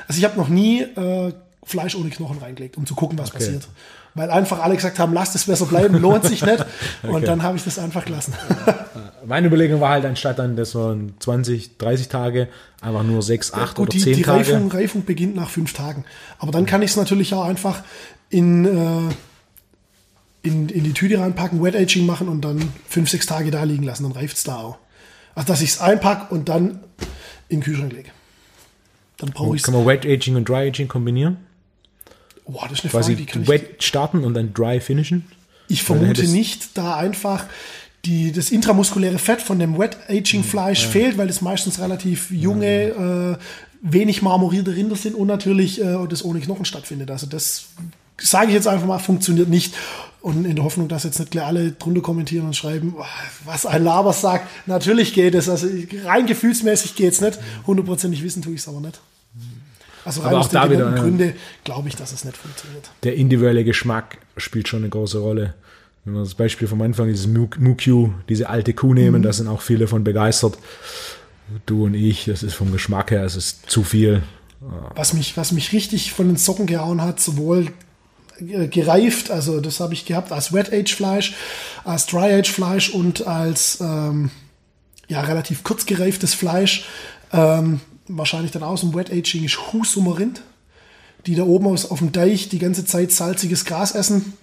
Also 0.08 0.20
ich 0.20 0.24
habe 0.24 0.38
noch 0.38 0.50
nie 0.50 0.82
äh, 0.82 1.34
Fleisch 1.64 1.96
ohne 1.96 2.10
Knochen 2.10 2.38
reingelegt, 2.38 2.78
um 2.78 2.86
zu 2.86 2.96
gucken, 2.96 3.18
was 3.18 3.30
okay. 3.30 3.40
passiert. 3.40 3.68
Weil 4.18 4.32
einfach 4.32 4.64
alle 4.64 4.76
gesagt 4.76 4.98
haben, 4.98 5.14
lasst 5.14 5.36
es 5.36 5.46
besser 5.46 5.68
bleiben, 5.68 6.02
lohnt 6.02 6.26
sich 6.26 6.44
nicht. 6.44 6.60
okay. 7.04 7.14
Und 7.14 7.28
dann 7.28 7.44
habe 7.44 7.56
ich 7.56 7.64
das 7.64 7.78
einfach 7.78 8.04
gelassen. 8.04 8.34
Meine 9.28 9.46
Überlegung 9.46 9.80
war 9.80 9.92
halt, 9.92 10.06
anstatt 10.06 10.40
dann 10.40 10.56
das 10.56 10.72
so 10.72 10.98
20, 11.20 11.78
30 11.78 12.08
Tage, 12.08 12.48
einfach 12.82 13.04
nur 13.04 13.22
6, 13.22 13.54
8 13.54 13.76
Gut, 13.76 13.84
oder 13.84 13.90
die, 13.92 14.00
10 14.00 14.16
die 14.16 14.22
Tage. 14.24 14.44
Die 14.44 14.52
Reifung, 14.52 14.72
Reifung 14.72 15.06
beginnt 15.06 15.36
nach 15.36 15.50
5 15.52 15.72
Tagen. 15.72 16.04
Aber 16.40 16.52
dann 16.52 16.66
kann 16.66 16.82
ich 16.82 16.90
es 16.92 16.98
natürlich 16.98 17.32
auch 17.36 17.44
einfach 17.44 17.84
in, 18.32 18.66
äh, 18.66 19.14
in, 20.42 20.70
in 20.70 20.84
die 20.84 20.94
Tüte 20.94 21.20
reinpacken, 21.20 21.62
Wet 21.62 21.76
Aging 21.76 22.08
machen 22.08 22.28
und 22.28 22.42
dann 22.42 22.72
5, 22.90 23.12
6 23.12 23.28
Tage 23.28 23.52
da 23.52 23.64
liegen 23.66 23.84
lassen. 23.84 24.02
Dann 24.02 24.14
reift 24.14 24.38
es 24.38 24.44
da 24.46 24.56
auch. 24.56 24.78
Also, 25.36 25.48
dass 25.48 25.62
ich 25.62 25.70
es 25.70 25.80
einpacke 25.80 26.34
und 26.34 26.50
dann 26.50 26.80
in 27.50 27.60
den 27.60 27.62
Kühlschrank 27.62 27.94
lege. 27.94 28.10
Dann 29.18 29.30
brauche 29.30 29.56
ich 29.56 29.62
Kann 29.62 29.76
man 29.76 29.86
Wet 29.86 30.08
Aging 30.08 30.36
und 30.38 30.50
Dry 30.50 30.70
Aging 30.70 30.88
kombinieren? 30.88 31.38
Boah, 32.48 32.68
das 32.70 32.80
ist 32.80 32.86
eine 32.86 32.92
Quasi 32.92 33.12
Frage, 33.14 33.16
die 33.16 33.26
kann 33.26 33.48
Wet 33.48 33.76
ich 33.80 33.86
starten 33.86 34.24
und 34.24 34.34
dann 34.34 34.54
Dry 34.54 34.80
finishen? 34.80 35.26
Ich 35.68 35.84
vermute 35.84 36.28
nicht, 36.28 36.78
da 36.78 36.96
einfach 36.96 37.46
die, 38.06 38.32
das 38.32 38.52
intramuskuläre 38.52 39.20
Fett 39.20 39.42
von 39.42 39.60
dem 39.60 39.78
Wet 39.78 39.98
Aging 40.08 40.44
Fleisch 40.44 40.84
ja. 40.84 40.90
fehlt, 40.90 41.18
weil 41.18 41.30
es 41.30 41.42
meistens 41.42 41.80
relativ 41.80 42.32
junge, 42.32 42.88
ja. 42.90 43.32
äh, 43.32 43.38
wenig 43.82 44.22
marmorierte 44.22 44.76
Rinder 44.76 44.96
sind 44.96 45.16
und 45.16 45.28
natürlich 45.28 45.82
äh, 45.82 45.98
das 46.10 46.24
ohne 46.24 46.40
Knochen 46.40 46.66
stattfindet. 46.66 47.12
Also 47.12 47.28
das 47.28 47.66
sage 48.20 48.48
ich 48.48 48.54
jetzt 48.54 48.68
einfach 48.68 48.88
mal, 48.88 49.00
funktioniert 49.00 49.50
nicht. 49.50 49.76
Und 50.22 50.46
in 50.46 50.56
der 50.56 50.66
Hoffnung, 50.66 50.88
dass 50.88 51.04
jetzt 51.04 51.20
nicht 51.20 51.32
gleich 51.32 51.46
alle 51.46 51.72
drunter 51.72 52.02
kommentieren 52.02 52.48
und 52.48 52.56
schreiben, 52.56 52.96
was 53.46 53.66
ein 53.66 53.84
Laber 53.84 54.14
sagt. 54.14 54.48
Natürlich 54.68 55.14
geht 55.14 55.36
es. 55.36 55.48
Also 55.48 55.68
rein 56.04 56.26
gefühlsmäßig 56.26 56.96
geht 56.96 57.14
es 57.14 57.22
nicht. 57.22 57.40
Hundertprozentig 57.66 58.24
wissen 58.24 58.42
tue 58.42 58.54
ich 58.54 58.62
es 58.62 58.68
aber 58.68 58.82
nicht. 58.82 59.00
Also 60.08 60.22
rein 60.22 60.30
aber 60.30 60.40
aus 60.40 60.50
da 60.50 60.72
wieder, 60.72 60.90
Gründe 60.94 61.34
glaube 61.66 61.90
ich, 61.90 61.98
dass 61.98 62.14
es 62.14 62.24
nicht 62.24 62.38
funktioniert. 62.38 62.90
Der 63.04 63.16
individuelle 63.16 63.66
Geschmack 63.66 64.20
spielt 64.38 64.70
schon 64.70 64.80
eine 64.80 64.90
große 64.90 65.20
Rolle. 65.20 65.54
Wenn 66.06 66.14
wir 66.14 66.22
das 66.22 66.36
Beispiel 66.36 66.70
vom 66.70 66.82
Anfang, 66.82 67.08
dieses 67.08 67.28
Muq, 67.28 67.58
diese 68.30 68.50
alte 68.50 68.74
Kuh 68.74 68.94
nehmen, 68.94 69.20
mhm. 69.20 69.24
da 69.24 69.34
sind 69.34 69.50
auch 69.50 69.60
viele 69.60 69.88
von 69.88 70.06
begeistert. 70.06 70.58
Du 71.66 71.84
und 71.84 71.94
ich, 71.94 72.24
das 72.24 72.42
ist 72.42 72.54
vom 72.54 72.72
Geschmack 72.72 73.12
her, 73.12 73.24
es 73.26 73.36
ist 73.36 73.70
zu 73.70 73.84
viel. 73.84 74.24
Was 74.96 75.14
mich, 75.14 75.36
was 75.36 75.52
mich 75.52 75.74
richtig 75.74 76.14
von 76.14 76.28
den 76.28 76.38
Socken 76.38 76.68
gehauen 76.68 77.02
hat, 77.02 77.20
sowohl 77.20 77.68
äh, 78.40 78.68
gereift, 78.68 79.30
also 79.30 79.60
das 79.60 79.82
habe 79.82 79.94
ich 79.94 80.06
gehabt 80.06 80.32
als 80.32 80.54
Wet 80.54 80.72
Age 80.72 80.96
Fleisch, 80.96 81.36
als 81.84 82.06
Dry 82.06 82.34
Age 82.34 82.50
Fleisch 82.50 82.90
und 82.92 83.28
als 83.28 83.80
ähm, 83.82 84.32
ja 85.10 85.20
relativ 85.20 85.66
kurz 85.66 85.86
gereiftes 85.86 86.34
Fleisch. 86.34 86.86
Ähm, 87.34 87.82
wahrscheinlich 88.08 88.52
dann 88.52 88.64
aus 88.64 88.82
dem 88.82 88.94
Wet 88.96 89.12
Aging 89.12 89.44
ist 89.44 89.74
Husumerind, 89.74 90.42
die 91.26 91.36
da 91.36 91.44
oben 91.44 91.68
aus, 91.68 91.90
auf 91.90 92.00
dem 92.00 92.12
Deich 92.12 92.50
die 92.50 92.60
ganze 92.60 92.86
Zeit 92.86 93.12
salziges 93.12 93.66
Gras 93.66 93.94
essen. 93.94 94.34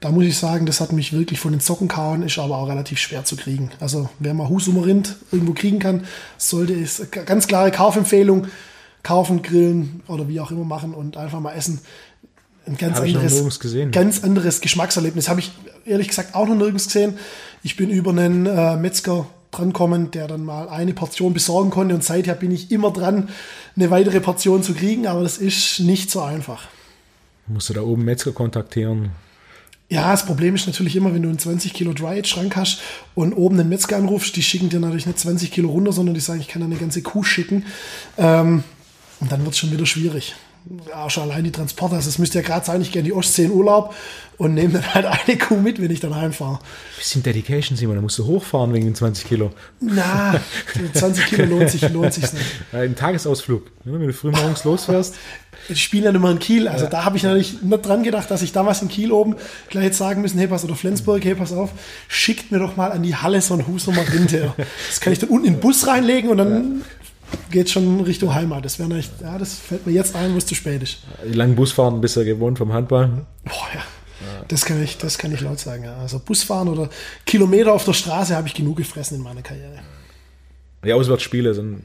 Da 0.00 0.10
muss 0.10 0.24
ich 0.24 0.38
sagen, 0.38 0.64
das 0.64 0.80
hat 0.80 0.92
mich 0.92 1.12
wirklich 1.12 1.40
von 1.40 1.52
den 1.52 1.60
Zocken 1.60 1.88
kauen, 1.88 2.22
ist 2.22 2.38
aber 2.38 2.56
auch 2.56 2.68
relativ 2.68 2.98
schwer 2.98 3.24
zu 3.24 3.36
kriegen. 3.36 3.70
Also 3.80 4.08
wer 4.18 4.32
mal 4.32 4.48
Husumerind 4.48 5.16
irgendwo 5.30 5.52
kriegen 5.52 5.78
kann, 5.78 6.06
sollte 6.38 6.72
es 6.72 7.02
ganz 7.10 7.46
klare 7.46 7.70
Kaufempfehlung, 7.70 8.46
kaufen, 9.02 9.42
grillen 9.42 10.02
oder 10.08 10.28
wie 10.28 10.40
auch 10.40 10.50
immer 10.50 10.64
machen 10.64 10.94
und 10.94 11.16
einfach 11.16 11.40
mal 11.40 11.52
essen 11.52 11.80
ein 12.66 12.76
ganz 12.76 12.98
Hab 12.98 13.04
anderes, 13.04 13.60
ganz 13.90 14.22
anderes 14.22 14.60
Geschmackserlebnis. 14.60 15.28
Habe 15.28 15.40
ich 15.40 15.52
ehrlich 15.84 16.08
gesagt 16.08 16.34
auch 16.34 16.46
noch 16.46 16.54
nirgends 16.54 16.86
gesehen. 16.86 17.18
Ich 17.62 17.76
bin 17.76 17.90
über 17.90 18.10
einen 18.10 18.46
äh, 18.46 18.76
Metzger 18.76 19.26
drankommen, 19.50 20.10
der 20.10 20.28
dann 20.28 20.44
mal 20.44 20.68
eine 20.68 20.94
Portion 20.94 21.34
besorgen 21.34 21.70
konnte 21.70 21.94
und 21.94 22.04
seither 22.04 22.34
bin 22.34 22.50
ich 22.50 22.70
immer 22.70 22.92
dran, 22.92 23.28
eine 23.76 23.90
weitere 23.90 24.20
Portion 24.20 24.62
zu 24.62 24.74
kriegen, 24.74 25.06
aber 25.06 25.22
das 25.22 25.38
ist 25.38 25.80
nicht 25.80 26.10
so 26.10 26.20
einfach. 26.20 26.68
Musst 27.46 27.68
du 27.68 27.74
da 27.74 27.82
oben 27.82 28.04
Metzger 28.04 28.32
kontaktieren? 28.32 29.10
Ja, 29.88 30.12
das 30.12 30.24
Problem 30.24 30.54
ist 30.54 30.68
natürlich 30.68 30.94
immer, 30.94 31.12
wenn 31.12 31.22
du 31.22 31.28
einen 31.28 31.40
20 31.40 31.72
Kilo 31.72 31.92
Dry 31.92 32.24
Schrank 32.24 32.54
hast 32.54 32.80
und 33.16 33.32
oben 33.32 33.56
den 33.56 33.68
Metzger 33.68 33.96
anrufst, 33.96 34.36
die 34.36 34.42
schicken 34.42 34.68
dir 34.68 34.78
natürlich 34.78 35.06
nicht 35.06 35.18
20 35.18 35.50
Kilo 35.50 35.68
runter, 35.68 35.92
sondern 35.92 36.14
die 36.14 36.20
sagen, 36.20 36.40
ich 36.40 36.46
kann 36.46 36.62
eine 36.62 36.76
ganze 36.76 37.02
Kuh 37.02 37.24
schicken. 37.24 37.64
Ähm, 38.16 38.62
und 39.18 39.32
dann 39.32 39.42
wird 39.42 39.54
es 39.54 39.58
schon 39.58 39.72
wieder 39.72 39.86
schwierig 39.86 40.36
auch 40.94 41.10
schon 41.10 41.24
allein 41.24 41.44
die 41.44 41.52
Transporter, 41.52 41.96
also 41.96 42.08
es 42.08 42.18
müsste 42.18 42.40
ja 42.40 42.44
gerade 42.44 42.64
sein, 42.64 42.80
ich 42.80 42.92
gehe 42.92 43.00
in 43.00 43.06
die 43.06 43.12
Ostsee 43.12 43.44
in 43.44 43.50
Urlaub 43.50 43.94
und 44.36 44.54
nehme 44.54 44.74
dann 44.74 44.94
halt 44.94 45.06
eine 45.06 45.36
Kuh 45.36 45.56
mit, 45.56 45.80
wenn 45.82 45.90
ich 45.90 46.00
dann 46.00 46.14
heimfahre. 46.14 46.60
Bisschen 46.96 47.22
Dedication, 47.22 47.76
Simon, 47.76 47.96
da 47.96 48.02
musst 48.02 48.18
du 48.18 48.26
hochfahren 48.26 48.72
wegen 48.72 48.86
den 48.86 48.94
20 48.94 49.26
Kilo. 49.26 49.52
Na, 49.80 50.40
20 50.94 51.26
Kilo 51.26 51.44
lohnt 51.44 51.70
sich, 51.70 51.88
lohnt 51.90 52.14
sich 52.14 52.32
nicht. 52.32 52.46
Ein 52.72 52.94
Tagesausflug, 52.94 53.64
ne, 53.84 53.92
wenn 53.92 54.06
du 54.06 54.12
früh 54.12 54.30
morgens 54.30 54.64
losfährst. 54.64 55.14
Ich 55.68 55.82
spiele 55.82 56.06
ja 56.06 56.10
immer 56.10 56.30
in 56.30 56.38
Kiel, 56.38 56.68
also 56.68 56.84
ja. 56.84 56.90
da 56.90 57.04
habe 57.04 57.16
ich 57.16 57.22
natürlich 57.22 57.62
nicht 57.62 57.86
dran 57.86 58.02
gedacht, 58.02 58.30
dass 58.30 58.40
ich 58.42 58.52
damals 58.52 58.80
in 58.80 58.88
Kiel 58.88 59.12
oben 59.12 59.36
gleich 59.68 59.84
jetzt 59.84 59.98
sagen 59.98 60.22
müssen, 60.22 60.38
hey, 60.38 60.48
pass 60.48 60.64
oder 60.64 60.74
Flensburg, 60.74 61.24
hey, 61.24 61.34
pass 61.34 61.52
auf, 61.52 61.70
schickt 62.08 62.50
mir 62.50 62.58
doch 62.58 62.76
mal 62.76 62.92
an 62.92 63.02
die 63.02 63.16
Halle 63.16 63.40
so 63.40 63.54
ein 63.54 63.66
Husnummer 63.66 64.02
hinterher. 64.02 64.54
Das 64.88 65.00
kann 65.00 65.12
ich 65.12 65.18
dann 65.18 65.28
unten 65.28 65.46
in 65.46 65.54
den 65.54 65.60
Bus 65.60 65.86
reinlegen 65.86 66.30
und 66.30 66.38
dann 66.38 66.78
ja 66.78 66.86
geht 67.50 67.70
schon 67.70 68.00
Richtung 68.00 68.34
Heimat. 68.34 68.64
Das 68.64 68.78
wäre 68.78 68.96
echt, 68.98 69.12
ja, 69.20 69.38
das 69.38 69.54
fällt 69.54 69.86
mir 69.86 69.92
jetzt 69.92 70.14
ein, 70.14 70.32
wo 70.34 70.38
es 70.38 70.46
zu 70.46 70.54
spät 70.54 70.82
ist. 70.82 70.98
Wie 71.24 71.34
lange 71.34 71.54
Busfahren 71.54 72.00
bist 72.00 72.16
du 72.16 72.24
gewohnt 72.24 72.58
vom 72.58 72.72
Handball? 72.72 73.26
Boah, 73.44 73.68
ja. 73.74 73.82
Das 74.48 74.64
kann 74.64 74.82
ich, 74.82 74.98
das 74.98 75.16
kann 75.18 75.32
ich 75.32 75.40
laut 75.40 75.58
sagen. 75.58 75.84
Ja. 75.84 75.96
Also 75.96 76.18
Busfahren 76.18 76.68
oder 76.68 76.90
Kilometer 77.24 77.72
auf 77.72 77.84
der 77.84 77.92
Straße 77.92 78.36
habe 78.36 78.48
ich 78.48 78.54
genug 78.54 78.76
gefressen 78.76 79.16
in 79.16 79.22
meiner 79.22 79.42
Karriere. 79.42 79.78
Die 80.84 80.92
Auswärtsspiele 80.92 81.54
sind. 81.54 81.84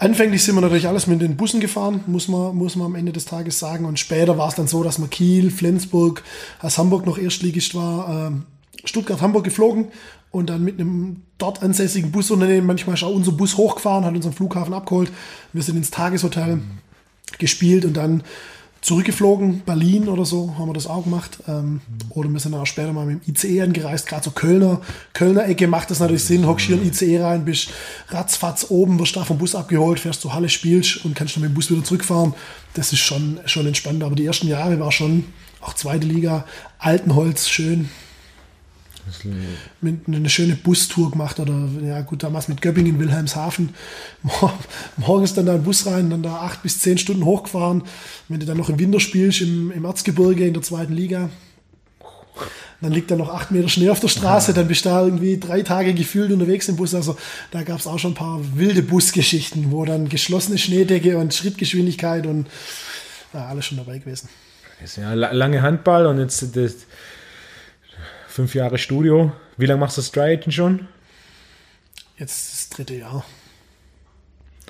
Anfänglich 0.00 0.44
sind 0.44 0.54
wir 0.54 0.60
natürlich 0.60 0.86
alles 0.86 1.08
mit 1.08 1.20
den 1.20 1.36
Bussen 1.36 1.58
gefahren, 1.58 2.04
muss 2.06 2.28
man, 2.28 2.54
muss 2.54 2.76
man 2.76 2.86
am 2.86 2.94
Ende 2.94 3.12
des 3.12 3.24
Tages 3.24 3.58
sagen. 3.58 3.84
Und 3.84 3.98
später 3.98 4.38
war 4.38 4.48
es 4.48 4.54
dann 4.54 4.68
so, 4.68 4.84
dass 4.84 4.98
man 4.98 5.10
Kiel, 5.10 5.50
Flensburg, 5.50 6.22
als 6.60 6.78
Hamburg 6.78 7.04
noch 7.04 7.18
Erstligist 7.18 7.74
war, 7.74 8.28
ähm, 8.28 8.46
Stuttgart, 8.84 9.20
Hamburg 9.20 9.44
geflogen 9.44 9.88
und 10.30 10.50
dann 10.50 10.62
mit 10.62 10.78
einem 10.78 11.22
dort 11.38 11.62
ansässigen 11.62 12.12
Busunternehmen, 12.12 12.66
manchmal 12.66 12.94
ist 12.94 13.04
auch 13.04 13.14
unser 13.14 13.32
Bus 13.32 13.56
hochgefahren, 13.56 14.04
hat 14.04 14.14
unseren 14.14 14.32
Flughafen 14.32 14.74
abgeholt. 14.74 15.10
Wir 15.52 15.62
sind 15.62 15.76
ins 15.76 15.90
Tageshotel 15.90 16.56
mhm. 16.56 16.78
gespielt 17.38 17.84
und 17.84 17.96
dann 17.96 18.22
zurückgeflogen, 18.80 19.62
Berlin 19.66 20.08
oder 20.08 20.24
so, 20.24 20.54
haben 20.56 20.68
wir 20.68 20.72
das 20.72 20.86
auch 20.86 21.04
gemacht. 21.04 21.38
Ähm. 21.48 21.80
Oder 22.10 22.28
wir 22.28 22.38
sind 22.38 22.52
dann 22.52 22.60
auch 22.60 22.66
später 22.66 22.92
mal 22.92 23.06
mit 23.06 23.26
dem 23.26 23.34
ICE 23.34 23.62
angereist, 23.62 24.06
gerade 24.06 24.24
so 24.24 24.30
Kölner, 24.30 24.80
Kölner 25.14 25.46
Ecke 25.46 25.66
macht 25.66 25.90
das 25.90 26.00
natürlich 26.00 26.24
Sinn, 26.24 26.46
hockst 26.46 26.66
hier 26.66 26.76
in 26.76 26.88
ICE 26.88 27.20
rein, 27.20 27.44
bist 27.44 27.70
ratzfatz 28.08 28.66
oben, 28.68 28.98
wirst 28.98 29.16
da 29.16 29.24
vom 29.24 29.38
Bus 29.38 29.54
abgeholt, 29.54 30.00
fährst 30.00 30.20
zur 30.20 30.34
Halle, 30.34 30.48
spielst 30.48 31.04
und 31.04 31.14
kannst 31.14 31.36
dann 31.36 31.42
mit 31.42 31.50
dem 31.50 31.54
Bus 31.54 31.70
wieder 31.70 31.82
zurückfahren. 31.82 32.34
Das 32.74 32.92
ist 32.92 33.00
schon, 33.00 33.40
schon 33.46 33.66
entspannt. 33.66 34.02
Aber 34.04 34.14
die 34.14 34.26
ersten 34.26 34.46
Jahre 34.46 34.78
war 34.78 34.92
schon 34.92 35.24
auch 35.60 35.74
zweite 35.74 36.06
Liga, 36.06 36.44
Altenholz, 36.78 37.48
schön, 37.48 37.88
eine 39.82 40.30
schöne 40.30 40.54
Bustour 40.54 41.10
gemacht 41.10 41.40
oder 41.40 41.68
ja 41.82 42.00
gut, 42.02 42.22
damals 42.22 42.48
mit 42.48 42.62
Göppingen, 42.62 42.98
Wilhelmshaven. 42.98 43.70
Morgens 44.96 45.34
dann 45.34 45.46
da 45.46 45.54
ein 45.54 45.62
Bus 45.62 45.86
rein, 45.86 46.10
dann 46.10 46.22
da 46.22 46.36
acht 46.36 46.62
bis 46.62 46.80
zehn 46.80 46.98
Stunden 46.98 47.24
hochgefahren. 47.24 47.82
Wenn 48.28 48.40
du 48.40 48.46
dann 48.46 48.56
noch 48.56 48.68
im 48.68 48.78
Winter 48.78 49.00
spielst, 49.00 49.40
im, 49.40 49.70
im 49.70 49.84
Erzgebirge 49.84 50.46
in 50.46 50.54
der 50.54 50.62
zweiten 50.62 50.92
Liga, 50.92 51.30
dann 52.80 52.92
liegt 52.92 53.10
da 53.10 53.16
noch 53.16 53.34
acht 53.34 53.50
Meter 53.50 53.68
Schnee 53.68 53.90
auf 53.90 54.00
der 54.00 54.08
Straße, 54.08 54.54
dann 54.54 54.68
bist 54.68 54.84
du 54.84 54.90
da 54.90 55.04
irgendwie 55.04 55.38
drei 55.38 55.62
Tage 55.62 55.94
gefühlt 55.94 56.30
unterwegs 56.30 56.68
im 56.68 56.76
Bus. 56.76 56.94
Also 56.94 57.16
da 57.50 57.62
gab 57.62 57.80
es 57.80 57.86
auch 57.86 57.98
schon 57.98 58.12
ein 58.12 58.16
paar 58.16 58.40
wilde 58.54 58.82
Busgeschichten, 58.82 59.72
wo 59.72 59.84
dann 59.84 60.08
geschlossene 60.08 60.58
Schneedecke 60.58 61.18
und 61.18 61.34
Schrittgeschwindigkeit 61.34 62.26
und 62.26 62.46
ja, 63.34 63.46
alles 63.46 63.66
schon 63.66 63.78
dabei 63.78 63.98
gewesen. 63.98 64.28
Ist 64.82 64.96
ja 64.96 65.12
lange 65.12 65.60
Handball 65.60 66.06
und 66.06 66.20
jetzt 66.20 66.54
das, 66.54 66.74
fünf 68.38 68.54
Jahre 68.54 68.78
Studio. 68.78 69.32
Wie 69.56 69.66
lange 69.66 69.80
machst 69.80 69.98
du 69.98 70.02
Striaten 70.02 70.52
schon? 70.52 70.86
Jetzt 72.18 72.52
das 72.52 72.68
dritte 72.68 72.94
Jahr. 72.94 73.24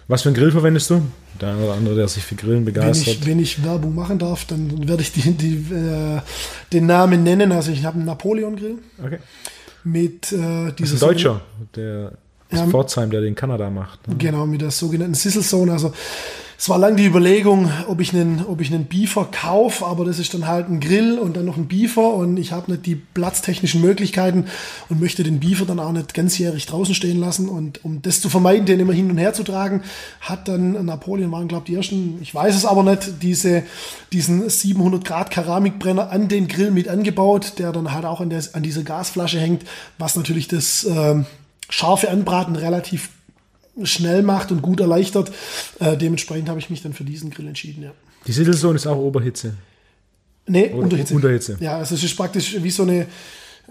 Was 0.07 0.23
für 0.23 0.31
ein 0.31 0.35
Grill 0.35 0.51
verwendest 0.51 0.89
du? 0.89 1.03
Der 1.39 1.51
eine 1.51 1.65
oder 1.65 1.75
andere, 1.75 1.95
der 1.95 2.09
sich 2.09 2.25
für 2.25 2.35
Grillen 2.35 2.65
begeistert. 2.65 3.07
Wenn 3.07 3.13
ich, 3.13 3.27
wenn 3.27 3.39
ich 3.41 3.65
Werbung 3.67 3.95
machen 3.95 4.19
darf, 4.19 4.47
dann 4.47 4.89
werde 4.89 5.03
ich 5.03 5.13
die, 5.13 5.33
die, 5.33 5.57
äh, 5.75 6.23
den 6.73 6.87
Namen 6.87 7.25
nennen. 7.25 7.53
Also 7.53 7.71
ich 7.71 7.85
habe 7.85 7.97
einen 7.97 8.07
Napoleon-Grill. 8.07 8.79
Okay. 9.05 9.19
Mit 9.85 10.33
äh, 10.33 10.73
dieser. 10.73 10.95
ein 10.97 11.01
Deutscher, 11.01 11.43
der 11.77 12.13
ja, 12.51 12.67
Pforzheim, 12.69 13.11
der 13.11 13.21
den 13.21 13.35
Kanada 13.35 13.69
macht. 13.69 14.09
Ne? 14.09 14.15
Genau, 14.17 14.47
mit 14.47 14.63
der 14.63 14.71
sogenannten 14.71 15.13
Sizzle 15.13 15.43
Zone. 15.43 15.73
Also 15.73 15.93
es 16.61 16.69
war 16.69 16.77
lang 16.77 16.97
die 16.97 17.07
Überlegung, 17.07 17.71
ob 17.87 18.01
ich 18.01 18.13
einen, 18.13 18.45
ob 18.45 18.61
ich 18.61 18.75
einen 18.75 18.87
Beefer 18.87 19.29
kaufe, 19.31 19.87
aber 19.87 20.05
das 20.05 20.19
ist 20.19 20.35
dann 20.35 20.49
halt 20.49 20.69
ein 20.69 20.81
Grill 20.81 21.17
und 21.17 21.37
dann 21.37 21.45
noch 21.45 21.57
ein 21.57 21.69
Beefer 21.69 22.13
und 22.15 22.37
ich 22.37 22.51
habe 22.51 22.73
nicht 22.73 22.85
die 22.85 22.97
platztechnischen 22.97 23.81
Möglichkeiten 23.81 24.47
und 24.89 25.01
möchte 25.01 25.23
den 25.23 25.39
Beefer 25.39 25.67
dann 25.67 25.79
auch 25.79 25.93
nicht 25.93 26.15
ganzjährig 26.15 26.67
draußen 26.67 26.97
stehen 26.97 27.21
lassen. 27.21 27.49
Und 27.49 27.85
um 27.85 28.03
das 28.03 28.21
zu 28.21 28.29
vermeiden, 28.29 28.67
den 28.67 28.81
immer 28.81 28.93
hin 28.93 29.09
und 29.09 29.19
her 29.19 29.35
zu 29.35 29.45
tragen, 29.45 29.85
hat 30.21 30.49
dann 30.49 30.85
Napoleon 30.85 31.31
waren, 31.31 31.47
glaube 31.47 31.63
ich, 31.63 31.71
die 31.71 31.77
ersten, 31.77 32.19
ich 32.23 32.35
weiß 32.35 32.57
es 32.57 32.67
aber 32.67 32.83
nicht, 32.83 33.23
diese, 33.23 33.63
diesen 34.13 34.51
700 34.51 35.05
Grad 35.05 35.31
Keramikbrenner 35.31 36.11
an 36.11 36.27
den 36.27 36.49
Grill 36.49 36.73
mit 36.73 36.89
angebaut, 36.89 37.53
der 37.59 37.71
dann 37.71 37.93
halt 37.93 38.05
auch 38.05 38.21
an, 38.21 38.31
der, 38.31 38.43
an 38.55 38.65
dieser 38.65 38.83
Gasflasche 38.83 39.39
hängt, 39.39 39.63
was 39.97 40.17
natürlich 40.17 40.49
das, 40.49 40.83
äh, 40.83 41.23
scharfe 41.71 42.11
Anbraten 42.11 42.57
relativ 42.57 43.11
schnell 43.85 44.23
macht 44.23 44.51
und 44.53 44.63
gut 44.63 44.81
erleichtert. 44.81 45.31
Äh, 45.79 45.97
dementsprechend 45.97 46.49
habe 46.49 46.59
ich 46.59 46.71
mich 46.71 46.83
dann 46.83 46.93
für 46.93 47.05
diesen 47.05 47.31
Grill 47.31 47.49
entschieden, 47.49 47.83
ja. 47.83 47.91
Die 48.27 48.33
Sizzlezone 48.33 48.77
ist 48.77 48.87
auch 48.87 48.97
Oberhitze. 48.97 49.55
Nee, 50.47 50.71
Unterhitze. 50.71 51.15
Unterhitze. 51.15 51.57
Ja, 51.61 51.79
also 51.79 51.95
es 51.95 52.03
ist 52.03 52.17
praktisch 52.17 52.63
wie 52.63 52.71
so 52.71 52.83
eine, 52.83 53.07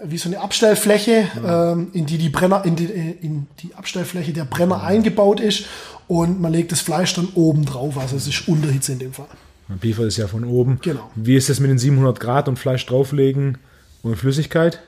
wie 0.04 0.18
so 0.18 0.30
eine 0.30 0.40
Abstellfläche, 0.40 1.28
ähm, 1.46 1.90
in 1.94 2.06
die 2.06 2.18
die 2.18 2.30
Brenner, 2.30 2.64
in 2.66 2.76
die, 2.76 2.86
in 2.86 3.48
die 3.62 3.74
Abstellfläche 3.74 4.32
der 4.32 4.46
Brenner 4.46 4.84
eingebaut 4.84 5.40
ist 5.40 5.66
und 6.08 6.40
man 6.40 6.54
legt 6.54 6.72
das 6.72 6.82
Fleisch 6.82 7.14
dann 7.16 7.30
oben 7.34 7.66
drauf. 7.66 7.98
Also 7.98 8.16
es 8.16 8.28
ist 8.28 8.48
Unterhitze 8.48 8.94
in 8.94 9.00
dem 9.00 9.14
Fall. 9.14 9.28
Beaver 9.68 10.06
ist 10.06 10.18
ja 10.18 10.28
von 10.28 10.46
oben. 10.46 10.80
Genau. 10.82 11.10
Wie 11.16 11.36
ist 11.36 11.50
das 11.50 11.60
mit 11.60 11.70
den 11.70 11.78
700 11.78 12.20
Grad 12.20 12.48
und 12.48 12.58
Fleisch 12.58 12.86
drauflegen 12.86 13.58
und 14.02 14.16
Flüssigkeit? 14.16 14.80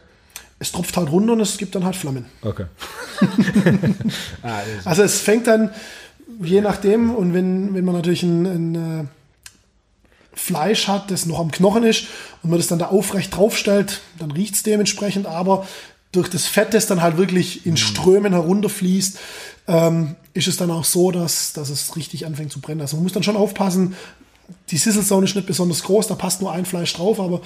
Es 0.60 0.72
tropft 0.74 0.98
halt 0.98 1.10
runter 1.12 1.34
und 1.34 1.40
es 1.40 1.58
gibt 1.58 1.74
dann 1.76 1.86
halt 1.86 1.96
Flammen. 1.96 2.26
Okay. 2.42 2.66
ah, 4.44 4.62
das- 4.76 4.86
Also 4.88 5.04
es 5.04 5.20
fängt 5.22 5.48
dann, 5.48 5.72
je 6.42 6.62
nachdem, 6.62 7.14
und 7.16 7.34
wenn, 7.34 7.74
wenn 7.74 7.86
man 7.86 7.96
natürlich 7.96 8.24
ein, 8.24 8.46
ein 8.46 8.76
äh, 9.02 9.06
Fleisch 10.34 10.88
hat, 10.88 11.12
das 11.12 11.26
noch 11.26 11.40
am 11.40 11.52
Knochen 11.52 11.84
ist 11.84 12.06
und 12.44 12.50
man 12.50 12.60
das 12.60 12.68
dann 12.68 12.80
da 12.80 12.88
aufrecht 12.88 13.36
draufstellt, 13.36 14.02
dann 14.20 14.32
riecht 14.32 14.56
es 14.56 14.64
dementsprechend, 14.64 15.26
aber 15.28 15.66
durch 16.12 16.30
das 16.30 16.46
Fett, 16.48 16.74
das 16.74 16.88
dann 16.88 17.02
halt 17.02 17.18
wirklich 17.18 17.66
in 17.66 17.78
Strömen 17.78 18.34
herunterfließt, 18.34 19.18
ähm, 19.68 20.16
ist 20.34 20.48
es 20.48 20.58
dann 20.58 20.72
auch 20.72 20.84
so, 20.86 21.12
dass, 21.12 21.54
dass 21.54 21.70
es 21.70 21.96
richtig 21.96 22.26
anfängt 22.26 22.52
zu 22.52 22.62
brennen. 22.62 22.82
Also 22.82 22.96
man 22.98 23.04
muss 23.04 23.14
dann 23.14 23.24
schon 23.24 23.36
aufpassen, 23.38 23.96
die 24.72 24.78
Sizzle-Zone 24.78 25.26
ist 25.26 25.36
nicht 25.36 25.46
besonders 25.48 25.84
groß, 25.84 26.08
da 26.08 26.16
passt 26.16 26.42
nur 26.42 26.52
ein 26.52 26.66
Fleisch 26.66 26.94
drauf, 26.96 27.20
aber 27.20 27.42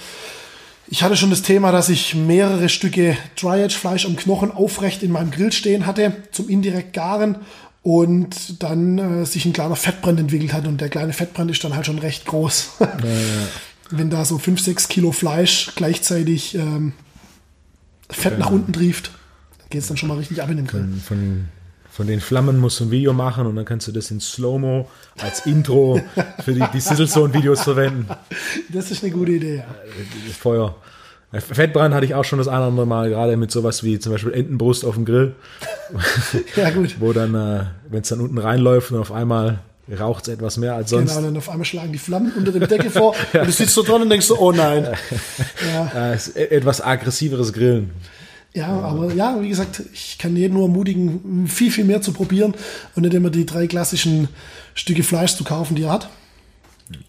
ich 0.94 1.02
hatte 1.02 1.18
schon 1.18 1.32
das 1.32 1.42
Thema, 1.42 1.72
dass 1.72 1.90
ich 1.90 2.14
mehrere 2.14 2.70
Stücke 2.70 3.18
Dry-Edge-Fleisch 3.36 4.06
am 4.06 4.16
Knochen 4.16 4.52
aufrecht 4.52 5.02
in 5.02 5.12
meinem 5.12 5.32
Grill 5.32 5.52
stehen 5.52 5.88
hatte, 5.88 6.14
zum 6.32 6.50
indirekt 6.50 6.94
garen 6.94 7.38
und 7.82 8.62
dann 8.62 9.00
äh, 9.00 9.26
sich 9.26 9.44
ein 9.46 9.54
kleiner 9.54 9.76
Fettbrand 9.76 10.20
entwickelt 10.20 10.54
hat 10.54 10.68
und 10.68 10.80
der 10.80 10.90
kleine 10.90 11.12
Fettbrand 11.12 11.50
ist 11.50 11.64
dann 11.64 11.76
halt 11.76 11.88
schon 11.88 11.98
recht 11.98 12.28
groß. 12.28 12.74
Wenn 13.90 14.12
da 14.12 14.24
so 14.24 14.38
5, 14.38 14.62
6 14.62 14.88
Kilo 14.88 15.12
Fleisch 15.12 15.72
gleichzeitig 15.76 16.54
ähm, 16.54 16.94
Fett 18.12 18.38
nach 18.38 18.52
unten 18.52 18.72
trieft, 18.72 19.10
geht 19.72 19.82
es 19.82 19.88
dann 19.88 19.98
schon 19.98 20.10
mal 20.10 20.20
richtig 20.20 20.44
ab 20.44 20.52
in 20.52 20.58
den 20.58 20.68
Grill. 20.68 20.84
Von, 20.84 21.02
von 21.02 21.46
den 22.00 22.20
Flammen 22.20 22.58
musst 22.60 22.80
du 22.80 22.86
ein 22.86 22.92
Video 22.92 23.14
machen 23.14 23.46
und 23.46 23.56
dann 23.56 23.66
kannst 23.66 23.88
du 23.88 23.92
das 23.92 24.10
in 24.10 24.20
Slow-Mo 24.20 24.90
als 25.22 25.46
Intro 25.46 26.02
für 26.44 26.54
die, 26.54 26.64
die 26.74 26.80
Sizzlezone-Videos 26.80 27.62
verwenden. 27.62 28.08
Das 28.70 28.90
ist 28.90 29.04
eine 29.04 29.14
gute 29.14 29.34
Idee, 29.34 29.58
ja. 29.58 29.66
Das 30.28 30.36
Feuer. 30.38 30.76
Äh, 31.32 31.40
Fettbrand 31.42 31.94
hatte 31.94 32.06
ich 32.06 32.16
auch 32.16 32.26
schon 32.26 32.40
das 32.40 32.48
eine 32.48 32.58
oder 32.60 32.68
andere 32.68 32.88
Mal, 32.88 33.10
gerade 33.10 33.38
mit 33.38 33.52
sowas 33.52 33.84
wie 33.84 34.00
zum 34.00 34.12
Beispiel 34.12 34.34
Entenbrust 34.34 34.86
auf 34.86 34.96
dem 34.96 35.06
Grill, 35.06 35.36
Ja, 36.56 36.70
gut. 36.72 36.96
wo 37.00 37.14
dann, 37.14 37.36
äh, 37.36 37.66
wenn 37.90 38.02
es 38.02 38.10
dann 38.10 38.22
unten 38.22 38.38
reinläuft 38.40 38.92
und 38.92 39.00
auf 39.00 39.12
einmal 39.12 39.60
raucht 40.00 40.28
es 40.28 40.34
etwas 40.34 40.58
mehr 40.58 40.76
als 40.76 40.92
sonst. 40.92 41.10
Genau, 41.16 41.22
dann 41.28 41.38
auf 41.38 41.50
einmal 41.50 41.66
schlagen 41.66 41.92
die 41.92 41.98
Flammen 42.00 42.32
unter 42.38 42.52
dem 42.54 42.68
Deckel 42.68 42.90
vor 42.90 43.16
und 43.34 43.46
du 43.48 43.52
sitzt 43.52 43.76
so 43.76 43.84
dran 43.84 44.02
und 44.02 44.10
denkst 44.10 44.26
so, 44.28 44.40
oh 44.40 44.52
nein. 44.52 44.88
Ja, 45.96 46.14
Äh, 46.14 46.18
e- 46.36 46.56
etwas 46.56 46.82
aggressiveres 46.82 47.52
Grillen. 47.54 47.92
Ja, 48.54 48.68
aber 48.68 49.14
ja, 49.14 49.42
wie 49.42 49.50
gesagt, 49.50 49.82
ich 49.94 50.18
kann 50.18 50.36
jeden 50.36 50.54
nur 50.54 50.64
ermutigen, 50.64 51.48
viel, 51.48 51.72
viel 51.72 51.86
mehr 51.86 52.02
zu 52.02 52.14
probieren 52.14 52.54
und 52.96 53.04
nicht 53.04 53.14
immer 53.14 53.30
die 53.30 53.46
drei 53.46 53.68
klassischen 53.68 54.30
Stücke 54.76 55.04
Fleisch 55.04 55.36
zu 55.36 55.44
kaufen, 55.44 55.76
die 55.76 55.84
er 55.84 55.92
hat. 55.92 56.10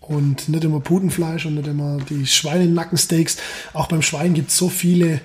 Und 0.00 0.48
nicht 0.48 0.64
immer 0.64 0.80
Putenfleisch 0.80 1.44
und 1.46 1.56
nicht 1.56 1.66
immer 1.66 1.98
die 2.08 2.26
Schweinenackensteaks. 2.26 3.36
Auch 3.74 3.88
beim 3.88 4.02
Schwein 4.02 4.32
gibt 4.32 4.50
es 4.50 4.56
so 4.56 4.68
viele, 4.68 5.20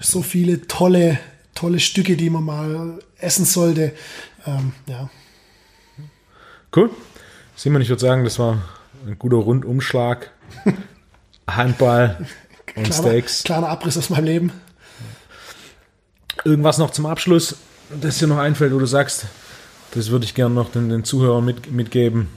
so 0.00 0.22
viele 0.22 0.66
tolle, 0.66 1.18
tolle 1.54 1.80
Stücke, 1.80 2.16
die 2.16 2.28
man 2.28 2.44
mal 2.44 2.98
essen 3.18 3.44
sollte. 3.44 3.92
Ähm, 4.46 4.72
ja, 4.86 5.08
Cool. 6.74 6.88
Simon, 7.54 7.82
ich 7.82 7.90
würde 7.90 8.00
sagen, 8.00 8.24
das 8.24 8.38
war 8.38 8.62
ein 9.06 9.18
guter 9.18 9.36
Rundumschlag. 9.36 10.30
Handball 11.46 12.16
und 12.74 12.84
kleiner, 12.84 12.92
Steaks. 12.94 13.42
kleiner 13.42 13.68
Abriss 13.68 13.98
aus 13.98 14.08
meinem 14.08 14.24
Leben. 14.24 14.52
Irgendwas 16.44 16.78
noch 16.78 16.90
zum 16.90 17.06
Abschluss, 17.06 17.56
das 17.90 18.18
dir 18.18 18.26
noch 18.26 18.38
einfällt, 18.38 18.72
wo 18.72 18.78
du 18.78 18.86
sagst, 18.86 19.26
das 19.94 20.10
würde 20.10 20.24
ich 20.24 20.34
gerne 20.34 20.54
noch 20.54 20.70
den, 20.70 20.88
den 20.88 21.04
Zuhörern 21.04 21.44
mit, 21.44 21.70
mitgeben. 21.70 22.28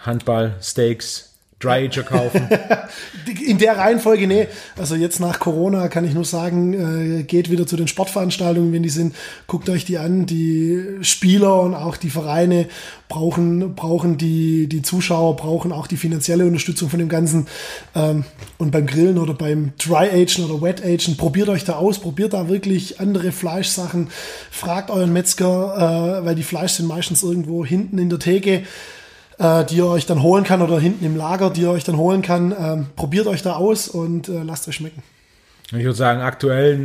Handball, 0.00 0.56
Steaks, 0.60 1.31
Dry 1.62 1.86
Ager 1.86 2.02
kaufen. 2.02 2.48
In 3.46 3.58
der 3.58 3.76
Reihenfolge, 3.76 4.26
nee. 4.26 4.48
Also 4.76 4.94
jetzt 4.94 5.20
nach 5.20 5.38
Corona 5.38 5.88
kann 5.88 6.04
ich 6.04 6.14
nur 6.14 6.24
sagen, 6.24 7.20
äh, 7.20 7.22
geht 7.22 7.50
wieder 7.50 7.66
zu 7.66 7.76
den 7.76 7.88
Sportveranstaltungen, 7.88 8.72
wenn 8.72 8.82
die 8.82 8.88
sind, 8.88 9.14
guckt 9.46 9.68
euch 9.68 9.84
die 9.84 9.98
an. 9.98 10.26
Die 10.26 10.98
Spieler 11.02 11.60
und 11.60 11.74
auch 11.74 11.96
die 11.96 12.10
Vereine 12.10 12.66
brauchen, 13.08 13.74
brauchen 13.74 14.18
die, 14.18 14.66
die 14.66 14.82
Zuschauer, 14.82 15.36
brauchen 15.36 15.72
auch 15.72 15.86
die 15.86 15.96
finanzielle 15.96 16.46
Unterstützung 16.46 16.90
von 16.90 16.98
dem 16.98 17.08
Ganzen. 17.08 17.46
Ähm, 17.94 18.24
und 18.58 18.70
beim 18.70 18.86
Grillen 18.86 19.18
oder 19.18 19.34
beim 19.34 19.72
Dry 19.78 20.08
Agen 20.10 20.44
oder 20.44 20.62
Wet 20.62 20.84
Agen, 20.84 21.16
probiert 21.16 21.48
euch 21.48 21.64
da 21.64 21.74
aus, 21.74 22.00
probiert 22.00 22.32
da 22.32 22.48
wirklich 22.48 23.00
andere 23.00 23.32
Fleischsachen. 23.32 24.08
Fragt 24.50 24.90
euren 24.90 25.12
Metzger, 25.12 26.20
äh, 26.20 26.24
weil 26.24 26.34
die 26.34 26.42
Fleisch 26.42 26.72
sind 26.72 26.86
meistens 26.86 27.22
irgendwo 27.22 27.64
hinten 27.64 27.98
in 27.98 28.08
der 28.08 28.18
Theke 28.18 28.62
äh, 29.38 29.64
die 29.64 29.76
ihr 29.76 29.86
euch 29.86 30.06
dann 30.06 30.22
holen 30.22 30.44
kann 30.44 30.62
oder 30.62 30.78
hinten 30.78 31.04
im 31.04 31.16
Lager, 31.16 31.50
die 31.50 31.62
ihr 31.62 31.70
euch 31.70 31.84
dann 31.84 31.96
holen 31.96 32.22
kann. 32.22 32.54
Ähm, 32.58 32.86
probiert 32.96 33.26
euch 33.26 33.42
da 33.42 33.54
aus 33.54 33.88
und 33.88 34.28
äh, 34.28 34.42
lasst 34.42 34.68
euch 34.68 34.76
schmecken. 34.76 35.02
Ich 35.68 35.84
würde 35.84 35.94
sagen, 35.94 36.20
aktuell 36.20 36.78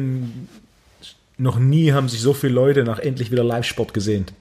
noch 1.37 1.59
nie 1.59 1.91
haben 1.91 2.09
sich 2.09 2.21
so 2.21 2.33
viele 2.33 2.53
Leute 2.53 2.83
nach 2.83 2.99
endlich 2.99 3.31
wieder 3.31 3.43
Live-Sport 3.43 3.93
gesehnt. 3.93 4.33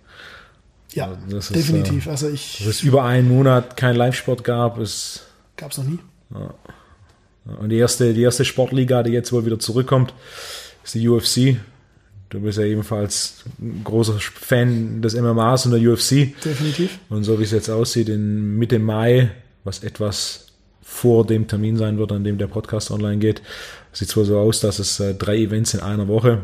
Ja, 0.92 1.06
Also 1.08 1.36
das 1.36 1.50
ist, 1.50 1.56
definitiv. 1.56 2.08
also 2.08 2.28
ich 2.28 2.58
Dass 2.58 2.68
es 2.68 2.82
über 2.82 3.04
einen 3.04 3.28
Monat 3.28 3.76
kein 3.76 3.96
Live-Sport 3.96 4.44
gab, 4.44 4.78
ist 4.78 5.26
gab's 5.56 5.78
noch 5.78 5.84
nie. 5.84 5.98
Und 7.60 7.68
die 7.68 7.76
erste, 7.76 8.14
die 8.14 8.22
erste 8.22 8.44
Sportliga, 8.44 9.02
die 9.02 9.12
jetzt 9.12 9.32
wohl 9.32 9.44
wieder 9.44 9.58
zurückkommt, 9.58 10.14
ist 10.84 10.94
die 10.94 11.08
UFC. 11.08 11.56
Du 12.28 12.40
bist 12.40 12.58
ja 12.58 12.64
ebenfalls 12.64 13.44
ein 13.60 13.82
großer 13.84 14.18
Fan 14.18 15.00
des 15.00 15.14
MMAs 15.14 15.66
und 15.66 15.72
der 15.72 15.80
UFC. 15.80 16.34
Definitiv. 16.44 16.98
Und 17.08 17.24
so 17.24 17.38
wie 17.38 17.44
es 17.44 17.52
jetzt 17.52 17.70
aussieht, 17.70 18.08
in 18.08 18.56
Mitte 18.58 18.78
Mai, 18.78 19.30
was 19.64 19.84
etwas 19.84 20.46
vor 20.82 21.26
dem 21.26 21.46
Termin 21.46 21.76
sein 21.76 21.98
wird, 21.98 22.12
an 22.12 22.24
dem 22.24 22.38
der 22.38 22.46
Podcast 22.46 22.90
online 22.90 23.18
geht, 23.18 23.42
sieht 23.92 24.08
es 24.08 24.16
wohl 24.16 24.24
so 24.24 24.38
aus, 24.38 24.60
dass 24.60 24.78
es 24.78 24.98
äh, 25.00 25.14
drei 25.14 25.36
Events 25.36 25.74
in 25.74 25.80
einer 25.80 26.08
Woche 26.08 26.42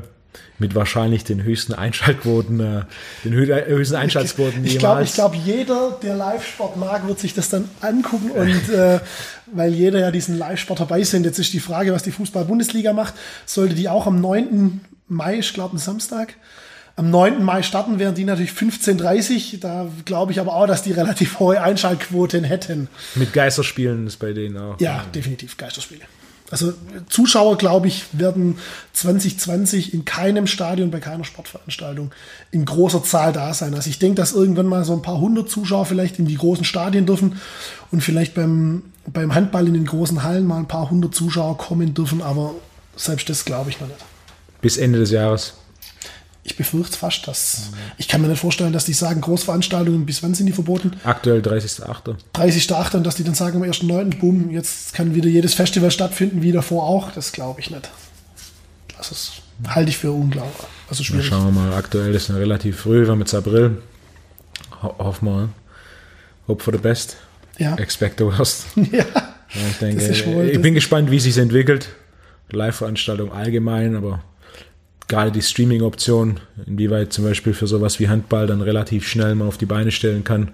mit 0.59 0.75
wahrscheinlich 0.75 1.25
den 1.25 1.43
höchsten 1.43 1.75
Einschaltquoten, 1.75 2.61
äh, 2.61 2.83
den 3.25 3.35
hö 3.35 3.47
höchsten 3.67 3.97
Einschaltquoten 3.97 4.65
Ich 4.65 4.79
glaube, 4.79 4.95
jemals. 4.95 5.11
ich 5.11 5.15
glaube, 5.15 5.37
jeder, 5.37 5.99
der 6.03 6.15
Live-Sport 6.15 6.77
mag, 6.77 7.07
wird 7.07 7.19
sich 7.19 7.35
das 7.35 7.51
dann 7.51 7.69
angucken 7.81 8.31
und 8.31 8.69
äh, 8.71 9.01
weil 9.53 9.75
jeder 9.75 9.99
ja 9.99 10.11
diesen 10.11 10.39
Live-Sport 10.39 10.81
dabei 10.81 11.03
sind. 11.03 11.27
Jetzt 11.27 11.39
ist 11.39 11.53
die 11.53 11.61
Frage, 11.61 11.93
was 11.93 12.03
die 12.03 12.13
Fußball-Bundesliga 12.13 12.93
macht. 12.93 13.15
Sollte 13.45 13.75
die 13.75 13.89
auch 13.89 14.07
am 14.07 14.21
9. 14.21 14.81
Mai, 15.09 15.39
ich 15.39 15.53
glaube, 15.53 15.77
ein 15.77 15.79
Samstag, 15.79 16.35
am 16.97 17.11
9. 17.11 17.43
Mai 17.43 17.63
starten, 17.63 17.99
wären 17.99 18.15
die 18.15 18.25
natürlich 18.25 18.51
15.30 18.51 19.61
Da 19.61 19.89
glaube 20.05 20.33
ich 20.33 20.41
aber 20.41 20.55
auch, 20.55 20.67
dass 20.67 20.83
die 20.83 20.93
relativ 20.93 21.39
hohe 21.39 21.61
Einschaltquoten 21.63 22.45
hätten. 22.45 22.89
Mit 23.15 23.33
Geisterspielen 23.33 24.07
ist 24.07 24.19
bei 24.19 24.33
denen 24.33 24.59
auch. 24.59 24.79
Ja, 24.79 25.05
definitiv 25.15 25.57
Geisterspiele. 25.57 26.03
Also 26.51 26.75
Zuschauer, 27.09 27.57
glaube 27.57 27.89
ich, 27.89 28.05
werden 28.13 28.59
2020 28.93 29.95
in 29.95 30.05
keinem 30.05 30.47
Stadion, 30.47 30.91
bei 30.91 31.01
keiner 31.01 31.25
Sportveranstaltung 31.25 32.13
in 32.51 32.67
großer 32.67 33.03
Zahl 33.03 33.33
da 33.33 33.55
sein. 33.55 33.75
Also 33.75 33.89
ich 33.89 33.99
denke, 33.99 34.17
dass 34.17 34.35
irgendwann 34.35 34.67
mal 34.67 34.85
so 34.85 34.93
ein 34.93 35.01
paar 35.01 35.19
hundert 35.19 35.49
Zuschauer 35.49 35.87
vielleicht 35.87 36.19
in 36.19 36.27
die 36.27 36.37
großen 36.37 36.67
Stadien 36.67 37.07
dürfen 37.07 37.41
und 37.91 38.03
vielleicht 38.03 38.35
beim, 38.35 38.83
beim 39.07 39.35
Handball 39.35 39.67
in 39.67 39.73
den 39.73 39.87
großen 39.87 40.25
Hallen 40.25 40.47
mal 40.47 40.59
ein 40.59 40.69
paar 40.69 40.91
hundert 40.91 41.15
Zuschauer 41.15 41.57
kommen 41.57 41.95
dürfen, 41.95 42.21
aber 42.21 42.55
selbst 42.97 43.31
das 43.31 43.47
glaube 43.47 43.71
ich 43.71 43.81
noch 43.81 43.89
nicht. 43.89 44.05
Bis 44.63 44.79
Ende 44.79 44.99
des 44.99 45.11
Jahres. 45.11 45.55
Ich 46.45 46.57
befürchte 46.57 46.99
fast, 46.99 47.29
dass 47.29 47.71
ich 47.99 48.09
kann 48.09 48.21
mir 48.21 48.27
nicht 48.27 48.41
vorstellen, 48.41 48.73
dass 48.73 48.85
die 48.85 48.95
sagen, 48.95 49.21
Großveranstaltungen, 49.21 50.07
bis 50.07 50.23
wann 50.25 50.35
sind 50.35 50.47
die 50.47 50.53
verboten? 50.53 50.93
Aktuell 51.05 51.41
30.8. 51.41 52.17
30.8. 52.35 52.97
und 52.97 53.05
dass 53.07 53.15
die 53.15 53.23
dann 53.23 53.35
sagen 53.35 53.63
am 53.63 53.69
1.9. 53.69 54.19
Boom, 54.19 54.51
jetzt 54.51 54.93
kann 54.93 55.15
wieder 55.15 55.29
jedes 55.29 55.55
Festival 55.55 55.91
stattfinden, 55.93 56.43
wie 56.43 56.51
davor 56.51 56.85
auch. 56.85 57.13
Das 57.13 57.31
glaube 57.31 57.61
ich 57.61 57.71
nicht. 57.71 57.89
Das 58.97 59.13
ist, 59.13 59.33
halte 59.69 59.91
ich 59.91 59.99
für 59.99 60.11
unglaublich. 60.11 60.67
Also 60.89 61.03
Na, 61.03 61.05
schwierig. 61.05 61.27
schauen 61.27 61.45
wir 61.55 61.61
mal. 61.61 61.75
Aktuell 61.75 62.13
ist 62.15 62.29
es 62.29 62.35
relativ 62.35 62.81
früh, 62.81 63.03
wir 63.05 63.13
haben 63.13 63.21
jetzt 63.21 63.35
April. 63.35 63.79
Ho 64.83 64.95
hoffen 64.99 65.27
wir. 65.29 65.49
Hope 66.49 66.63
for 66.63 66.73
the 66.73 66.81
best. 66.81 67.17
Ja. 67.59 67.77
Expect 67.77 68.19
the 68.19 68.25
worst. 68.25 68.67
ja. 68.77 69.05
Ich 69.71 69.79
denke, 69.79 70.51
ich 70.51 70.63
bin 70.63 70.75
gespannt, 70.75 71.11
wie 71.11 71.19
es 71.19 71.25
sich 71.25 71.39
entwickelt. 71.39 71.89
Live-Veranstaltung 72.51 73.33
allgemein, 73.33 73.95
aber 73.95 74.23
gerade 75.09 75.33
die 75.33 75.43
Streaming-Option, 75.43 76.41
inwieweit 76.67 77.13
zum 77.13 77.25
Beispiel 77.25 77.55
für 77.55 77.67
sowas 77.67 78.01
wie 78.01 78.09
Handball 78.09 78.47
dann 78.47 78.61
relativ 78.61 79.07
schnell 79.07 79.35
mal 79.35 79.47
auf 79.47 79.59
die 79.59 79.67
Beine 79.67 79.91
stellen 79.91 80.25
kann, 80.25 80.53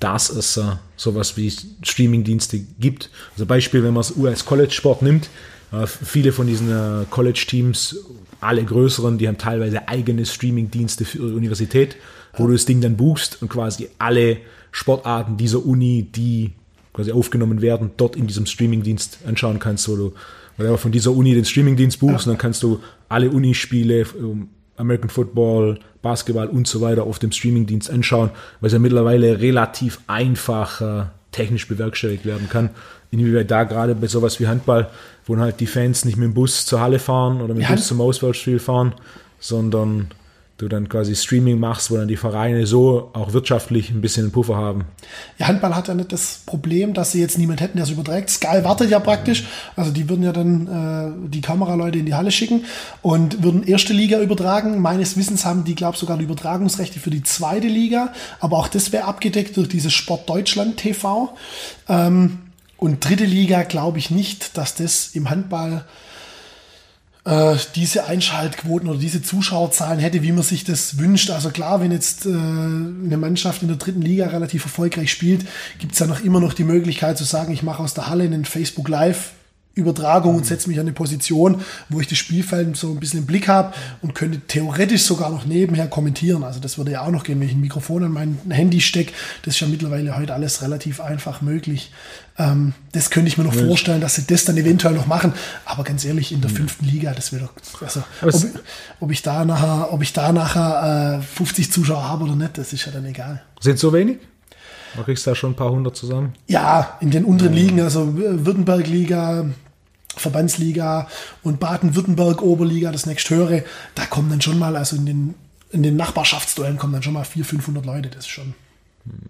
dass 0.00 0.30
es 0.30 0.56
äh, 0.56 0.62
sowas 0.96 1.36
wie 1.36 1.52
Streaming-Dienste 1.82 2.60
gibt. 2.80 3.10
Also 3.32 3.46
Beispiel, 3.46 3.84
wenn 3.84 3.94
man 3.94 4.00
es 4.00 4.16
US 4.16 4.44
College 4.44 4.72
Sport 4.72 5.02
nimmt, 5.02 5.28
Äh, 5.72 5.86
viele 5.86 6.32
von 6.32 6.46
diesen 6.46 6.70
äh, 6.70 7.04
College-Teams, 7.08 7.96
alle 8.40 8.64
größeren, 8.64 9.18
die 9.18 9.28
haben 9.28 9.38
teilweise 9.38 9.88
eigene 9.88 10.26
Streaming-Dienste 10.26 11.04
für 11.04 11.18
ihre 11.18 11.34
Universität, 11.34 11.96
wo 12.36 12.46
du 12.46 12.52
das 12.52 12.66
Ding 12.66 12.80
dann 12.80 12.96
buchst 12.96 13.40
und 13.40 13.48
quasi 13.48 13.88
alle 13.98 14.38
Sportarten 14.70 15.36
dieser 15.36 15.64
Uni, 15.64 16.08
die 16.14 16.52
quasi 16.92 17.12
aufgenommen 17.12 17.62
werden, 17.62 17.92
dort 17.96 18.16
in 18.16 18.26
diesem 18.26 18.46
Streaming-Dienst 18.46 19.20
anschauen 19.26 19.58
kannst, 19.58 19.88
wo 19.88 19.96
du 19.96 20.12
von 20.76 20.92
dieser 20.92 21.12
Uni 21.12 21.34
den 21.34 21.44
Streaming-Dienst 21.44 22.00
buchst 22.00 22.26
und 22.26 22.32
dann 22.32 22.38
kannst 22.38 22.62
du 22.62 22.80
alle 23.12 23.30
Unispiele, 23.30 24.06
American 24.76 25.10
Football, 25.10 25.78
Basketball 26.00 26.48
und 26.48 26.66
so 26.66 26.80
weiter 26.80 27.04
auf 27.04 27.18
dem 27.18 27.30
Streaming-Dienst 27.30 27.90
anschauen, 27.90 28.30
weil 28.60 28.68
es 28.68 28.72
ja 28.72 28.78
mittlerweile 28.78 29.40
relativ 29.40 30.00
einfach 30.06 30.80
äh, 30.80 31.04
technisch 31.30 31.68
bewerkstelligt 31.68 32.24
werden 32.24 32.48
kann. 32.48 32.70
Inwieweit 33.10 33.50
da 33.50 33.64
gerade 33.64 33.94
bei 33.94 34.06
sowas 34.06 34.40
wie 34.40 34.48
Handball, 34.48 34.88
wo 35.26 35.36
halt 35.36 35.60
die 35.60 35.66
Fans 35.66 36.04
nicht 36.04 36.16
mit 36.16 36.24
dem 36.24 36.34
Bus 36.34 36.64
zur 36.64 36.80
Halle 36.80 36.98
fahren 36.98 37.42
oder 37.42 37.54
mit 37.54 37.64
dem 37.64 37.74
Bus 37.74 37.86
zum 37.86 38.00
Auswahlspiel 38.00 38.58
fahren, 38.58 38.94
sondern 39.38 40.08
du 40.62 40.68
dann 40.68 40.88
quasi 40.88 41.14
Streaming 41.14 41.58
machst, 41.58 41.90
wo 41.90 41.96
dann 41.96 42.08
die 42.08 42.16
Vereine 42.16 42.66
so 42.66 43.10
auch 43.12 43.32
wirtschaftlich 43.32 43.90
ein 43.90 44.00
bisschen 44.00 44.24
einen 44.24 44.32
Puffer 44.32 44.56
haben. 44.56 44.84
Ja, 45.38 45.48
Handball 45.48 45.74
hat 45.74 45.88
ja 45.88 45.94
nicht 45.94 46.12
das 46.12 46.40
Problem, 46.46 46.94
dass 46.94 47.12
sie 47.12 47.20
jetzt 47.20 47.36
niemand 47.36 47.60
hätten, 47.60 47.76
der 47.76 47.84
es 47.84 47.90
überträgt. 47.90 48.30
Sky 48.30 48.62
wartet 48.62 48.90
ja 48.90 49.00
praktisch. 49.00 49.44
Also 49.76 49.90
die 49.90 50.08
würden 50.08 50.22
ja 50.22 50.32
dann 50.32 51.26
äh, 51.26 51.28
die 51.28 51.40
Kameraleute 51.40 51.98
in 51.98 52.06
die 52.06 52.14
Halle 52.14 52.30
schicken 52.30 52.64
und 53.02 53.42
würden 53.42 53.64
erste 53.64 53.92
Liga 53.92 54.20
übertragen. 54.20 54.80
Meines 54.80 55.16
Wissens 55.16 55.44
haben 55.44 55.64
die, 55.64 55.74
glaube 55.74 55.94
ich, 55.94 56.00
sogar 56.00 56.16
die 56.16 56.24
Übertragungsrechte 56.24 57.00
für 57.00 57.10
die 57.10 57.24
zweite 57.24 57.66
Liga. 57.66 58.12
Aber 58.40 58.58
auch 58.58 58.68
das 58.68 58.92
wäre 58.92 59.04
abgedeckt 59.04 59.56
durch 59.56 59.68
dieses 59.68 59.92
Sport 59.92 60.30
Deutschland 60.30 60.76
TV. 60.76 61.34
Ähm, 61.88 62.38
und 62.76 63.04
dritte 63.04 63.24
Liga 63.24 63.62
glaube 63.62 63.98
ich 63.98 64.10
nicht, 64.10 64.56
dass 64.56 64.74
das 64.74 65.10
im 65.14 65.30
Handball 65.30 65.84
äh, 67.24 67.56
diese 67.74 68.06
Einschaltquoten 68.06 68.88
oder 68.88 68.98
diese 68.98 69.22
Zuschauerzahlen 69.22 70.00
hätte, 70.00 70.22
wie 70.22 70.32
man 70.32 70.42
sich 70.42 70.64
das 70.64 70.98
wünscht. 70.98 71.30
Also 71.30 71.50
klar, 71.50 71.80
wenn 71.80 71.92
jetzt 71.92 72.26
äh, 72.26 72.30
eine 72.30 73.16
Mannschaft 73.16 73.62
in 73.62 73.68
der 73.68 73.76
dritten 73.76 74.02
Liga 74.02 74.26
relativ 74.26 74.64
erfolgreich 74.64 75.12
spielt, 75.12 75.46
gibt 75.78 75.92
es 75.92 75.98
ja 75.98 76.06
noch 76.06 76.20
immer 76.20 76.40
noch 76.40 76.52
die 76.52 76.64
Möglichkeit 76.64 77.18
zu 77.18 77.24
sagen, 77.24 77.52
ich 77.52 77.62
mache 77.62 77.82
aus 77.82 77.94
der 77.94 78.08
Halle 78.08 78.24
einen 78.24 78.44
Facebook 78.44 78.88
Live 78.88 79.32
Übertragung 79.74 80.36
und 80.36 80.46
setze 80.46 80.68
mich 80.68 80.78
an 80.78 80.86
eine 80.86 80.92
Position, 80.92 81.62
wo 81.88 82.00
ich 82.00 82.06
das 82.06 82.18
Spielfeld 82.18 82.76
so 82.76 82.90
ein 82.90 83.00
bisschen 83.00 83.20
im 83.20 83.26
Blick 83.26 83.48
habe 83.48 83.74
und 84.02 84.14
könnte 84.14 84.40
theoretisch 84.40 85.02
sogar 85.02 85.30
noch 85.30 85.46
nebenher 85.46 85.86
kommentieren. 85.86 86.44
Also 86.44 86.60
das 86.60 86.76
würde 86.76 86.92
ja 86.92 87.02
auch 87.02 87.10
noch 87.10 87.24
gehen, 87.24 87.40
wenn 87.40 87.48
ich 87.48 87.54
ein 87.54 87.60
Mikrofon 87.60 88.04
an 88.04 88.12
mein 88.12 88.38
Handy 88.50 88.80
stecke. 88.80 89.12
Das 89.44 89.54
ist 89.54 89.60
ja 89.60 89.66
mittlerweile 89.66 90.16
heute 90.16 90.34
alles 90.34 90.62
relativ 90.62 91.00
einfach 91.00 91.40
möglich. 91.40 91.90
Ähm, 92.38 92.74
das 92.92 93.10
könnte 93.10 93.28
ich 93.28 93.38
mir 93.38 93.44
noch 93.44 93.54
vorstellen, 93.54 94.00
dass 94.00 94.14
sie 94.16 94.26
das 94.26 94.44
dann 94.44 94.56
eventuell 94.56 94.94
noch 94.94 95.06
machen. 95.06 95.32
Aber 95.64 95.84
ganz 95.84 96.04
ehrlich, 96.04 96.32
in 96.32 96.40
der 96.40 96.50
fünften 96.50 96.86
Liga, 96.86 97.12
das 97.12 97.32
wäre 97.32 97.44
doch, 97.44 97.82
also 97.82 98.02
ob, 98.20 98.34
ob, 99.00 99.10
ich 99.10 99.22
da 99.22 99.44
nachher, 99.44 99.92
ob 99.92 100.02
ich 100.02 100.12
da 100.12 100.32
nachher 100.32 101.20
äh, 101.20 101.22
50 101.22 101.72
Zuschauer 101.72 102.08
habe 102.08 102.24
oder 102.24 102.36
nicht, 102.36 102.58
das 102.58 102.72
ist 102.72 102.84
ja 102.86 102.92
dann 102.92 103.04
egal. 103.06 103.42
Sind 103.60 103.78
so 103.78 103.92
wenig? 103.92 104.18
Du 104.96 105.02
kriegst 105.02 105.26
da 105.26 105.34
schon 105.34 105.52
ein 105.52 105.56
paar 105.56 105.70
hundert 105.70 105.96
zusammen? 105.96 106.34
Ja, 106.46 106.98
in 107.00 107.10
den 107.10 107.24
unteren 107.24 107.52
Ligen, 107.52 107.80
also 107.80 108.14
Württemberg-Liga, 108.14 109.46
Verbandsliga 110.16 111.08
und 111.42 111.60
Baden-Württemberg 111.60 112.42
Oberliga, 112.42 112.92
das 112.92 113.06
nächsthöhere, 113.06 113.64
da 113.94 114.04
kommen 114.06 114.30
dann 114.30 114.40
schon 114.40 114.58
mal, 114.58 114.76
also 114.76 114.96
in 114.96 115.06
den, 115.06 115.34
in 115.70 115.82
den 115.82 115.96
Nachbarschaftsduellen 115.96 116.78
kommen 116.78 116.92
dann 116.92 117.02
schon 117.02 117.14
mal 117.14 117.24
400, 117.24 117.50
500 117.50 117.86
Leute, 117.86 118.08
das 118.10 118.20
ist 118.24 118.28
schon. 118.28 118.54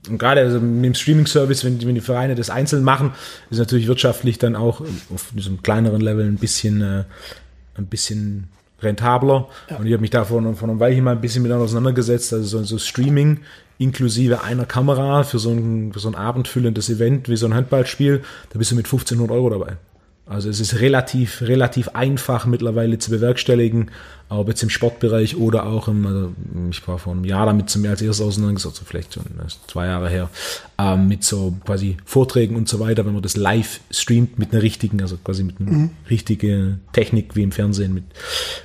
Und 0.08 0.18
gerade 0.18 0.42
also 0.42 0.60
mit 0.60 0.84
dem 0.84 0.94
Streaming-Service, 0.94 1.64
wenn, 1.64 1.80
wenn, 1.86 1.94
die 1.94 2.00
Vereine 2.00 2.34
das 2.34 2.50
einzeln 2.50 2.84
machen, 2.84 3.12
ist 3.50 3.58
natürlich 3.58 3.86
wirtschaftlich 3.86 4.38
dann 4.38 4.54
auch 4.54 4.82
auf 5.12 5.28
diesem 5.34 5.62
kleineren 5.62 6.00
Level 6.00 6.26
ein 6.26 6.36
bisschen, 6.36 6.82
äh, 6.82 7.04
ein 7.76 7.86
bisschen 7.86 8.48
rentabler. 8.82 9.48
Ja. 9.70 9.76
Und 9.76 9.86
ich 9.86 9.92
habe 9.92 10.02
mich 10.02 10.10
da 10.10 10.24
vor, 10.24 10.42
vor 10.56 10.68
einem 10.68 10.80
Weilchen 10.80 11.04
mal 11.04 11.12
ein 11.12 11.20
bisschen 11.20 11.42
mit 11.42 11.52
auseinandergesetzt. 11.52 12.34
Also 12.34 12.58
so, 12.58 12.64
so 12.64 12.78
Streaming 12.78 13.40
inklusive 13.79 14.43
einer 14.43 14.66
Kamera 14.66 15.25
für 15.25 15.39
so, 15.39 15.51
ein, 15.51 15.93
für 15.93 16.01
so 16.01 16.09
ein 16.09 16.14
abendfüllendes 16.14 16.89
Event 16.91 17.29
wie 17.29 17.37
so 17.37 17.47
ein 17.47 17.55
Handballspiel, 17.55 18.23
da 18.51 18.59
bist 18.59 18.70
du 18.70 18.77
mit 18.77 18.87
1500 18.87 19.31
Euro 19.31 19.51
dabei. 19.51 19.77
Also 20.25 20.49
es 20.49 20.61
ist 20.61 20.81
relativ, 20.81 21.43
relativ 21.43 21.89
einfach 21.89 22.47
mittlerweile 22.47 22.99
zu 22.99 23.11
bewerkstelligen, 23.11 23.91
ob 24.29 24.49
jetzt 24.49 24.62
im 24.62 24.70
Sportbereich 24.70 25.37
oder 25.37 25.66
auch 25.66 25.89
im, 25.89 26.07
also 26.07 26.33
ich 26.70 26.87
war 26.87 26.99
vor 26.99 27.12
einem 27.12 27.25
Jahr 27.25 27.45
damit 27.45 27.68
zu 27.68 27.81
mir 27.81 27.91
als 27.91 28.03
erstes 28.03 28.25
auseinandergesetzt, 28.25 28.77
also 28.77 28.85
vielleicht 28.89 29.14
schon 29.14 29.25
zwei 29.66 29.87
Jahre 29.87 30.09
her, 30.09 30.31
ähm, 30.79 31.09
mit 31.09 31.25
so 31.25 31.55
quasi 31.64 31.97
Vorträgen 32.05 32.57
und 32.57 32.68
so 32.68 32.79
weiter, 32.79 33.05
wenn 33.05 33.14
man 33.14 33.23
das 33.23 33.37
live 33.37 33.81
streamt 33.91 34.39
mit 34.39 34.53
einer 34.53 34.62
richtigen, 34.62 35.03
also 35.03 35.18
quasi 35.23 35.43
mit 35.43 35.61
einer 35.61 35.70
mhm. 35.70 35.91
richtigen 36.09 36.81
Technik 36.93 37.35
wie 37.35 37.43
im 37.43 37.53
Fernsehen 37.53 37.93
mit 37.93 38.05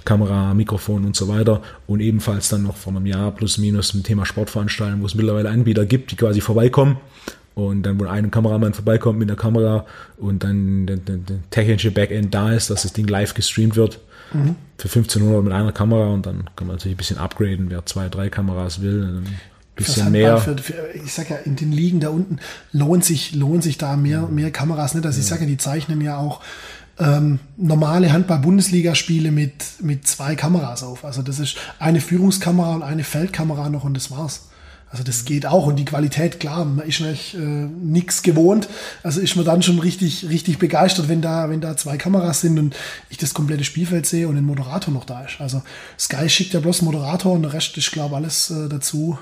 Kamera, 0.05 0.53
Mikrofon 0.53 1.05
und 1.05 1.15
so 1.15 1.27
weiter 1.27 1.61
und 1.87 2.01
ebenfalls 2.01 2.49
dann 2.49 2.63
noch 2.63 2.77
vor 2.77 2.95
einem 2.95 3.07
Jahr 3.07 3.31
plus 3.31 3.57
minus 3.57 3.93
mit 3.95 4.05
Thema 4.05 4.25
Sportveranstaltungen, 4.25 5.01
wo 5.01 5.07
es 5.07 5.15
mittlerweile 5.15 5.49
Anbieter 5.49 5.85
gibt, 5.85 6.11
die 6.11 6.15
quasi 6.15 6.39
vorbeikommen 6.39 6.97
und 7.57 7.81
dann, 7.81 7.99
wo 7.99 8.05
ein 8.05 8.29
Kameramann 8.29 8.75
vorbeikommt 8.75 9.17
mit 9.17 9.29
der 9.29 9.35
Kamera 9.35 9.87
und 10.17 10.43
dann 10.43 10.85
der, 10.85 10.97
der, 10.97 11.17
der 11.17 11.37
technische 11.49 11.89
Backend 11.89 12.31
da 12.31 12.53
ist, 12.53 12.69
dass 12.69 12.83
das 12.83 12.93
Ding 12.93 13.07
live 13.07 13.33
gestreamt 13.33 13.75
wird 13.75 13.99
mhm. 14.31 14.55
für 14.77 14.87
1500 14.87 15.43
mit 15.43 15.53
einer 15.53 15.71
Kamera 15.71 16.09
und 16.09 16.27
dann 16.27 16.43
kann 16.55 16.67
man 16.67 16.75
natürlich 16.75 16.93
ein 16.93 16.99
bisschen 16.99 17.17
upgraden, 17.17 17.71
wer 17.71 17.83
zwei, 17.87 18.09
drei 18.09 18.29
Kameras 18.29 18.83
will. 18.83 19.23
Ein 19.25 19.37
bisschen 19.75 20.11
mehr. 20.11 20.37
Für, 20.37 20.55
für, 20.55 20.75
ich 20.93 21.11
sag 21.11 21.31
ja, 21.31 21.37
in 21.37 21.55
den 21.55 21.71
Ligen 21.71 21.99
da 21.99 22.09
unten 22.09 22.37
lohnt 22.73 23.03
sich, 23.03 23.33
lohnt 23.33 23.63
sich 23.63 23.79
da 23.79 23.97
mehr, 23.97 24.27
mhm. 24.27 24.35
mehr 24.35 24.51
Kameras 24.51 24.93
nicht. 24.93 25.07
Also 25.07 25.19
ich 25.19 25.25
sage 25.25 25.41
ja, 25.41 25.47
die 25.47 25.57
zeichnen 25.57 25.99
ja 26.01 26.17
auch 26.17 26.41
ähm, 26.99 27.39
normale 27.57 28.13
Handball-Bundesligaspiele 28.13 29.31
mit, 29.31 29.81
mit 29.81 30.07
zwei 30.07 30.35
Kameras 30.35 30.83
auf. 30.83 31.03
Also 31.03 31.23
das 31.23 31.39
ist 31.39 31.57
eine 31.79 32.01
Führungskamera 32.01 32.75
und 32.75 32.83
eine 32.83 33.03
Feldkamera 33.03 33.67
noch 33.69 33.83
und 33.83 33.95
das 33.95 34.11
war's. 34.11 34.47
Also 34.89 35.03
das 35.03 35.25
geht 35.25 35.45
auch 35.45 35.65
und 35.65 35.75
die 35.75 35.85
Qualität, 35.85 36.39
klar, 36.39 36.63
man 36.63 36.87
ist 36.87 37.01
nicht 37.01 37.33
äh, 37.33 37.39
nichts 37.39 38.21
gewohnt. 38.21 38.69
Also 39.03 39.19
ist 39.19 39.35
man 39.35 39.43
dann 39.43 39.61
schon 39.61 39.79
richtig, 39.79 40.29
richtig 40.29 40.59
begeistert, 40.59 41.09
wenn 41.09 41.21
da, 41.21 41.49
wenn 41.49 41.59
da 41.59 41.75
zwei 41.75 41.97
Kameras 41.97 42.41
sind 42.41 42.57
und 42.57 42.75
ich 43.09 43.17
das 43.17 43.33
komplette 43.33 43.65
Spielfeld 43.65 44.05
sehe 44.05 44.29
und 44.29 44.37
ein 44.37 44.45
Moderator 44.45 44.93
noch 44.93 45.03
da 45.03 45.25
ist. 45.25 45.41
Also 45.41 45.61
Sky 45.99 46.29
schickt 46.29 46.53
ja 46.53 46.61
bloß 46.61 46.83
Moderator 46.83 47.33
und 47.33 47.41
der 47.41 47.53
Rest 47.53 47.75
ist, 47.77 47.91
glaube 47.91 48.15
alles 48.15 48.49
äh, 48.49 48.69
dazu 48.69 49.17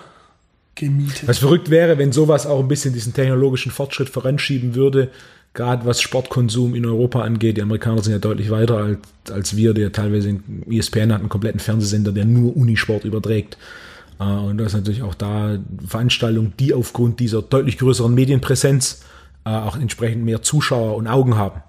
gemietet. 0.75 1.27
Was 1.27 1.39
verrückt 1.39 1.71
wäre, 1.71 1.97
wenn 1.97 2.11
sowas 2.11 2.45
auch 2.45 2.59
ein 2.59 2.67
bisschen 2.67 2.93
diesen 2.93 3.13
technologischen 3.13 3.71
Fortschritt 3.71 4.09
voranschieben 4.09 4.75
würde, 4.75 5.09
gerade 5.55 5.85
was 5.85 6.01
Sportkonsum 6.01 6.75
in 6.75 6.85
Europa 6.85 7.21
angeht. 7.21 7.57
Die 7.57 7.61
Amerikaner 7.61 8.03
sind 8.03 8.13
ja 8.13 8.19
deutlich 8.19 8.51
weiter 8.51 8.77
als, 8.77 8.99
als 9.31 9.55
wir, 9.55 9.73
der 9.73 9.91
teilweise 9.91 10.37
ESPN 10.69 11.11
hat 11.11 11.21
einen 11.21 11.29
kompletten 11.29 11.59
Fernsehsender, 11.59 12.11
der 12.11 12.25
nur 12.25 12.55
Unisport 12.55 13.05
überträgt. 13.05 13.57
Äh, 14.19 14.23
und 14.23 14.57
das 14.57 14.67
ist 14.67 14.73
natürlich 14.75 15.03
auch 15.03 15.15
da 15.15 15.57
Veranstaltungen, 15.85 16.53
die 16.59 16.73
aufgrund 16.73 17.19
dieser 17.19 17.41
deutlich 17.41 17.77
größeren 17.77 18.13
Medienpräsenz 18.13 19.03
äh, 19.45 19.49
auch 19.49 19.77
entsprechend 19.77 20.23
mehr 20.23 20.41
Zuschauer 20.41 20.95
und 20.95 21.07
Augen 21.07 21.37
haben. 21.37 21.61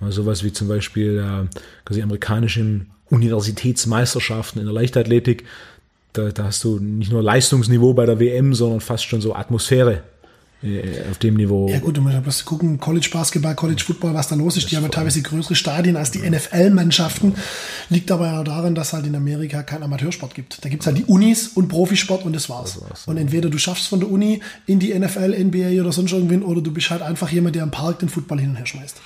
Also 0.00 0.22
sowas 0.22 0.44
wie 0.44 0.52
zum 0.52 0.68
Beispiel 0.68 1.18
äh, 1.18 1.48
quasi 1.84 2.02
amerikanischen 2.02 2.90
Universitätsmeisterschaften 3.10 4.60
in 4.60 4.66
der 4.66 4.74
Leichtathletik. 4.74 5.44
Da, 6.12 6.30
da 6.30 6.44
hast 6.44 6.62
du 6.64 6.78
nicht 6.78 7.12
nur 7.12 7.22
Leistungsniveau 7.22 7.94
bei 7.94 8.06
der 8.06 8.20
WM, 8.20 8.54
sondern 8.54 8.80
fast 8.80 9.04
schon 9.04 9.20
so 9.20 9.34
Atmosphäre 9.34 10.02
äh, 10.64 11.02
auf 11.10 11.18
dem 11.18 11.34
Niveau. 11.34 11.68
Ja 11.68 11.78
gut, 11.78 11.96
du 11.96 12.00
musst 12.00 12.22
bloß 12.22 12.44
gucken, 12.44 12.80
College 12.80 13.08
Basketball, 13.12 13.54
College 13.54 13.82
Football, 13.84 14.14
was 14.14 14.28
da 14.28 14.34
los 14.34 14.56
ist. 14.56 14.70
Die 14.70 14.76
haben 14.76 14.84
ja 14.84 14.88
teilweise 14.88 15.22
größere 15.22 15.54
Stadien 15.54 15.96
als 15.96 16.10
die 16.10 16.18
NFL-Mannschaften. 16.18 17.34
Liegt 17.90 18.10
aber 18.10 18.26
ja 18.26 18.42
daran, 18.44 18.74
dass 18.74 18.92
halt 18.92 19.06
in 19.06 19.14
Amerika 19.14 19.62
kein 19.62 19.82
Amateursport 19.82 20.34
gibt. 20.34 20.64
Da 20.64 20.68
gibt 20.68 20.82
es 20.82 20.86
halt 20.86 20.98
die 20.98 21.04
Unis 21.04 21.48
und 21.48 21.68
Profisport 21.68 22.24
und 22.24 22.34
das 22.34 22.48
war's. 22.48 22.74
Das 22.74 22.82
war's 22.82 23.04
und 23.06 23.16
entweder 23.16 23.50
du 23.50 23.58
schaffst 23.58 23.88
von 23.88 24.00
der 24.00 24.10
Uni 24.10 24.40
in 24.66 24.78
die 24.78 24.98
NFL, 24.98 25.34
NBA 25.44 25.80
oder 25.80 25.92
sonst 25.92 26.12
irgendwen 26.12 26.42
oder 26.42 26.60
du 26.60 26.72
bist 26.72 26.90
halt 26.90 27.02
einfach 27.02 27.30
jemand, 27.30 27.56
der 27.56 27.62
im 27.62 27.70
Park 27.70 27.98
den 28.00 28.08
Football 28.08 28.40
hin 28.40 28.50
und 28.50 28.56
her 28.56 28.66
schmeißt. 28.66 28.96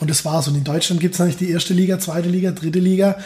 Und 0.00 0.08
das 0.08 0.24
war's. 0.24 0.48
Und 0.48 0.54
in 0.54 0.64
Deutschland 0.64 1.00
gibt 1.00 1.14
es 1.14 1.20
eigentlich 1.20 1.36
die 1.36 1.50
erste 1.50 1.74
Liga, 1.74 1.98
zweite 1.98 2.28
Liga, 2.28 2.52
dritte 2.52 2.78
Liga. 2.78 3.16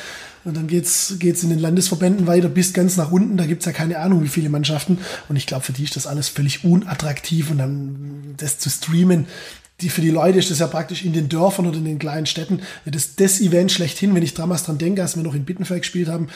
Und 0.44 0.56
dann 0.56 0.66
geht's 0.66 1.16
geht's 1.18 1.42
in 1.42 1.50
den 1.50 1.58
Landesverbänden 1.58 2.26
weiter 2.26 2.48
bis 2.48 2.72
ganz 2.72 2.96
nach 2.96 3.10
unten. 3.10 3.36
Da 3.36 3.46
gibt's 3.46 3.66
ja 3.66 3.72
keine 3.72 3.98
Ahnung, 3.98 4.22
wie 4.22 4.28
viele 4.28 4.48
Mannschaften. 4.48 4.98
Und 5.28 5.36
ich 5.36 5.46
glaube, 5.46 5.64
für 5.64 5.72
die 5.72 5.84
ist 5.84 5.96
das 5.96 6.06
alles 6.06 6.28
völlig 6.28 6.64
unattraktiv. 6.64 7.50
Und 7.50 7.58
dann 7.58 8.34
das 8.36 8.58
zu 8.58 8.68
streamen, 8.70 9.26
die, 9.80 9.88
für 9.88 10.00
die 10.00 10.10
Leute 10.10 10.38
ist 10.38 10.50
das 10.50 10.60
ja 10.60 10.66
praktisch 10.66 11.04
in 11.04 11.12
den 11.12 11.28
Dörfern 11.28 11.66
oder 11.66 11.78
in 11.78 11.84
den 11.84 11.98
kleinen 11.98 12.26
Städten 12.26 12.60
das, 12.84 13.16
das 13.16 13.40
Event 13.40 13.72
schlechthin. 13.72 14.14
Wenn 14.14 14.22
ich 14.22 14.34
damals 14.34 14.64
dran 14.64 14.78
denke, 14.78 15.02
als 15.02 15.16
wir 15.16 15.22
noch 15.22 15.34
in 15.34 15.44
Bittenfeld 15.44 15.82
gespielt 15.82 16.08
haben, 16.08 16.28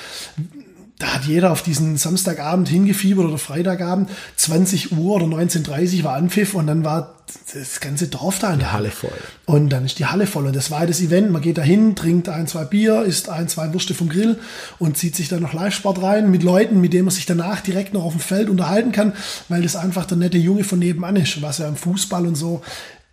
da 0.98 1.14
hat 1.14 1.24
jeder 1.24 1.52
auf 1.52 1.62
diesen 1.62 1.96
Samstagabend 1.96 2.68
hingefiebert 2.68 3.26
oder 3.26 3.38
Freitagabend, 3.38 4.10
20 4.36 4.92
Uhr 4.92 5.14
oder 5.14 5.26
19.30 5.26 5.98
Uhr 5.98 6.04
war 6.04 6.14
Anpfiff 6.14 6.54
und 6.54 6.66
dann 6.66 6.84
war 6.84 7.14
das 7.54 7.80
ganze 7.80 8.08
Dorf 8.08 8.38
da 8.40 8.52
in 8.52 8.58
der 8.58 8.72
Halle 8.72 8.90
voll. 8.90 9.12
Und 9.44 9.68
dann 9.68 9.84
ist 9.84 9.98
die 9.98 10.06
Halle 10.06 10.26
voll. 10.26 10.46
Und 10.46 10.56
das 10.56 10.70
war 10.70 10.86
das 10.86 11.00
Event. 11.00 11.30
Man 11.30 11.42
geht 11.42 11.58
da 11.58 11.62
hin, 11.62 11.94
trinkt 11.94 12.28
ein, 12.28 12.46
zwei 12.46 12.64
Bier, 12.64 13.02
isst 13.02 13.28
ein, 13.28 13.48
zwei 13.48 13.72
Würste 13.72 13.94
vom 13.94 14.08
Grill 14.08 14.38
und 14.78 14.96
zieht 14.96 15.14
sich 15.14 15.28
dann 15.28 15.42
noch 15.42 15.52
Live-Sport 15.52 16.02
rein 16.02 16.30
mit 16.30 16.42
Leuten, 16.42 16.80
mit 16.80 16.92
denen 16.92 17.04
man 17.04 17.14
sich 17.14 17.26
danach 17.26 17.60
direkt 17.60 17.94
noch 17.94 18.04
auf 18.04 18.12
dem 18.12 18.20
Feld 18.20 18.48
unterhalten 18.48 18.92
kann, 18.92 19.12
weil 19.48 19.62
das 19.62 19.76
einfach 19.76 20.04
der 20.04 20.16
nette 20.16 20.38
Junge 20.38 20.64
von 20.64 20.78
nebenan 20.78 21.16
ist, 21.16 21.40
was 21.42 21.58
ja 21.58 21.68
im 21.68 21.76
Fußball 21.76 22.26
und 22.26 22.34
so 22.34 22.62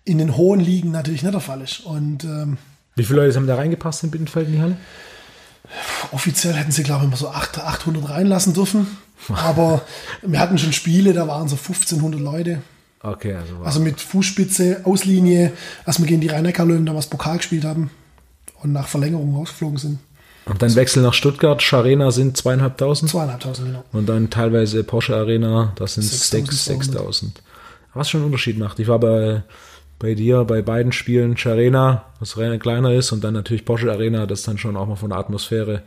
in 0.06 0.18
den 0.18 0.38
hohen 0.38 0.60
Ligen 0.60 0.92
natürlich 0.92 1.22
nicht 1.22 1.34
der 1.34 1.42
Fall 1.42 1.62
ist. 1.62 1.82
Und 1.82 2.24
ähm, 2.24 2.58
Wie 2.96 3.04
viele 3.04 3.22
Leute 3.22 3.36
haben 3.36 3.48
da 3.48 3.56
reingepasst 3.56 4.04
in 4.04 4.12
Bittenfeld 4.12 4.48
in 4.48 4.54
die 4.54 4.62
Halle? 4.62 4.78
Offiziell 6.12 6.54
hätten 6.54 6.72
sie, 6.72 6.84
glaube 6.84 7.04
ich, 7.04 7.08
immer 7.08 7.18
so 7.18 7.30
800 7.30 8.10
reinlassen 8.10 8.54
dürfen. 8.54 8.88
Aber 9.34 9.82
wir 10.22 10.40
hatten 10.40 10.58
schon 10.58 10.74
Spiele, 10.74 11.14
da 11.14 11.28
waren 11.28 11.48
so 11.48 11.56
1500 11.56 12.20
Leute. 12.20 12.62
Okay, 13.02 13.36
also, 13.36 13.56
also 13.64 13.80
mit 13.80 14.02
Fußspitze, 14.02 14.82
Auslinie, 14.84 15.52
als 15.86 16.00
wir 16.00 16.08
gegen 16.08 16.22
die 16.22 16.28
Rhein-Neckar-Löwen 16.28 16.86
damals 16.86 17.08
Pokal 17.08 17.38
gespielt 17.38 17.64
haben 17.64 17.92
und 18.64 18.74
nach 18.74 18.88
Verlängerung 18.88 19.36
rausgeflogen 19.36 19.78
sind. 19.78 20.00
Und 20.46 20.62
dann 20.62 20.76
Wechsel 20.76 21.02
nach 21.02 21.14
Stuttgart, 21.14 21.62
Scharena 21.62 22.12
sind 22.12 22.38
zweieinhalbtausend. 22.38 23.10
Zweieinhalbtausend, 23.10 23.68
genau. 23.68 23.84
Und 23.92 24.08
dann 24.08 24.30
teilweise 24.30 24.84
Porsche 24.84 25.16
Arena, 25.16 25.74
das 25.76 25.96
sind 25.96 26.04
6000. 26.04 27.42
Was 27.94 28.10
schon 28.10 28.20
einen 28.20 28.28
Unterschied 28.28 28.58
macht. 28.58 28.80
Ich 28.80 28.88
war 28.88 29.00
bei, 29.00 29.44
bei 30.00 30.14
dir 30.14 30.44
bei 30.44 30.62
beiden 30.62 30.92
Spielen 30.92 31.38
Scharena, 31.38 32.06
was 32.20 32.36
kleiner 32.60 32.94
ist, 32.94 33.12
und 33.12 33.24
dann 33.24 33.34
natürlich 33.34 33.66
Porsche 33.66 33.92
Arena, 33.92 34.26
das 34.26 34.44
dann 34.44 34.58
schon 34.58 34.76
auch 34.78 34.88
mal 34.88 34.96
von 34.96 35.10
der 35.10 35.20
Atmosphäre 35.20 35.84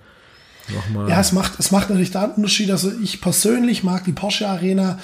nochmal. 0.75 1.09
Ja, 1.09 1.21
es 1.21 1.33
macht, 1.33 1.59
es 1.59 1.71
macht 1.71 1.91
natürlich 1.91 2.11
da 2.11 2.25
einen 2.25 2.35
Unterschied. 2.35 2.71
Also 2.71 2.91
ich 3.03 3.21
persönlich 3.21 3.85
mag 3.85 4.05
die 4.05 4.13
Porsche 4.13 4.49
Arena 4.49 4.99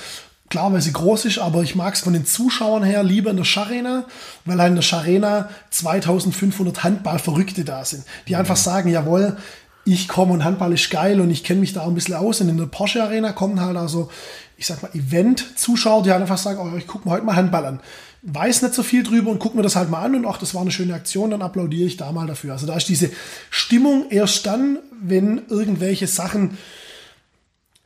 Klar, 0.51 0.73
weil 0.73 0.83
sie 0.83 0.93
groß 0.93 1.25
ist, 1.25 1.39
aber 1.39 1.63
ich 1.63 1.75
mag 1.75 1.95
es 1.95 2.01
von 2.03 2.13
den 2.13 2.27
Zuschauern 2.27 2.83
her 2.83 3.03
lieber 3.03 3.31
in 3.31 3.39
der 3.39 3.45
Scharena, 3.45 4.05
weil 4.45 4.59
halt 4.59 4.69
in 4.69 4.77
der 4.77 4.83
Scharena 4.83 5.49
2500 5.71 6.85
Handballverrückte 6.85 7.65
da 7.65 7.85
sind, 7.85 8.05
die 8.29 8.37
einfach 8.37 8.57
sagen, 8.57 8.91
jawohl, 8.91 9.37
ich 9.87 10.07
komme 10.07 10.33
und 10.33 10.45
Handball 10.45 10.73
ist 10.73 10.91
geil 10.91 11.21
und 11.21 11.31
ich 11.31 11.45
kenne 11.45 11.61
mich 11.61 11.73
da 11.73 11.81
auch 11.81 11.89
ein 11.89 11.95
bisschen 11.95 12.15
aus. 12.15 12.41
Und 12.41 12.51
in 12.51 12.57
der 12.57 12.67
Porsche 12.67 13.03
Arena 13.03 13.33
kommen 13.33 13.61
halt 13.61 13.77
also, 13.77 14.11
ich 14.57 14.67
sag 14.67 14.83
mal, 14.83 14.91
Event-Zuschauer, 14.95 16.03
die 16.03 16.11
halt 16.11 16.23
einfach 16.23 16.39
sagen, 16.39 16.59
oh, 16.61 16.77
ich 16.77 16.87
gucke 16.87 17.09
mir 17.09 17.15
heute 17.15 17.25
mal 17.25 17.37
Handball 17.37 17.67
an. 17.67 17.81
Weiß 18.23 18.63
nicht 18.63 18.75
so 18.75 18.83
viel 18.83 19.03
drüber 19.03 19.31
und 19.31 19.39
gucke 19.39 19.57
mir 19.57 19.63
das 19.63 19.77
halt 19.77 19.91
mal 19.91 20.03
an 20.03 20.15
und 20.15 20.27
ach, 20.27 20.39
das 20.39 20.55
war 20.55 20.63
eine 20.63 20.71
schöne 20.71 20.95
Aktion, 20.95 21.31
dann 21.31 21.43
applaudiere 21.43 21.87
ich 21.87 21.97
da 21.97 22.11
mal 22.13 22.27
dafür. 22.27 22.53
Also 22.53 22.67
da 22.67 22.77
ist 22.77 22.89
diese 22.89 23.11
Stimmung 23.51 24.07
erst 24.11 24.47
dann, 24.47 24.79
wenn 25.03 25.43
irgendwelche 25.49 26.07
Sachen 26.07 26.57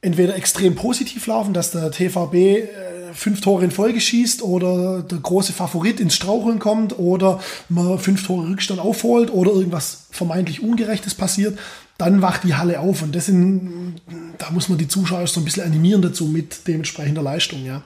entweder 0.01 0.37
extrem 0.37 0.77
positiv 0.77 1.27
laufen, 1.27 1.55
dass 1.55 1.73
der 1.73 1.91
TVB 1.91 2.35
äh, 2.35 2.69
fünf 3.12 3.41
Tore 3.41 3.64
in 3.64 3.71
Folge 3.71 4.01
schießt 4.01 4.43
oder 4.43 5.03
der 5.03 5.19
große 5.19 5.53
Favorit 5.53 5.99
ins 5.99 6.14
Straucheln 6.14 6.59
kommt 6.59 6.99
oder 6.99 7.41
man 7.69 7.99
fünf 7.99 8.27
Tore 8.27 8.49
Rückstand 8.49 8.81
aufholt 8.81 9.33
oder 9.33 9.53
irgendwas 9.53 10.07
vermeintlich 10.11 10.62
Ungerechtes 10.62 11.14
passiert, 11.14 11.59
dann 11.99 12.22
wacht 12.22 12.44
die 12.44 12.55
Halle 12.55 12.80
auf 12.80 13.03
und 13.03 13.14
das 13.14 13.26
sind, 13.26 14.01
da 14.38 14.51
muss 14.51 14.68
man 14.68 14.78
die 14.78 14.88
Zuschauer 14.88 15.26
so 15.26 15.40
ein 15.40 15.44
bisschen 15.44 15.64
animieren 15.64 16.01
dazu 16.01 16.26
mit 16.26 16.66
dementsprechender 16.66 17.22
Leistung, 17.22 17.64
ja. 17.64 17.82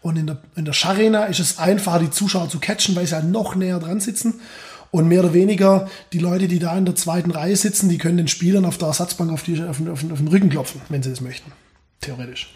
Und 0.00 0.16
in 0.16 0.28
der, 0.28 0.38
in 0.54 0.64
der 0.64 0.72
Scharena 0.72 1.24
ist 1.24 1.40
es 1.40 1.58
einfacher, 1.58 1.98
die 1.98 2.10
Zuschauer 2.10 2.48
zu 2.48 2.60
catchen, 2.60 2.94
weil 2.94 3.06
sie 3.06 3.16
halt 3.16 3.26
noch 3.26 3.56
näher 3.56 3.80
dran 3.80 3.98
sitzen 3.98 4.34
und 4.92 5.08
mehr 5.08 5.20
oder 5.20 5.34
weniger 5.34 5.88
die 6.12 6.20
Leute, 6.20 6.46
die 6.46 6.60
da 6.60 6.78
in 6.78 6.84
der 6.84 6.94
zweiten 6.94 7.32
Reihe 7.32 7.56
sitzen, 7.56 7.88
die 7.88 7.98
können 7.98 8.16
den 8.16 8.28
Spielern 8.28 8.64
auf 8.64 8.78
der 8.78 8.88
Ersatzbank 8.88 9.32
auf, 9.32 9.42
die, 9.42 9.60
auf, 9.62 9.78
den, 9.78 9.90
auf 9.90 10.00
den 10.00 10.28
Rücken 10.28 10.50
klopfen, 10.50 10.80
wenn 10.88 11.02
sie 11.02 11.10
das 11.10 11.20
möchten. 11.20 11.50
Theoretisch. 12.00 12.54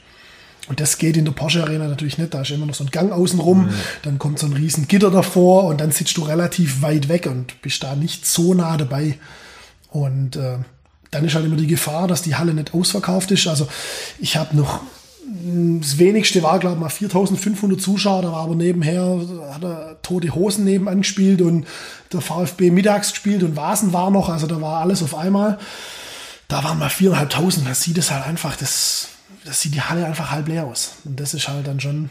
Und 0.69 0.79
das 0.79 0.99
geht 0.99 1.17
in 1.17 1.25
der 1.25 1.33
Porsche 1.33 1.65
Arena 1.65 1.89
natürlich 1.89 2.19
nicht. 2.19 2.33
Da 2.33 2.43
ist 2.43 2.53
immer 2.53 2.67
noch 2.67 2.75
so 2.75 2.85
ein 2.85 2.91
Gang 2.91 3.11
außenrum, 3.11 3.67
mhm. 3.67 3.75
dann 4.05 4.19
kommt 4.21 4.39
so 4.39 4.47
ein 4.47 4.53
riesen 4.53 4.87
Gitter 4.87 5.11
davor 5.11 5.65
und 5.65 5.81
dann 5.81 5.91
sitzt 5.91 6.17
du 6.17 6.23
relativ 6.23 6.81
weit 6.83 7.09
weg 7.09 7.27
und 7.27 7.61
bist 7.63 7.83
da 7.83 7.97
nicht 7.97 8.25
so 8.25 8.55
nah 8.55 8.77
dabei. 8.77 9.19
Und 9.91 10.37
äh, 10.37 10.59
dann 11.13 11.25
ist 11.25 11.35
halt 11.35 11.45
immer 11.45 11.57
die 11.57 11.69
Gefahr, 11.69 12.09
dass 12.09 12.23
die 12.23 12.35
Halle 12.35 12.55
nicht 12.55 12.75
ausverkauft 12.75 13.31
ist. 13.31 13.47
Also 13.47 13.69
ich 14.19 14.37
habe 14.37 14.57
noch 14.57 14.81
das 15.81 15.99
wenigste 15.99 16.43
war, 16.43 16.59
glaube 16.59 16.77
ich, 16.77 16.81
mal 16.81 16.89
4500 16.89 17.81
Zuschauer. 17.81 18.23
Da 18.23 18.33
war 18.33 18.43
aber 18.43 18.55
nebenher, 18.55 19.21
hat 19.53 19.63
er 19.63 19.97
Tote 20.03 20.35
Hosen 20.35 20.65
nebenan 20.65 20.99
gespielt 20.99 21.41
und 21.41 21.67
der 22.13 22.21
VfB 22.21 22.71
mittags 22.71 23.11
gespielt 23.11 23.43
und 23.43 23.57
Vasen 23.57 23.93
war 23.93 24.11
noch. 24.11 24.29
Also 24.29 24.47
da 24.47 24.61
war 24.61 24.81
alles 24.81 25.03
auf 25.03 25.15
einmal. 25.15 25.59
Da 26.49 26.65
waren 26.65 26.79
mal 26.79 26.89
4.500. 26.89 27.65
Da 27.65 27.75
sieht 27.75 27.99
es 27.99 28.11
halt 28.11 28.27
einfach, 28.27 28.57
das, 28.57 29.09
das 29.45 29.61
sieht 29.61 29.75
die 29.75 29.81
Halle 29.81 30.07
einfach 30.07 30.31
halb 30.31 30.49
leer 30.49 30.67
aus. 30.67 30.93
Und 31.05 31.19
das 31.19 31.35
ist 31.35 31.49
halt 31.49 31.67
dann 31.67 31.81
schon 31.81 32.11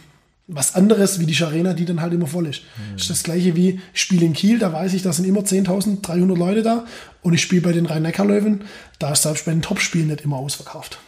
was 0.53 0.75
anderes 0.75 1.19
wie 1.19 1.25
die 1.25 1.43
Arena, 1.43 1.73
die 1.73 1.85
dann 1.85 2.01
halt 2.01 2.13
immer 2.13 2.27
voll 2.27 2.47
ist. 2.47 2.61
Mhm. 2.61 2.93
Das 2.93 3.03
ist 3.03 3.09
das 3.09 3.23
gleiche 3.23 3.55
wie 3.55 3.79
ich 3.93 4.01
spiele 4.01 4.25
in 4.25 4.33
Kiel, 4.33 4.59
da 4.59 4.71
weiß 4.73 4.93
ich, 4.93 5.01
da 5.01 5.13
sind 5.13 5.25
immer 5.25 5.41
10.300 5.41 6.37
Leute 6.37 6.61
da. 6.61 6.85
Und 7.21 7.33
ich 7.33 7.41
spiele 7.41 7.61
bei 7.61 7.71
den 7.71 7.85
Rhein-Neckar-Löwen, 7.85 8.65
da 8.99 9.13
ist 9.13 9.23
selbst 9.23 9.45
bei 9.45 9.51
den 9.51 9.61
Topspielen 9.61 10.07
nicht 10.07 10.21
immer 10.21 10.37
ausverkauft. 10.37 10.99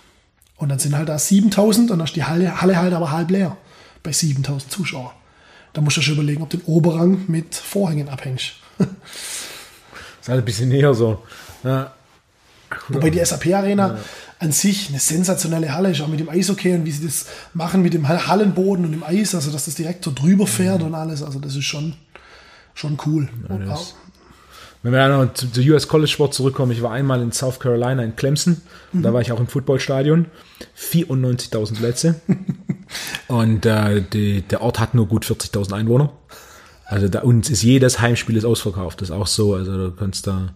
Und 0.55 0.69
dann 0.69 0.79
sind 0.79 0.95
halt 0.95 1.09
da 1.09 1.19
7000 1.19 1.91
und 1.91 1.99
dann 1.99 2.07
ist 2.07 2.15
die 2.15 2.23
Halle, 2.23 2.61
Halle 2.61 2.77
halt 2.77 2.93
aber 2.93 3.11
halb 3.11 3.31
leer 3.31 3.57
bei 4.01 4.11
7000 4.11 4.71
Zuschauern. 4.71 5.11
Da 5.73 5.81
musst 5.81 5.97
du 5.97 6.01
schon 6.01 6.13
überlegen, 6.13 6.41
ob 6.41 6.49
du 6.49 6.57
den 6.57 6.65
Oberrang 6.65 7.25
mit 7.27 7.55
Vorhängen 7.55 8.07
abhängst. 8.07 8.53
das 8.77 8.87
ist 10.21 10.29
halt 10.29 10.39
ein 10.39 10.45
bisschen 10.45 10.69
näher 10.69 10.93
so. 10.93 11.23
Ja. 11.63 11.93
Wobei 12.89 13.09
die 13.09 13.23
SAP-Arena 13.23 13.87
ja. 13.87 13.99
An 14.43 14.51
sich 14.51 14.89
eine 14.89 14.99
sensationelle 14.99 15.73
Halle 15.73 15.91
ist, 15.91 16.01
auch 16.01 16.09
mit 16.09 16.19
dem 16.19 16.27
Eishockey 16.27 16.73
und 16.73 16.85
wie 16.85 16.91
sie 16.91 17.05
das 17.05 17.27
machen 17.53 17.81
mit 17.81 17.93
dem 17.93 18.07
Hallenboden 18.07 18.83
und 18.83 18.91
dem 18.91 19.03
Eis, 19.03 19.33
also 19.33 19.51
dass 19.51 19.65
das 19.65 19.75
direkt 19.75 20.03
so 20.03 20.11
drüber 20.13 20.47
fährt 20.47 20.81
mhm. 20.81 20.87
und 20.87 20.95
alles. 20.95 21.23
Also 21.23 21.39
das 21.39 21.55
ist 21.55 21.63
schon, 21.63 21.95
schon 22.73 22.97
cool. 23.05 23.29
Ja, 23.49 23.79
wenn 24.83 24.91
wir 24.91 25.07
noch 25.07 25.33
zu, 25.33 25.49
zu 25.49 25.61
US 25.61 25.87
College 25.87 26.11
Sport 26.11 26.33
zurückkommen, 26.33 26.73
ich 26.73 26.81
war 26.81 26.91
einmal 26.91 27.21
in 27.21 27.31
South 27.31 27.57
Carolina 27.61 28.03
in 28.03 28.17
Clemson, 28.17 28.61
mhm. 28.91 29.01
da 29.01 29.13
war 29.13 29.21
ich 29.21 29.31
auch 29.31 29.39
im 29.39 29.47
Footballstadion, 29.47 30.25
94.000 30.77 31.77
Plätze 31.77 32.15
und 33.29 33.65
äh, 33.65 34.01
die, 34.01 34.41
der 34.41 34.61
Ort 34.61 34.81
hat 34.81 34.93
nur 34.93 35.07
gut 35.07 35.25
40.000 35.25 35.73
Einwohner. 35.73 36.11
Also 36.85 37.07
da 37.07 37.21
uns 37.21 37.49
ist 37.49 37.63
jedes 37.63 38.01
Heimspiel 38.01 38.35
ist 38.35 38.45
ausverkauft, 38.45 39.01
das 39.01 39.09
ist 39.09 39.15
auch 39.15 39.27
so, 39.27 39.55
also 39.55 39.89
du 39.89 39.91
kannst 39.95 40.27
da 40.27 40.53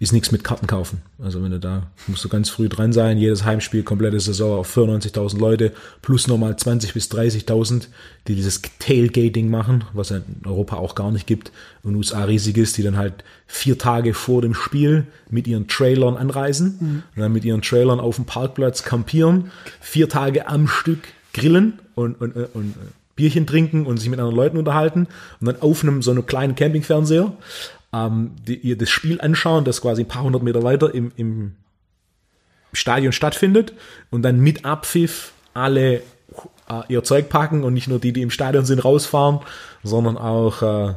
ist 0.00 0.14
nichts 0.14 0.32
mit 0.32 0.42
Karten 0.42 0.66
kaufen. 0.66 1.02
Also 1.22 1.42
wenn 1.42 1.50
du 1.50 1.60
da, 1.60 1.82
musst 2.06 2.24
du 2.24 2.30
ganz 2.30 2.48
früh 2.48 2.70
dran 2.70 2.90
sein, 2.94 3.18
jedes 3.18 3.44
Heimspiel, 3.44 3.82
komplette 3.82 4.18
Saison 4.18 4.58
auf 4.58 4.74
94.000 4.74 5.38
Leute, 5.38 5.72
plus 6.00 6.26
nochmal 6.26 6.52
20.000 6.52 6.94
bis 6.94 7.10
30.000, 7.10 7.88
die 8.26 8.34
dieses 8.34 8.62
Tailgating 8.78 9.50
machen, 9.50 9.84
was 9.92 10.10
es 10.10 10.22
in 10.26 10.46
Europa 10.46 10.76
auch 10.76 10.94
gar 10.94 11.12
nicht 11.12 11.26
gibt. 11.26 11.52
Und 11.82 11.96
USA 11.96 12.24
riesig 12.24 12.56
ist, 12.56 12.78
die 12.78 12.82
dann 12.82 12.96
halt 12.96 13.24
vier 13.46 13.76
Tage 13.76 14.14
vor 14.14 14.40
dem 14.40 14.54
Spiel 14.54 15.06
mit 15.28 15.46
ihren 15.46 15.68
Trailern 15.68 16.16
anreisen. 16.16 16.78
Mhm. 16.80 17.02
und 17.14 17.22
dann 17.22 17.32
mit 17.32 17.44
ihren 17.44 17.60
Trailern 17.60 18.00
auf 18.00 18.16
dem 18.16 18.24
Parkplatz 18.24 18.84
campieren, 18.84 19.50
vier 19.80 20.08
Tage 20.08 20.48
am 20.48 20.66
Stück 20.66 21.00
grillen 21.34 21.78
und, 21.94 22.18
und, 22.18 22.34
und 22.54 22.74
Bierchen 23.20 23.46
trinken 23.46 23.84
und 23.84 23.98
sich 23.98 24.08
mit 24.08 24.18
anderen 24.18 24.34
Leuten 24.34 24.56
unterhalten 24.56 25.08
und 25.40 25.46
dann 25.46 25.60
auf 25.60 25.82
einem 25.82 26.00
so 26.00 26.10
einem 26.10 26.24
kleinen 26.24 26.54
Campingfernseher 26.54 27.32
ähm, 27.92 28.30
die, 28.46 28.56
ihr 28.56 28.78
das 28.78 28.88
Spiel 28.88 29.20
anschauen, 29.20 29.64
das 29.64 29.82
quasi 29.82 30.04
ein 30.04 30.08
paar 30.08 30.22
hundert 30.22 30.42
Meter 30.42 30.62
weiter 30.62 30.94
im, 30.94 31.12
im 31.16 31.56
Stadion 32.72 33.12
stattfindet 33.12 33.74
und 34.10 34.22
dann 34.22 34.40
mit 34.40 34.64
Abpfiff 34.64 35.32
alle 35.52 35.96
äh, 35.96 36.82
ihr 36.88 37.04
Zeug 37.04 37.28
packen 37.28 37.62
und 37.62 37.74
nicht 37.74 37.88
nur 37.88 37.98
die, 37.98 38.14
die 38.14 38.22
im 38.22 38.30
Stadion 38.30 38.64
sind, 38.64 38.82
rausfahren, 38.82 39.40
sondern 39.82 40.16
auch 40.16 40.62
äh, 40.62 40.94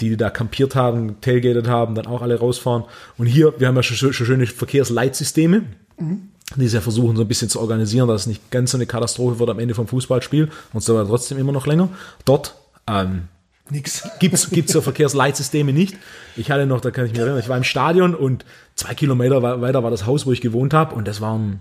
die, 0.00 0.10
die 0.10 0.16
da 0.18 0.28
kampiert 0.28 0.74
haben, 0.74 1.20
tailgated 1.22 1.68
haben, 1.68 1.94
dann 1.94 2.06
auch 2.06 2.20
alle 2.20 2.38
rausfahren. 2.38 2.84
Und 3.16 3.26
hier, 3.26 3.54
wir 3.58 3.68
haben 3.68 3.76
ja 3.76 3.82
schon, 3.82 4.12
schon 4.12 4.26
schöne 4.26 4.46
Verkehrsleitsysteme, 4.46 5.62
mhm. 5.98 6.31
Die 6.60 6.68
sie 6.68 6.76
ja 6.76 6.80
versuchen, 6.80 7.16
so 7.16 7.22
ein 7.22 7.28
bisschen 7.28 7.48
zu 7.48 7.60
organisieren, 7.60 8.08
dass 8.08 8.22
es 8.22 8.26
nicht 8.26 8.50
ganz 8.50 8.72
so 8.72 8.78
eine 8.78 8.86
Katastrophe 8.86 9.38
wird 9.38 9.50
am 9.50 9.58
Ende 9.58 9.74
vom 9.74 9.86
Fußballspiel 9.86 10.50
und 10.72 10.80
so 10.82 10.94
weiter 10.94 11.08
trotzdem 11.08 11.38
immer 11.38 11.52
noch 11.52 11.66
länger. 11.66 11.88
Dort 12.24 12.54
ähm, 12.86 13.28
Nix. 13.70 14.08
Gibt's, 14.18 14.50
gibt's 14.50 14.72
so 14.72 14.80
Verkehrsleitsysteme 14.80 15.72
nicht. 15.72 15.96
Ich 16.36 16.50
hatte 16.50 16.66
noch, 16.66 16.80
da 16.80 16.90
kann 16.90 17.06
ich 17.06 17.12
mich 17.12 17.20
erinnern, 17.20 17.38
ich 17.38 17.48
war 17.48 17.56
im 17.56 17.64
Stadion 17.64 18.14
und 18.14 18.44
zwei 18.74 18.94
Kilometer 18.94 19.42
weiter 19.42 19.82
war 19.82 19.90
das 19.90 20.04
Haus, 20.06 20.26
wo 20.26 20.32
ich 20.32 20.40
gewohnt 20.40 20.74
habe 20.74 20.94
und 20.94 21.06
das 21.06 21.20
waren, 21.20 21.60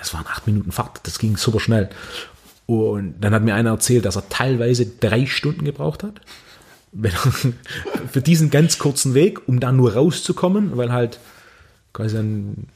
das 0.00 0.12
waren 0.14 0.26
acht 0.26 0.46
Minuten 0.46 0.72
Fahrt. 0.72 1.00
Das 1.04 1.18
ging 1.18 1.36
super 1.36 1.60
schnell. 1.60 1.90
Und 2.66 3.16
dann 3.20 3.34
hat 3.34 3.42
mir 3.42 3.54
einer 3.54 3.70
erzählt, 3.70 4.04
dass 4.04 4.16
er 4.16 4.28
teilweise 4.28 4.86
drei 4.86 5.26
Stunden 5.26 5.64
gebraucht 5.64 6.02
hat. 6.02 6.20
für 8.12 8.20
diesen 8.20 8.50
ganz 8.50 8.78
kurzen 8.78 9.14
Weg, 9.14 9.48
um 9.48 9.60
da 9.60 9.72
nur 9.72 9.94
rauszukommen, 9.94 10.76
weil 10.76 10.92
halt 10.92 11.20
quasi 11.94 12.18
ein 12.18 12.68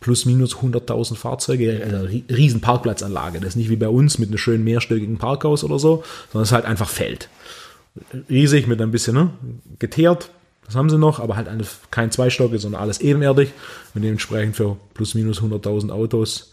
plus 0.00 0.26
minus 0.26 0.56
100.000 0.56 1.16
Fahrzeuge, 1.16 1.82
also 1.84 2.06
riesen 2.30 2.60
Parkplatzanlage. 2.60 3.40
Das 3.40 3.50
ist 3.50 3.56
nicht 3.56 3.70
wie 3.70 3.76
bei 3.76 3.88
uns 3.88 4.18
mit 4.18 4.28
einem 4.28 4.38
schönen 4.38 4.64
mehrstöckigen 4.64 5.18
Parkhaus 5.18 5.64
oder 5.64 5.78
so, 5.78 6.04
sondern 6.32 6.42
es 6.42 6.50
ist 6.50 6.54
halt 6.54 6.66
einfach 6.66 6.88
Feld 6.88 7.28
riesig 8.28 8.66
mit 8.66 8.80
ein 8.80 8.90
bisschen 8.90 9.14
ne, 9.14 9.30
geteert. 9.78 10.30
Das 10.66 10.74
haben 10.74 10.90
sie 10.90 10.98
noch, 10.98 11.20
aber 11.20 11.36
halt 11.36 11.48
kein 11.90 12.10
Zweistocke, 12.10 12.58
sondern 12.58 12.82
alles 12.82 13.00
ebenerdig 13.00 13.52
und 13.94 14.02
dementsprechend 14.02 14.56
für 14.56 14.76
plus 14.94 15.14
minus 15.14 15.40
100.000 15.40 15.90
Autos 15.90 16.52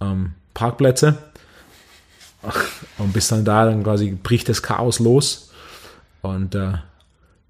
ähm, 0.00 0.32
Parkplätze. 0.54 1.18
Und 2.98 3.12
bis 3.12 3.28
dann 3.28 3.44
da 3.44 3.64
dann 3.64 3.84
quasi 3.84 4.10
bricht 4.10 4.48
das 4.48 4.62
Chaos 4.62 4.98
los 4.98 5.50
und, 6.20 6.54
äh, 6.54 6.72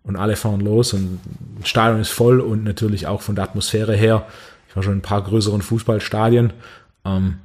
und 0.05 0.16
alle 0.16 0.37
fahren 0.37 0.61
los 0.61 0.93
und 0.93 1.20
das 1.59 1.68
Stadion 1.68 2.01
ist 2.01 2.11
voll 2.11 2.41
und 2.41 2.62
natürlich 2.62 3.07
auch 3.09 3.20
von 3.20 3.35
der 3.35 3.45
Atmosphäre 3.45 3.97
her. 3.97 4.26
Ich 4.75 4.77
war 4.77 4.83
schon 4.83 4.95
in 4.95 4.99
ein 4.99 5.03
paar 5.03 5.22
größeren 5.22 5.62
Fußballstadien. 5.62 6.53
Ähm, 7.05 7.37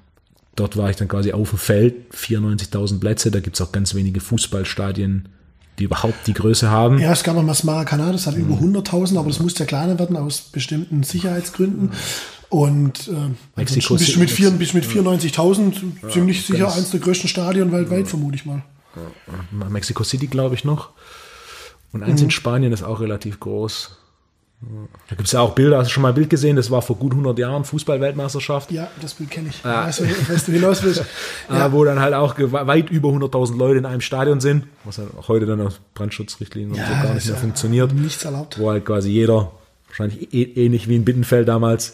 dort 0.56 0.78
war 0.78 0.90
ich 0.90 0.96
dann 0.96 1.08
quasi 1.08 1.32
auf 1.32 1.50
dem 1.52 1.60
Feld, 1.60 2.12
94.000 2.12 3.00
Plätze, 3.00 3.30
da 3.30 3.40
gibt 3.40 3.56
es 3.56 3.62
auch 3.62 3.72
ganz 3.72 3.94
wenige 3.94 4.20
Fußballstadien 4.20 5.30
die 5.78 5.86
überhaupt 5.86 6.28
die 6.28 6.34
Größe 6.34 6.70
haben. 6.70 7.00
Ja, 7.00 7.14
es 7.14 7.24
gab 7.24 7.36
noch 7.36 7.42
mal 7.42 7.50
das 7.50 7.64
Maracanã, 7.64 8.12
das 8.12 8.28
hat 8.28 8.36
über 8.36 8.56
100.000, 8.56 9.18
aber 9.18 9.30
das 9.30 9.40
musste 9.40 9.62
ja 9.62 9.66
kleiner 9.66 9.98
werden 9.98 10.18
aus 10.18 10.42
bestimmten 10.42 11.04
Sicherheitsgründen. 11.04 11.92
Und 12.50 13.08
äh, 13.08 13.12
Mexiko 13.56 13.94
bist 13.96 14.16
du 14.16 14.20
mit, 14.20 14.30
City- 14.30 14.42
vier, 14.42 14.52
mit 14.52 14.86
94.000 14.86 16.10
ziemlich 16.12 16.46
sicher 16.46 16.74
eins 16.74 16.90
der 16.92 17.00
größten 17.00 17.30
Stadien 17.30 17.72
weltweit, 17.72 18.08
vermute 18.08 18.36
ich 18.36 18.46
mal. 18.46 18.62
Mexico 19.70 20.04
City, 20.04 20.28
glaube 20.28 20.56
ich, 20.56 20.66
noch. 20.66 20.90
Und 21.94 22.04
eins 22.04 22.22
in 22.22 22.32
Spanien 22.32 22.74
ist 22.74 22.84
auch 22.84 23.00
relativ 23.00 23.40
groß. 23.40 23.99
Da 24.62 25.16
gibt 25.16 25.28
es 25.28 25.32
ja 25.32 25.40
auch 25.40 25.56
Bilder, 25.56 25.78
hast 25.78 25.88
du 25.88 25.92
schon 25.94 26.04
mal 26.04 26.10
ein 26.10 26.16
Bild 26.16 26.30
gesehen? 26.30 26.58
Das 26.58 26.70
war 26.70 26.82
vor 26.82 26.98
gut 26.98 27.14
100 27.14 27.40
Jahren 27.40 27.64
Fußball-Weltmeisterschaft. 27.64 28.72
Ja, 28.72 28.90
das 29.02 29.14
Bild 29.14 29.32
kenne 29.32 29.50
ich. 29.50 29.64
Ja. 29.64 29.86
Weißt, 29.86 30.02
du, 30.02 30.04
weißt 30.04 30.48
du 30.50 30.52
hinaus 30.52 30.84
willst? 30.84 31.00
äh, 31.50 31.72
wo 31.72 31.86
dann 31.86 32.00
halt 32.02 32.14
auch 32.14 32.36
weit 32.38 32.90
über 32.90 33.08
100.000 33.10 33.58
Leute 33.58 33.80
in 33.80 33.86
einem 33.86 34.02
Stadion 34.02 34.42
sind, 34.42 34.66
was 34.84 34.98
halt 34.98 35.10
auch 35.18 35.30
heute 35.30 35.46
dann 35.46 35.62
aus 35.66 35.80
Brandschutzrichtlinien 35.94 36.72
und 36.72 36.78
so 36.78 36.92
gar 36.92 37.14
nicht 37.14 37.26
mehr 37.26 37.36
ja 37.36 37.40
funktioniert, 37.40 37.94
Nichts 37.94 38.26
erlaubt. 38.26 38.60
wo 38.60 38.70
halt 38.70 38.84
quasi 38.86 39.10
jeder, 39.10 39.52
wahrscheinlich 39.88 40.34
eh- 40.34 40.66
ähnlich 40.66 40.90
wie 40.90 40.98
in 40.98 41.06
Bittenfeld 41.06 41.48
damals, 41.48 41.94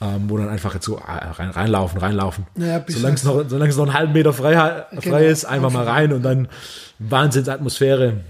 ähm, 0.00 0.24
wo 0.28 0.38
dann 0.38 0.48
einfach 0.48 0.72
jetzt 0.72 0.86
so 0.86 0.96
äh, 0.96 1.00
rein, 1.10 1.50
reinlaufen, 1.50 1.98
reinlaufen. 2.00 2.46
Ja, 2.56 2.78
bis 2.78 2.96
solange, 2.96 3.16
es 3.16 3.24
noch, 3.24 3.44
solange 3.46 3.70
es 3.70 3.76
noch 3.76 3.84
einen 3.84 3.94
halben 3.94 4.12
Meter 4.14 4.32
frei, 4.32 4.54
frei 4.54 4.86
Genau. 5.00 5.16
ist, 5.18 5.44
einfach 5.44 5.70
mal 5.70 5.84
rein 5.86 6.12
und 6.14 6.22
dann 6.22 6.48
Wahnsinnsatmosphäre. 7.00 8.20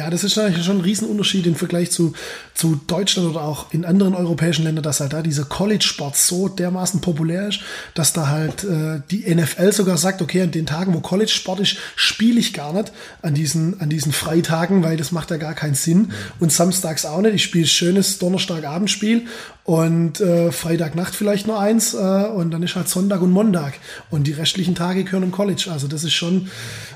Ja, 0.00 0.08
das 0.08 0.24
ist 0.24 0.36
natürlich 0.36 0.64
schon 0.64 0.78
ein 0.78 0.80
Riesenunterschied 0.80 1.46
im 1.46 1.56
Vergleich 1.56 1.90
zu, 1.90 2.14
zu 2.54 2.80
Deutschland 2.86 3.28
oder 3.28 3.42
auch 3.42 3.74
in 3.74 3.84
anderen 3.84 4.14
europäischen 4.14 4.64
Ländern, 4.64 4.82
dass 4.82 5.00
halt 5.00 5.12
da 5.12 5.20
dieser 5.20 5.44
College-Sport 5.44 6.16
so 6.16 6.48
dermaßen 6.48 7.02
populär 7.02 7.48
ist, 7.48 7.60
dass 7.92 8.14
da 8.14 8.28
halt 8.28 8.64
äh, 8.64 9.02
die 9.10 9.28
NFL 9.34 9.72
sogar 9.72 9.98
sagt, 9.98 10.22
okay, 10.22 10.40
an 10.40 10.52
den 10.52 10.64
Tagen, 10.64 10.94
wo 10.94 11.00
College-Sport 11.00 11.60
ist, 11.60 11.76
spiele 11.96 12.40
ich 12.40 12.54
gar 12.54 12.72
nicht 12.72 12.92
an 13.20 13.34
diesen, 13.34 13.78
an 13.82 13.90
diesen 13.90 14.12
Freitagen, 14.12 14.82
weil 14.82 14.96
das 14.96 15.12
macht 15.12 15.30
ja 15.32 15.36
gar 15.36 15.52
keinen 15.52 15.74
Sinn. 15.74 16.12
Und 16.38 16.50
samstags 16.50 17.04
auch 17.04 17.20
nicht. 17.20 17.34
Ich 17.34 17.42
spiele 17.42 17.66
schönes 17.66 18.18
Donnerstagabendspiel 18.18 19.26
und 19.64 20.18
äh, 20.22 20.50
Freitagnacht 20.50 21.14
vielleicht 21.14 21.46
nur 21.46 21.60
eins 21.60 21.92
äh, 21.92 21.98
und 21.98 22.52
dann 22.52 22.62
ist 22.62 22.74
halt 22.74 22.88
Sonntag 22.88 23.20
und 23.20 23.32
Montag. 23.32 23.74
Und 24.08 24.26
die 24.26 24.32
restlichen 24.32 24.74
Tage 24.74 25.04
gehören 25.04 25.24
im 25.24 25.30
College. 25.30 25.68
Also 25.70 25.88
das 25.88 26.04
ist 26.04 26.14
schon, 26.14 26.48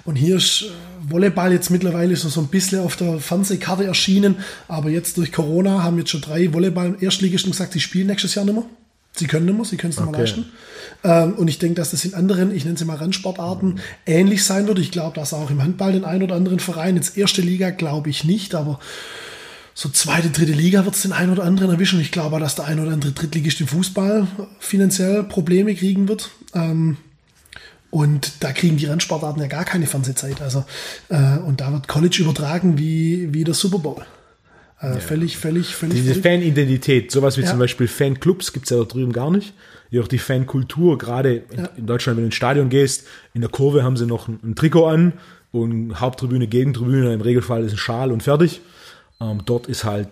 und 0.07 0.17
hier 0.17 0.37
ist 0.37 0.63
äh, 0.63 0.94
Volleyball 1.11 1.53
jetzt 1.53 1.71
mittlerweile 1.71 2.17
so, 2.17 2.29
so 2.29 2.41
ein 2.41 2.49
bisschen 2.49 2.81
auf 2.81 2.97
der 2.97 3.19
Fernsehkarte 3.19 3.85
erschienen, 3.85 4.37
aber 4.69 4.91
jetzt 4.91 5.17
durch 5.19 5.33
Corona 5.33 5.83
haben 5.83 5.99
jetzt 5.99 6.11
schon 6.11 6.21
drei 6.21 6.53
Volleyball-Erstligisten 6.53 7.53
gesagt, 7.53 7.73
sie 7.73 7.81
spielen 7.81 8.07
nächstes 8.07 8.35
Jahr 8.35 8.45
nicht 8.45 8.55
mehr. 8.55 8.65
Sie 9.17 9.27
können 9.27 9.47
nicht 9.47 9.55
mehr, 9.57 9.65
sie 9.65 9.77
können 9.77 9.93
es 9.93 9.99
nicht 10.01 10.11
mehr 10.11 10.21
Okay. 10.21 10.31
leisten. 10.31 10.47
Ähm, 11.05 11.35
und 11.35 11.47
ich 11.49 11.59
denke, 11.59 11.77
dass 11.77 11.93
das 11.93 12.05
in 12.05 12.15
anderen, 12.15 12.55
ich 12.55 12.65
nenne 12.65 12.77
sie 12.77 12.85
mal 12.85 12.97
Randsportarten, 12.97 13.79
ähnlich 14.07 14.45
sein 14.45 14.67
wird. 14.67 14.81
Ich 14.81 14.91
glaube, 14.91 15.15
dass 15.15 15.33
auch 15.33 15.51
im 15.51 15.63
Handball 15.63 15.93
den 15.93 16.05
einen 16.05 16.25
oder 16.25 16.35
anderen 16.35 16.59
Verein, 16.59 16.97
jetzt 16.97 17.17
erste 17.17 17.41
Liga 17.41 17.71
glaube 17.71 18.11
ich 18.11 18.25
nicht, 18.25 18.55
aber 18.57 18.81
so 19.73 19.89
zweite, 19.89 20.31
dritte 20.31 20.53
Liga 20.53 20.85
wird 20.85 20.95
es 20.97 21.03
den 21.03 21.13
einen 21.13 21.33
oder 21.33 21.45
anderen 21.45 21.71
erwischen. 21.71 22.01
Ich 22.01 22.11
glaube, 22.13 22.39
dass 22.41 22.55
der 22.55 22.67
ein 22.67 22.81
oder 22.81 22.93
andere 22.93 23.13
Drittligist 23.13 23.61
im 23.61 23.67
Fußball 23.69 24.27
finanziell 24.59 25.25
Probleme 25.25 25.75
kriegen 25.75 26.09
wird. 26.09 26.31
Ähm, 26.55 26.97
und 27.95 28.33
da 28.43 28.53
kriegen 28.53 28.77
die 28.77 28.87
Rennsportarten 28.87 29.41
ja 29.41 29.47
gar 29.49 29.65
keine 29.65 29.87
Fernsehzeit. 29.87 30.43
Also, 30.43 30.65
äh, 31.11 31.39
und 31.39 31.61
da 31.61 31.73
wird 31.73 31.87
College 31.87 32.19
übertragen 32.21 32.77
wie, 32.77 33.33
wie 33.33 33.45
der 33.45 33.55
Super 33.55 33.79
Bowl. 33.79 34.05
Äh, 34.81 34.99
Völlig, 34.99 35.37
völlig, 35.39 35.77
völlig. 35.77 36.03
Diese. 36.03 36.17
Fanidentität, 36.21 37.13
sowas 37.13 37.37
wie 37.39 37.43
Ja. 37.43 37.51
zum 37.51 37.61
Beispiel 37.61 37.87
Fanclubs 37.87 38.53
gibt 38.53 38.67
es 38.67 38.71
ja 38.71 38.79
da 38.79 38.85
drüben 38.85 39.13
gar 39.13 39.31
nicht. 39.31 39.55
Wie 39.91 40.01
auch 40.01 40.09
die 40.09 40.19
Fankultur, 40.19 40.99
gerade 40.99 41.37
in, 41.51 41.59
Ja. 41.61 41.69
in 41.77 41.87
Deutschland, 41.87 42.17
wenn 42.17 42.25
du 42.25 42.27
ins 42.27 42.35
Stadion 42.35 42.69
gehst, 42.69 43.05
in 43.33 43.41
der 43.43 43.51
Kurve 43.51 43.85
haben 43.85 43.97
sie 43.97 44.07
noch 44.07 44.27
ein, 44.27 44.41
ein 44.43 44.57
Trikot 44.57 44.87
an 44.87 45.13
und 45.53 46.01
Haupttribüne, 46.01 46.49
Gegentribüne, 46.49 47.15
im 47.15 47.21
Regelfall 47.21 47.63
ist 47.65 47.73
ein 47.73 47.79
Schal 47.79 48.11
und 48.11 48.25
fertig. 48.25 48.61
Ähm, 49.21 49.43
dort 49.47 49.69
ist 49.69 49.85
halt, 49.85 50.09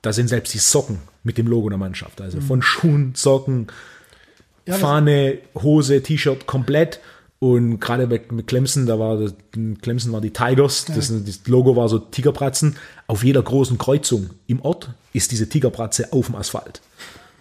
da 0.00 0.14
sind 0.14 0.28
selbst 0.28 0.54
die 0.54 0.58
Socken 0.58 1.00
mit 1.22 1.36
dem 1.36 1.46
Logo 1.48 1.68
der 1.68 1.76
Mannschaft. 1.76 2.22
Also 2.22 2.40
von 2.40 2.62
Schuhen, 2.62 3.12
Socken, 3.14 3.58
Mhm. 3.58 4.72
Ja, 4.72 4.74
Fahne, 4.78 5.38
Hose, 5.54 6.02
T-Shirt 6.02 6.46
komplett. 6.46 6.98
Und 7.38 7.80
gerade 7.80 8.06
mit 8.06 8.46
Clemson, 8.46 8.86
da 8.86 8.98
war 8.98 9.18
das, 9.18 9.34
Clemson 9.82 10.12
war 10.12 10.22
die 10.22 10.30
Tigers, 10.30 10.86
das, 10.86 11.12
das 11.24 11.46
Logo 11.46 11.76
war 11.76 11.88
so 11.88 11.98
Tigerpratzen. 11.98 12.76
Auf 13.06 13.24
jeder 13.24 13.42
großen 13.42 13.76
Kreuzung 13.76 14.30
im 14.46 14.62
Ort 14.62 14.90
ist 15.12 15.32
diese 15.32 15.48
Tigerpratze 15.48 16.12
auf 16.12 16.26
dem 16.26 16.36
Asphalt. 16.36 16.80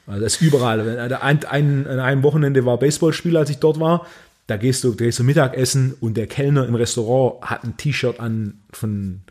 Also 0.05 0.21
das 0.21 0.35
ist 0.35 0.41
überall. 0.41 0.99
Ein, 1.21 1.45
ein, 1.45 1.87
an 1.87 1.99
einem 1.99 2.23
Wochenende 2.23 2.65
war 2.65 2.77
Baseballspiel, 2.77 3.37
als 3.37 3.49
ich 3.49 3.57
dort 3.57 3.79
war. 3.79 4.05
Da 4.47 4.57
gehst 4.57 4.83
du, 4.83 4.91
da 4.91 5.05
gehst 5.05 5.19
du 5.19 5.23
Mittagessen 5.23 5.95
und 5.99 6.17
der 6.17 6.27
Kellner 6.27 6.67
im 6.67 6.75
Restaurant 6.75 7.41
hat 7.41 7.63
ein 7.63 7.77
T-Shirt 7.77 8.19
an 8.19 8.59
von, 8.71 9.21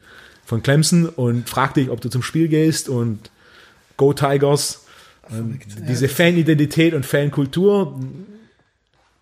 von 0.45 0.63
Clemson 0.63 1.09
und 1.09 1.49
fragt 1.49 1.77
dich, 1.77 1.91
ob 1.91 2.01
du 2.01 2.09
zum 2.09 2.23
Spiel 2.23 2.49
gehst 2.49 2.89
und 2.89 3.31
Go 3.97 4.13
Tigers. 4.13 4.81
Diese 5.89 6.09
Fanidentität 6.09 6.93
und 6.93 7.07
Fankultur, 7.07 7.99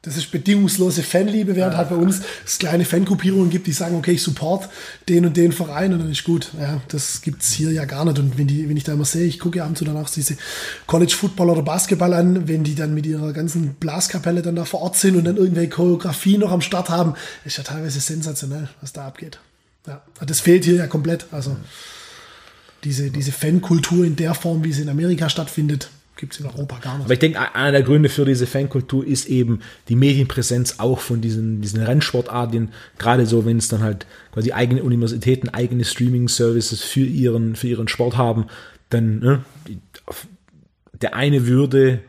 Das 0.04 0.16
ist 0.16 0.32
bedingungslose 0.32 1.04
Fanliebe, 1.04 1.54
während 1.54 1.76
halt 1.76 1.90
bei 1.90 1.94
uns 1.94 2.22
es 2.44 2.58
kleine 2.58 2.84
Fangruppierungen 2.84 3.50
gibt, 3.50 3.68
die 3.68 3.72
sagen, 3.72 3.94
okay, 3.94 4.12
ich 4.12 4.22
support 4.22 4.68
den 5.08 5.24
und 5.24 5.36
den 5.36 5.52
Verein 5.52 5.92
und 5.92 6.00
dann 6.00 6.10
ist 6.10 6.24
gut. 6.24 6.50
Ja, 6.60 6.80
das 6.88 7.22
gibt's 7.22 7.52
hier 7.52 7.70
ja 7.70 7.84
gar 7.84 8.04
nicht. 8.04 8.18
Und 8.18 8.36
wenn, 8.36 8.48
die, 8.48 8.68
wenn 8.68 8.76
ich 8.76 8.82
da 8.82 8.94
immer 8.94 9.04
sehe, 9.04 9.26
ich 9.26 9.38
gucke 9.38 9.58
ja 9.58 9.64
ab 9.64 9.80
und 9.80 9.88
auch 9.96 10.10
diese 10.10 10.36
College 10.88 11.14
Football 11.16 11.50
oder 11.50 11.62
Basketball 11.62 12.14
an, 12.14 12.48
wenn 12.48 12.64
die 12.64 12.74
dann 12.74 12.94
mit 12.94 13.06
ihrer 13.06 13.32
ganzen 13.32 13.74
Blaskapelle 13.74 14.42
dann 14.42 14.56
da 14.56 14.64
vor 14.64 14.82
Ort 14.82 14.96
sind 14.96 15.14
und 15.14 15.24
dann 15.24 15.36
irgendwelche 15.36 15.70
Choreografie 15.70 16.36
noch 16.36 16.50
am 16.50 16.62
Start 16.62 16.90
haben, 16.90 17.14
ist 17.44 17.58
ja 17.58 17.62
teilweise 17.62 18.00
sensationell, 18.00 18.68
was 18.80 18.92
da 18.92 19.06
abgeht. 19.06 19.38
Ja, 19.86 20.02
das 20.26 20.40
fehlt 20.40 20.64
hier 20.64 20.74
ja 20.74 20.88
komplett. 20.88 21.26
Also 21.30 21.56
diese, 22.82 23.12
diese 23.12 23.30
Fankultur 23.30 24.04
in 24.04 24.16
der 24.16 24.34
Form, 24.34 24.64
wie 24.64 24.72
sie 24.72 24.82
in 24.82 24.88
Amerika 24.88 25.28
stattfindet, 25.28 25.90
gibt's 26.16 26.38
in 26.38 26.46
Europa 26.46 26.78
gar 26.78 26.96
nicht. 26.96 27.04
Aber 27.04 27.14
ich 27.14 27.18
denke, 27.18 27.54
einer 27.54 27.72
der 27.72 27.82
Gründe 27.82 28.08
für 28.08 28.24
diese 28.24 28.46
Fankultur 28.46 29.06
ist 29.06 29.26
eben 29.26 29.60
die 29.88 29.96
Medienpräsenz 29.96 30.76
auch 30.78 31.00
von 31.00 31.20
diesen, 31.20 31.60
diesen 31.60 31.82
Rennsportarten, 31.82 32.70
gerade 32.98 33.26
so, 33.26 33.44
wenn 33.44 33.56
es 33.56 33.68
dann 33.68 33.82
halt 33.82 34.06
quasi 34.32 34.52
eigene 34.52 34.82
Universitäten, 34.82 35.48
eigene 35.48 35.84
Streaming-Services 35.84 36.82
für 36.82 37.04
ihren, 37.04 37.56
für 37.56 37.68
ihren 37.68 37.88
Sport 37.88 38.16
haben, 38.16 38.46
dann 38.90 39.18
ne, 39.20 39.44
der 41.00 41.14
eine 41.14 41.46
würde 41.46 42.00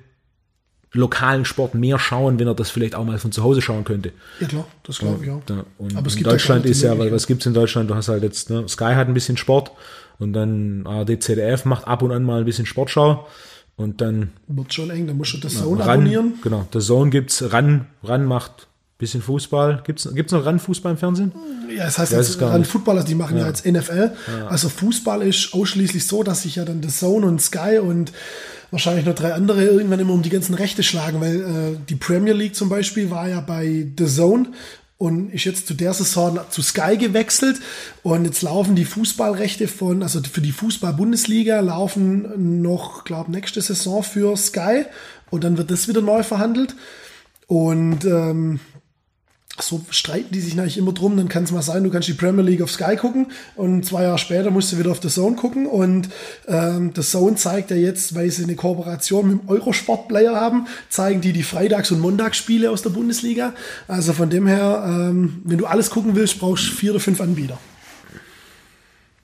lokalen 0.92 1.44
Sport 1.44 1.74
mehr 1.74 1.98
schauen, 1.98 2.38
wenn 2.40 2.48
er 2.48 2.54
das 2.54 2.70
vielleicht 2.70 2.94
auch 2.94 3.04
mal 3.04 3.18
von 3.18 3.32
zu 3.32 3.44
Hause 3.44 3.64
schauen 3.64 3.84
könnte. 3.84 4.12
Ja 4.40 4.48
klar, 4.48 4.68
das 4.84 5.00
glaube 5.00 5.24
ich 5.24 5.32
auch. 5.32 5.42
Da, 5.46 5.66
und 5.80 5.98
Aber 5.98 6.06
es 6.06 6.14
in 6.14 6.20
gibt 6.20 6.28
auch 6.28 6.34
Deutschland 6.34 6.66
ist 6.66 6.84
ja, 6.84 6.98
weil 7.00 7.12
was 7.12 7.26
gibt's 7.26 7.48
in 7.48 7.54
Deutschland? 7.56 7.90
Du 7.90 7.96
hast 7.96 8.10
halt 8.10 8.22
jetzt, 8.22 8.52
ne, 8.52 8.68
Sky 8.68 8.94
hat 8.94 9.08
ein 9.08 9.16
bisschen 9.16 9.38
Sport 9.38 9.72
und 10.20 10.34
dann 10.34 10.86
ARD, 10.86 11.24
ZDF 11.24 11.66
macht 11.66 11.88
ab 11.88 12.04
und 12.04 12.12
an 12.12 12.24
mal 12.24 12.40
ein 12.40 12.46
bisschen 12.46 12.68
Sportschau 12.68 13.28
und 13.76 14.02
dann 14.02 14.32
Wird 14.48 14.74
schon 14.74 14.90
eng, 14.90 15.08
da 15.08 15.14
musst 15.14 15.34
du 15.34 15.38
das 15.38 15.56
Zone 15.56 15.82
Ran, 15.82 15.90
abonnieren. 15.90 16.34
genau, 16.42 16.68
der 16.74 16.82
Zone 16.82 17.10
gibt's, 17.10 17.52
Ran, 17.52 17.88
Ran 18.04 18.26
macht 18.26 18.68
bisschen 19.04 19.22
Fußball. 19.22 19.84
Gibt's, 19.86 20.08
gibt's 20.14 20.32
noch 20.32 20.46
Ran 20.46 20.60
Fußball 20.60 20.94
im 20.94 20.98
Fernsehen? 20.98 21.32
Ja, 21.76 21.86
das 21.86 21.98
heißt 21.98 22.12
Weiß 22.12 22.20
jetzt 22.20 22.30
es 22.30 22.40
gar 22.40 22.52
an 22.52 22.62
nicht. 22.62 22.72
Football, 22.72 22.98
also 22.98 23.08
die 23.08 23.16
machen 23.16 23.38
ja, 23.38 23.48
jetzt 23.48 23.66
NFL. 23.66 24.12
Also 24.48 24.70
Fußball 24.70 25.22
ist 25.24 25.54
ausschließlich 25.54 26.08
so, 26.08 26.24
dass 26.24 26.44
sich 26.44 26.56
ja 26.56 26.66
dann 26.66 26.82
The 26.82 26.90
Zone 26.90 27.26
und 27.26 27.42
Sky 27.42 27.80
und 27.80 28.14
wahrscheinlich 28.72 29.06
noch 29.06 29.16
drei 29.16 29.34
andere 29.34 29.66
irgendwann 29.66 30.00
immer 30.00 30.14
um 30.14 30.22
die 30.22 30.30
ganzen 30.30 30.56
Rechte 30.56 30.84
schlagen, 30.84 31.20
weil 31.22 31.42
äh, 31.42 31.78
die 31.90 31.96
Premier 31.96 32.34
League 32.34 32.56
zum 32.56 32.70
Beispiel 32.70 33.12
war 33.12 33.28
ja 33.28 33.42
bei 33.42 33.88
The 33.98 34.06
Zone 34.06 34.48
und 34.98 35.34
ist 35.34 35.44
jetzt 35.44 35.68
zu 35.68 35.74
der 35.74 35.94
Saison 35.94 36.40
zu 36.50 36.62
Sky 36.62 36.98
gewechselt. 36.98 37.60
Und 38.04 38.26
jetzt 38.26 38.42
laufen 38.42 38.76
die 38.76 38.86
Fußballrechte 38.86 39.68
von, 39.68 40.04
also 40.04 40.22
für 40.22 40.42
die 40.42 40.52
Fußball-Bundesliga 40.52 41.60
laufen 41.60 42.62
noch, 42.62 43.04
glaube 43.04 43.32
nächste 43.32 43.62
Saison 43.62 44.04
für 44.04 44.38
Sky. 44.38 44.86
Und 45.30 45.44
dann 45.44 45.58
wird 45.58 45.72
das 45.72 45.88
wieder 45.88 46.02
neu 46.02 46.24
verhandelt. 46.24 46.76
Und 47.48 48.06
ähm, 48.06 48.60
so 49.60 49.86
streiten 49.92 50.34
die 50.34 50.42
sich 50.42 50.56
natürlich 50.56 50.78
immer 50.78 50.94
drum. 50.94 51.16
Dann 51.16 51.30
kann 51.30 51.44
es 51.44 51.52
mal 51.52 51.62
sein, 51.62 51.84
du 51.84 51.92
kannst 51.92 52.08
die 52.08 52.14
Premier 52.14 52.44
League 52.44 52.62
auf 52.62 52.72
Sky 52.72 52.96
gucken 52.96 53.28
und 53.56 53.86
zwei 53.86 54.04
Jahre 54.04 54.18
später 54.18 54.50
musst 54.50 54.72
du 54.72 54.80
wieder 54.80 54.92
auf 54.92 55.02
The 55.02 55.10
Zone 55.10 55.36
gucken. 55.36 55.68
Und 55.68 56.10
ähm, 56.48 56.92
The 56.96 57.02
Zone 57.02 57.36
zeigt 57.36 57.70
ja 57.72 57.78
jetzt, 57.78 58.16
weil 58.16 58.32
sie 58.32 58.44
eine 58.44 58.56
Kooperation 58.56 59.28
mit 59.28 59.42
dem 59.42 59.50
Eurosport-Player 59.50 60.36
haben, 60.36 60.68
zeigen 60.90 61.22
die 61.22 61.34
die 61.34 61.44
Freitags- 61.44 61.92
und 61.92 62.00
Montagsspiele 62.00 62.72
aus 62.72 62.82
der 62.82 62.90
Bundesliga. 62.90 63.54
Also 63.88 64.14
von 64.14 64.30
dem 64.30 64.48
her, 64.48 64.84
ähm, 64.88 65.42
wenn 65.44 65.60
du 65.60 65.66
alles 65.66 65.92
gucken 65.92 66.16
willst, 66.16 66.40
brauchst 66.40 66.68
du 66.68 66.72
vier 66.72 66.92
oder 66.92 67.00
fünf 67.00 67.22
Anbieter. 67.22 67.60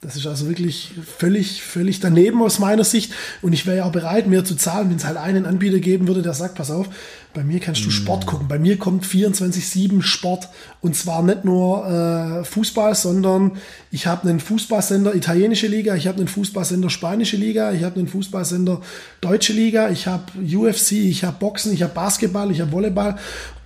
Das 0.02 0.16
ist 0.16 0.26
also 0.26 0.48
wirklich 0.48 0.92
völlig, 1.18 1.62
völlig 1.62 2.00
daneben 2.00 2.40
aus 2.42 2.58
meiner 2.58 2.84
Sicht. 2.84 3.12
Und 3.42 3.52
ich 3.52 3.66
wäre 3.66 3.78
ja 3.78 3.84
auch 3.84 3.92
bereit, 3.92 4.28
mehr 4.28 4.46
zu 4.46 4.54
zahlen, 4.54 4.88
wenn 4.88 4.96
es 4.96 5.04
halt 5.04 5.18
einen 5.18 5.44
Anbieter 5.44 5.78
geben 5.78 6.08
würde, 6.08 6.22
der 6.22 6.32
sagt, 6.32 6.54
pass 6.54 6.70
auf, 6.70 6.88
bei 7.32 7.44
mir 7.44 7.60
kannst 7.60 7.84
du 7.84 7.88
mm. 7.88 7.92
Sport 7.92 8.26
gucken. 8.26 8.48
Bei 8.48 8.58
mir 8.58 8.76
kommt 8.78 9.04
24-7 9.04 10.02
Sport. 10.02 10.48
Und 10.80 10.96
zwar 10.96 11.22
nicht 11.22 11.44
nur 11.44 11.86
äh, 11.86 12.44
Fußball, 12.44 12.94
sondern 12.94 13.52
ich 13.90 14.06
habe 14.06 14.28
einen 14.28 14.40
Fußballsender 14.40 15.14
italienische 15.14 15.66
Liga, 15.66 15.94
ich 15.94 16.06
habe 16.06 16.18
einen 16.18 16.28
Fußballsender 16.28 16.90
spanische 16.90 17.36
Liga, 17.36 17.72
ich 17.72 17.84
habe 17.84 17.98
einen 17.98 18.08
Fußballsender 18.08 18.80
deutsche 19.20 19.52
Liga, 19.52 19.90
ich 19.90 20.06
habe 20.06 20.24
UFC, 20.40 20.92
ich 20.92 21.24
habe 21.24 21.36
Boxen, 21.38 21.72
ich 21.72 21.82
habe 21.82 21.94
Basketball, 21.94 22.50
ich 22.50 22.60
habe 22.60 22.72
Volleyball. 22.72 23.16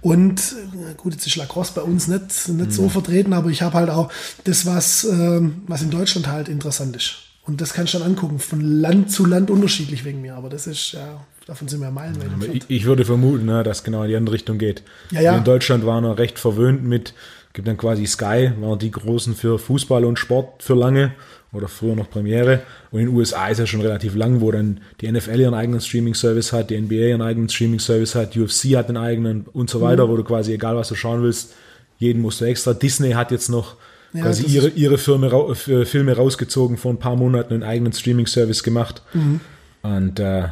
Und 0.01 0.55
äh, 0.75 0.95
gut, 0.97 1.15
jetzt 1.15 1.27
ist 1.27 1.37
Lacrosse 1.37 1.73
bei 1.75 1.83
uns 1.83 2.09
nicht, 2.09 2.49
nicht 2.49 2.51
mhm. 2.51 2.71
so 2.71 2.89
vertreten, 2.89 3.33
aber 3.33 3.51
ich 3.51 3.63
habe 3.63 3.79
halt 3.79 3.91
auch 3.91 4.13
das, 4.45 4.67
was, 4.67 5.05
äh, 5.05 5.41
was 5.67 5.83
in 5.83 5.91
Deutschland 5.91 6.29
halt 6.29 6.49
interessant 6.49 6.97
ist. 6.97 7.25
Und 7.47 7.61
das 7.61 7.75
kannst 7.75 7.95
du 7.95 7.99
dann 7.99 8.09
angucken, 8.09 8.39
von 8.39 8.61
Land 8.61 9.11
zu 9.11 9.27
Land 9.27 9.51
unterschiedlich 9.51 10.05
wegen 10.05 10.23
mir. 10.23 10.35
Aber 10.35 10.49
das 10.49 10.67
ist, 10.67 10.93
ja, 10.93 11.21
davon 11.47 11.69
sind 11.69 11.81
wir 11.81 11.91
meilenweit 11.91 12.29
ja, 12.41 12.55
ich, 12.55 12.65
ich, 12.69 12.85
würde 12.85 13.05
vermuten, 13.05 13.45
ne, 13.47 13.63
dass 13.63 13.85
genau 13.85 14.03
in 14.03 14.09
die 14.09 14.17
andere 14.17 14.35
Richtung 14.35 14.59
geht. 14.59 14.83
Ja, 15.11 15.21
ja. 15.21 15.37
In 15.37 15.45
Deutschland 15.45 15.85
waren 15.87 16.05
wir 16.05 16.19
recht 16.19 16.39
verwöhnt 16.39 16.85
mit, 16.85 17.15
gibt 17.53 17.69
dann 17.69 17.77
quasi 17.77 18.07
Sky, 18.07 18.53
waren 18.61 18.79
die 18.79 18.91
Großen 18.91 19.35
für 19.35 19.59
Fußball 19.59 20.05
und 20.05 20.19
Sport 20.19 20.63
für 20.63 20.75
lange 20.75 21.13
oder 21.53 21.69
früher 21.69 21.95
noch 21.95 22.11
Premiere. 22.11 22.63
Und 22.91 23.01
in 23.01 23.07
den 23.07 23.17
USA 23.17 23.49
ist 23.49 23.59
ja 23.59 23.67
schon 23.67 23.81
relativ 23.81 24.15
lang, 24.15 24.41
wo 24.41 24.51
dann 24.51 24.81
die 25.01 25.11
NFL 25.11 25.39
ihren 25.39 25.55
eigenen 25.55 25.81
Streaming-Service 25.81 26.53
hat, 26.53 26.71
die 26.71 26.81
NBA 26.81 26.95
ihren 26.95 27.23
eigenen 27.23 27.49
Streaming-Service 27.49 28.15
hat, 28.15 28.37
UFC 28.37 28.77
hat 28.77 28.89
einen 28.89 28.97
eigenen 28.97 29.47
und 29.53 29.71
so 29.71 29.81
weiter, 29.81 30.07
mhm. 30.07 30.11
wo 30.11 30.17
du 30.17 30.25
quasi, 30.25 30.53
egal 30.53 30.77
was 30.77 30.89
du 30.89 30.95
schauen 30.95 31.23
willst, 31.23 31.55
jeden 31.99 32.23
musst 32.23 32.41
du 32.41 32.45
extra. 32.45 32.75
Disney 32.75 33.13
hat 33.13 33.31
jetzt 33.31 33.49
noch 33.49 33.77
ja, 34.13 34.23
quasi 34.23 34.47
ihre, 34.47 34.69
ihre 34.69 34.99
Firme, 34.99 35.55
Filme 35.55 36.17
rausgezogen, 36.17 36.77
vor 36.77 36.93
ein 36.93 36.99
paar 36.99 37.17
Monaten 37.17 37.55
einen 37.55 37.63
eigenen 37.63 37.93
Streaming-Service 37.93 38.63
gemacht. 38.63 39.03
Mhm. 39.13 39.41
Und 39.83 40.19
äh, 40.19 40.49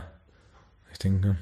ne, 1.05 1.37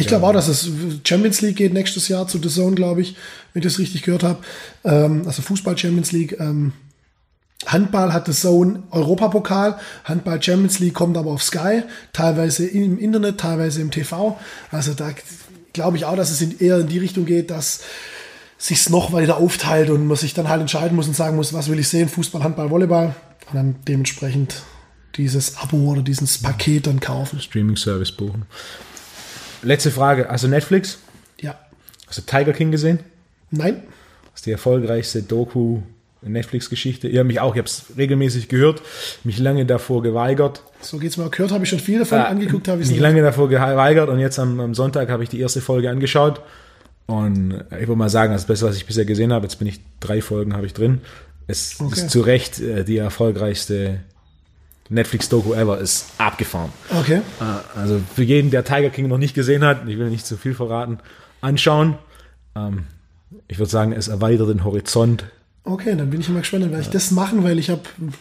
ich 0.00 0.08
glaube 0.08 0.26
auch, 0.26 0.32
dass 0.32 0.48
es 0.48 0.70
Champions 1.04 1.40
League 1.40 1.56
geht 1.56 1.72
nächstes 1.72 2.08
Jahr 2.08 2.26
zu 2.26 2.38
The 2.42 2.48
Zone, 2.48 2.74
glaube 2.74 3.00
ich, 3.00 3.16
wenn 3.52 3.60
ich 3.60 3.64
das 3.64 3.78
richtig 3.78 4.02
gehört 4.02 4.24
habe. 4.24 4.40
Ähm, 4.84 5.22
also 5.26 5.42
Fußball 5.42 5.78
Champions 5.78 6.12
League. 6.12 6.36
Ähm, 6.40 6.72
Handball 7.66 8.12
hat 8.12 8.28
das 8.28 8.40
Zone 8.40 8.82
Europapokal, 8.90 9.78
Handball 10.04 10.42
Champions 10.42 10.80
League 10.80 10.94
kommt 10.94 11.16
aber 11.16 11.30
auf 11.30 11.42
Sky, 11.42 11.82
teilweise 12.12 12.66
im 12.66 12.98
Internet, 12.98 13.38
teilweise 13.38 13.80
im 13.80 13.90
TV. 13.90 14.38
Also 14.70 14.92
da 14.92 15.12
glaube 15.72 15.96
ich 15.96 16.04
auch, 16.04 16.16
dass 16.16 16.30
es 16.30 16.42
in, 16.42 16.58
eher 16.58 16.78
in 16.78 16.88
die 16.88 16.98
Richtung 16.98 17.24
geht, 17.24 17.50
dass 17.50 17.80
sich 18.58 18.88
noch 18.90 19.12
weiter 19.12 19.38
aufteilt 19.38 19.90
und 19.90 20.06
man 20.06 20.16
sich 20.16 20.34
dann 20.34 20.48
halt 20.48 20.60
entscheiden 20.60 20.96
muss 20.96 21.06
und 21.06 21.16
sagen 21.16 21.36
muss, 21.36 21.52
was 21.52 21.68
will 21.68 21.78
ich 21.78 21.88
sehen, 21.88 22.08
Fußball, 22.08 22.42
Handball, 22.42 22.70
Volleyball 22.70 23.14
und 23.48 23.54
dann 23.54 23.76
dementsprechend 23.86 24.62
dieses 25.16 25.56
Abo 25.58 25.92
oder 25.92 26.02
dieses 26.02 26.38
Paket 26.38 26.86
dann 26.86 27.00
kaufen. 27.00 27.40
Streaming 27.40 27.76
Service 27.76 28.12
buchen. 28.12 28.46
Letzte 29.62 29.90
Frage, 29.90 30.28
also 30.28 30.48
Netflix? 30.48 30.98
Ja. 31.40 31.58
Hast 32.06 32.18
du 32.18 32.22
Tiger 32.22 32.52
King 32.52 32.70
gesehen? 32.70 33.00
Nein. 33.50 33.82
Das 34.32 34.40
ist 34.40 34.46
die 34.46 34.52
erfolgreichste 34.52 35.22
Doku 35.22 35.82
Netflix-Geschichte. 36.22 37.08
Ich 37.08 37.16
habe 37.16 37.26
mich 37.26 37.40
auch, 37.40 37.54
ich 37.54 37.58
habe 37.58 37.68
es 37.68 37.84
regelmäßig 37.96 38.48
gehört, 38.48 38.82
mich 39.24 39.38
lange 39.38 39.66
davor 39.66 40.02
geweigert. 40.02 40.62
So 40.80 40.98
geht 40.98 41.10
es 41.10 41.16
mir 41.16 41.24
auch. 41.24 41.30
Gehört 41.30 41.52
habe 41.52 41.64
ich 41.64 41.70
schon 41.70 41.80
viel 41.80 41.98
davon, 41.98 42.18
ja, 42.18 42.24
angeguckt 42.24 42.68
habe 42.68 42.82
ich 42.82 42.88
Mich 42.88 42.98
lange 42.98 43.22
davor 43.22 43.48
geweigert 43.48 44.08
und 44.08 44.18
jetzt 44.18 44.38
am, 44.38 44.60
am 44.60 44.74
Sonntag 44.74 45.10
habe 45.10 45.22
ich 45.22 45.28
die 45.28 45.40
erste 45.40 45.60
Folge 45.60 45.90
angeschaut. 45.90 46.40
Und 47.06 47.64
ich 47.70 47.86
würde 47.86 47.96
mal 47.96 48.08
sagen, 48.08 48.32
das 48.32 48.46
Beste, 48.46 48.66
was 48.66 48.76
ich 48.76 48.86
bisher 48.86 49.04
gesehen 49.04 49.32
habe, 49.32 49.44
jetzt 49.44 49.56
bin 49.56 49.68
ich 49.68 49.80
drei 50.00 50.22
Folgen 50.22 50.54
habe 50.54 50.66
ich 50.66 50.72
drin. 50.72 51.02
Es 51.46 51.78
okay. 51.78 51.92
ist 51.92 52.10
zu 52.10 52.22
Recht 52.22 52.60
äh, 52.60 52.84
die 52.84 52.96
erfolgreichste 52.96 54.00
Netflix-Doku 54.90 55.54
ever, 55.54 55.78
ist 55.78 56.12
abgefahren. 56.18 56.70
Okay. 56.90 57.22
Äh, 57.40 57.78
also 57.78 58.00
für 58.14 58.22
jeden, 58.22 58.50
der 58.50 58.64
Tiger 58.64 58.90
King 58.90 59.08
noch 59.08 59.18
nicht 59.18 59.34
gesehen 59.34 59.64
hat, 59.64 59.88
ich 59.88 59.98
will 59.98 60.10
nicht 60.10 60.26
zu 60.26 60.36
viel 60.36 60.54
verraten, 60.54 60.98
anschauen. 61.40 61.96
Ähm, 62.54 62.86
ich 63.48 63.58
würde 63.58 63.70
sagen, 63.70 63.92
es 63.92 64.08
erweitert 64.08 64.48
den 64.48 64.64
Horizont 64.64 65.24
Okay, 65.66 65.96
dann 65.96 66.10
bin 66.10 66.20
ich 66.20 66.28
immer 66.28 66.40
gespannt, 66.40 66.64
dann 66.64 66.72
werde 66.72 66.82
ich 66.82 66.90
das 66.90 67.10
machen, 67.10 67.42
weil 67.42 67.58
ich 67.58 67.70
habe, 67.70 67.80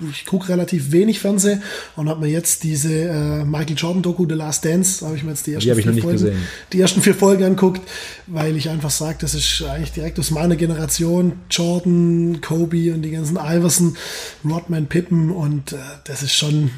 ich 0.09 0.25
gucke 0.25 0.47
relativ 0.47 0.93
wenig 0.93 1.19
Fernsehen 1.19 1.61
und 1.97 2.07
habe 2.07 2.21
mir 2.21 2.31
jetzt 2.31 2.63
diese 2.63 2.93
äh, 2.93 3.43
Michael 3.43 3.75
Jordan 3.75 4.01
Doku 4.01 4.25
The 4.25 4.35
Last 4.35 4.63
Dance, 4.63 5.05
habe 5.05 5.17
ich 5.17 5.23
mir 5.23 5.31
jetzt 5.31 5.45
die 5.45 5.53
ersten 5.55 5.75
die 5.75 5.81
vier 5.81 6.03
Folgen, 6.03 6.37
die 6.71 6.79
ersten 6.79 7.01
vier 7.01 7.13
Folgen 7.13 7.43
anguckt, 7.43 7.81
weil 8.27 8.55
ich 8.55 8.69
einfach 8.69 8.91
sage, 8.91 9.17
das 9.19 9.35
ist 9.35 9.61
eigentlich 9.61 9.91
direkt 9.91 10.19
aus 10.19 10.31
meiner 10.31 10.55
Generation 10.55 11.33
Jordan, 11.51 12.39
Kobe 12.39 12.93
und 12.93 13.01
die 13.01 13.11
ganzen 13.11 13.35
Iverson, 13.35 13.97
Rodman, 14.45 14.87
Pippen 14.87 15.29
und 15.29 15.73
äh, 15.73 15.77
das 16.05 16.23
ist 16.23 16.33
schon 16.35 16.71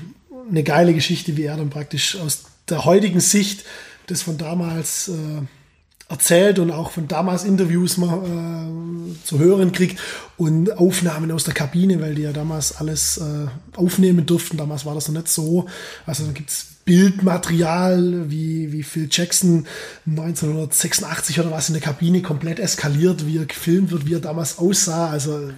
eine 0.50 0.64
geile 0.64 0.96
Geschichte, 0.96 1.38
wie 1.38 1.44
er 1.44 1.58
dann 1.58 1.70
praktisch 1.70 2.18
aus 2.18 2.46
der 2.70 2.86
heutigen 2.86 3.20
Sicht 3.20 3.66
das 4.08 4.24
von 4.24 4.40
damals 4.40 5.10
äh, 5.10 5.14
erzählt 6.10 6.60
und 6.60 6.72
auch 6.72 6.92
von 6.92 7.08
damals 7.08 7.44
Interviews 7.44 7.98
mal 7.98 8.20
äh, 8.24 9.26
zu 9.26 9.40
hören 9.40 9.72
kriegt 9.72 10.00
und 10.38 10.78
Aufnahmen 10.78 11.32
aus 11.32 11.46
der 11.46 11.54
Kabine, 11.54 12.00
weil 12.02 12.16
die 12.16 12.24
ja 12.24 12.32
damals 12.32 12.78
alles 12.78 13.18
äh, 13.18 13.48
aufnehmen 13.78 14.26
durften. 14.26 14.58
Damals 14.58 14.86
war 14.86 14.94
das 14.94 15.08
noch 15.08 15.16
nicht 15.16 15.30
so. 15.30 15.66
Also 16.06 16.26
da 16.26 16.32
gibt's 16.32 16.68
Bildmaterial, 16.86 18.30
wie, 18.30 18.72
wie 18.72 18.84
Phil 18.84 19.08
Jackson 19.10 19.66
1986 20.06 21.40
oder 21.40 21.50
was 21.50 21.70
in 21.70 21.74
der 21.74 21.82
Kabine 21.82 22.22
komplett 22.22 22.60
eskaliert, 22.60 23.26
wie 23.26 23.40
er 23.40 23.46
gefilmt 23.46 23.92
wird, 23.92 24.06
wie 24.06 24.14
er 24.14 24.20
damals 24.20 24.60
aussah. 24.60 25.10
Also 25.10 25.50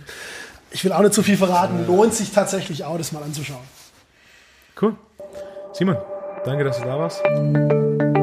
ich 0.72 0.86
will 0.86 0.93
auch 0.93 1.02
nicht 1.02 1.14
so 1.14 1.24
viel 1.24 1.36
verraten. 1.36 1.86
Lohnt 1.86 2.14
sich 2.14 2.32
tatsächlich 2.32 2.86
auch, 2.86 2.98
das 2.98 3.12
mal 3.12 3.24
anzuschauen. 3.24 3.66
Cool. 4.82 4.95
Simon, 5.74 5.98
danke, 6.45 6.64
dass 6.64 6.78
du 6.78 6.86
da 6.86 6.98
warst. 6.98 8.16